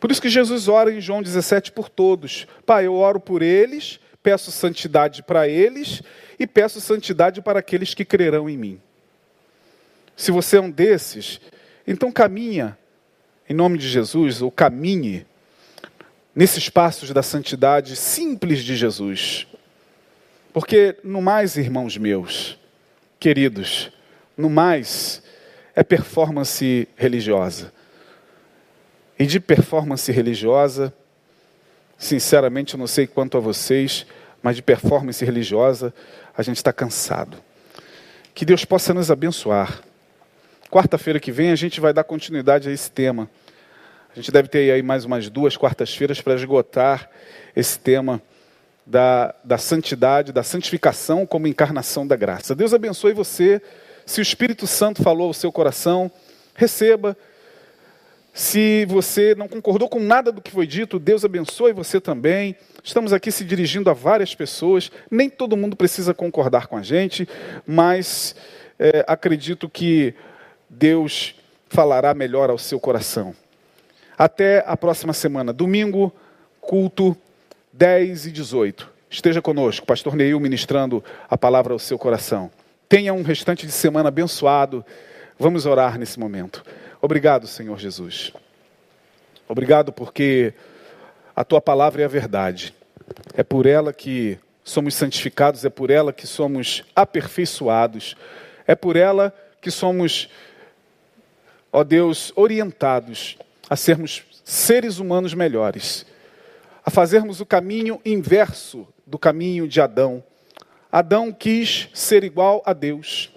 Por 0.00 0.10
isso 0.10 0.22
que 0.22 0.28
Jesus 0.28 0.68
ora 0.68 0.92
em 0.92 1.00
João 1.00 1.22
17 1.22 1.72
por 1.72 1.88
todos. 1.88 2.46
Pai, 2.64 2.86
eu 2.86 2.94
oro 2.94 3.18
por 3.18 3.42
eles, 3.42 3.98
peço 4.22 4.50
santidade 4.50 5.22
para 5.22 5.48
eles 5.48 6.02
e 6.38 6.46
peço 6.46 6.80
santidade 6.80 7.42
para 7.42 7.58
aqueles 7.58 7.94
que 7.94 8.04
crerão 8.04 8.48
em 8.48 8.56
mim. 8.56 8.80
Se 10.16 10.30
você 10.30 10.56
é 10.56 10.60
um 10.60 10.70
desses, 10.70 11.40
então 11.86 12.12
caminha 12.12 12.76
em 13.48 13.54
nome 13.54 13.78
de 13.78 13.88
Jesus, 13.88 14.42
ou 14.42 14.50
caminhe 14.50 15.26
nesses 16.34 16.68
passos 16.68 17.10
da 17.10 17.22
santidade 17.22 17.96
simples 17.96 18.62
de 18.62 18.76
Jesus. 18.76 19.46
Porque 20.52 20.96
no 21.02 21.22
mais, 21.22 21.56
irmãos 21.56 21.96
meus, 21.96 22.58
queridos, 23.18 23.90
no 24.36 24.50
mais 24.50 25.22
é 25.74 25.82
performance 25.82 26.86
religiosa. 26.94 27.72
E 29.18 29.26
de 29.26 29.40
performance 29.40 30.10
religiosa, 30.12 30.92
sinceramente 31.96 32.74
eu 32.74 32.78
não 32.78 32.86
sei 32.86 33.06
quanto 33.06 33.36
a 33.36 33.40
vocês, 33.40 34.06
mas 34.42 34.56
de 34.56 34.62
performance 34.62 35.24
religiosa 35.24 35.92
a 36.36 36.42
gente 36.42 36.56
está 36.56 36.72
cansado. 36.72 37.36
Que 38.34 38.44
Deus 38.44 38.64
possa 38.64 38.94
nos 38.94 39.10
abençoar 39.10 39.82
Quarta-feira 40.70 41.18
que 41.18 41.32
vem 41.32 41.50
a 41.50 41.56
gente 41.56 41.80
vai 41.80 41.94
dar 41.94 42.04
continuidade 42.04 42.68
a 42.68 42.72
esse 42.72 42.90
tema. 42.90 43.28
A 44.12 44.14
gente 44.14 44.30
deve 44.30 44.48
ter 44.48 44.70
aí 44.70 44.82
mais 44.82 45.06
umas 45.06 45.30
duas 45.30 45.56
quartas-feiras 45.56 46.20
para 46.20 46.34
esgotar 46.34 47.08
esse 47.56 47.78
tema 47.78 48.20
da, 48.84 49.34
da 49.42 49.56
santidade, 49.56 50.30
da 50.30 50.42
santificação 50.42 51.24
como 51.24 51.46
encarnação 51.46 52.06
da 52.06 52.16
graça. 52.16 52.54
Deus 52.54 52.74
abençoe 52.74 53.14
você. 53.14 53.62
Se 54.04 54.20
o 54.20 54.22
Espírito 54.22 54.66
Santo 54.66 55.02
falou 55.02 55.28
ao 55.28 55.32
seu 55.32 55.50
coração, 55.50 56.10
receba. 56.54 57.16
Se 58.38 58.84
você 58.84 59.34
não 59.34 59.48
concordou 59.48 59.88
com 59.88 59.98
nada 59.98 60.30
do 60.30 60.40
que 60.40 60.52
foi 60.52 60.64
dito, 60.64 61.00
Deus 61.00 61.24
abençoe 61.24 61.72
você 61.72 62.00
também. 62.00 62.54
Estamos 62.84 63.12
aqui 63.12 63.32
se 63.32 63.44
dirigindo 63.44 63.90
a 63.90 63.92
várias 63.92 64.32
pessoas. 64.32 64.92
Nem 65.10 65.28
todo 65.28 65.56
mundo 65.56 65.74
precisa 65.74 66.14
concordar 66.14 66.68
com 66.68 66.76
a 66.76 66.82
gente, 66.82 67.28
mas 67.66 68.36
é, 68.78 69.04
acredito 69.08 69.68
que 69.68 70.14
Deus 70.70 71.34
falará 71.68 72.14
melhor 72.14 72.48
ao 72.48 72.58
seu 72.58 72.78
coração. 72.78 73.34
Até 74.16 74.62
a 74.68 74.76
próxima 74.76 75.12
semana, 75.12 75.52
domingo, 75.52 76.14
culto 76.60 77.16
10 77.72 78.26
e 78.26 78.30
18. 78.30 78.88
Esteja 79.10 79.42
conosco, 79.42 79.84
pastor 79.84 80.14
Neil 80.14 80.38
ministrando 80.38 81.02
a 81.28 81.36
palavra 81.36 81.72
ao 81.72 81.78
seu 81.80 81.98
coração. 81.98 82.52
Tenha 82.88 83.12
um 83.12 83.22
restante 83.22 83.66
de 83.66 83.72
semana 83.72 84.10
abençoado. 84.10 84.86
Vamos 85.36 85.66
orar 85.66 85.98
nesse 85.98 86.20
momento. 86.20 86.62
Obrigado, 87.00 87.46
Senhor 87.46 87.78
Jesus. 87.78 88.32
Obrigado 89.48 89.92
porque 89.92 90.52
a 91.34 91.44
tua 91.44 91.60
palavra 91.60 92.02
é 92.02 92.04
a 92.04 92.08
verdade. 92.08 92.74
É 93.34 93.44
por 93.44 93.66
ela 93.66 93.92
que 93.92 94.38
somos 94.64 94.94
santificados, 94.94 95.64
é 95.64 95.70
por 95.70 95.90
ela 95.90 96.12
que 96.12 96.26
somos 96.26 96.82
aperfeiçoados, 96.96 98.16
é 98.66 98.74
por 98.74 98.96
ela 98.96 99.32
que 99.60 99.70
somos 99.70 100.28
ó 101.72 101.84
Deus, 101.84 102.32
orientados 102.34 103.38
a 103.70 103.76
sermos 103.76 104.24
seres 104.44 104.98
humanos 104.98 105.34
melhores, 105.34 106.04
a 106.84 106.90
fazermos 106.90 107.40
o 107.40 107.46
caminho 107.46 108.00
inverso 108.04 108.88
do 109.06 109.18
caminho 109.18 109.68
de 109.68 109.80
Adão. 109.80 110.24
Adão 110.90 111.32
quis 111.32 111.88
ser 111.92 112.24
igual 112.24 112.62
a 112.66 112.72
Deus. 112.72 113.30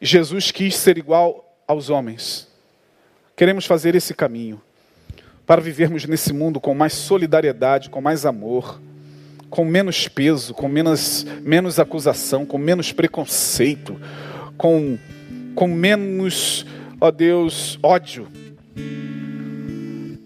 Jesus 0.00 0.50
quis 0.50 0.74
ser 0.74 0.98
igual 0.98 1.51
aos 1.66 1.90
homens. 1.90 2.48
Queremos 3.36 3.66
fazer 3.66 3.94
esse 3.94 4.14
caminho 4.14 4.60
para 5.46 5.60
vivermos 5.60 6.04
nesse 6.06 6.32
mundo 6.32 6.60
com 6.60 6.74
mais 6.74 6.92
solidariedade, 6.92 7.90
com 7.90 8.00
mais 8.00 8.24
amor, 8.24 8.80
com 9.50 9.64
menos 9.64 10.08
peso, 10.08 10.54
com 10.54 10.68
menos, 10.68 11.24
menos 11.42 11.78
acusação, 11.78 12.46
com 12.46 12.58
menos 12.58 12.92
preconceito, 12.92 14.00
com 14.56 14.98
com 15.54 15.66
menos, 15.66 16.64
ó 17.00 17.10
Deus, 17.10 17.78
ódio. 17.82 18.26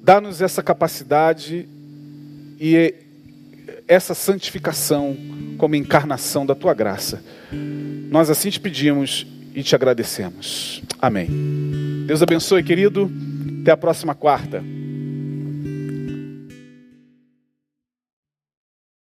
Dá-nos 0.02 0.40
essa 0.40 0.62
capacidade 0.62 1.68
e 2.60 2.94
essa 3.88 4.14
santificação 4.14 5.16
como 5.58 5.74
encarnação 5.74 6.46
da 6.46 6.54
tua 6.54 6.74
graça. 6.74 7.22
Nós 7.52 8.30
assim 8.30 8.50
te 8.50 8.60
pedimos 8.60 9.26
e 9.56 9.62
te 9.62 9.74
agradecemos. 9.74 10.82
Amém. 11.00 11.26
Deus 12.06 12.22
abençoe, 12.22 12.62
querido. 12.62 13.10
Até 13.62 13.70
a 13.72 13.76
próxima 13.76 14.14
quarta. 14.14 14.62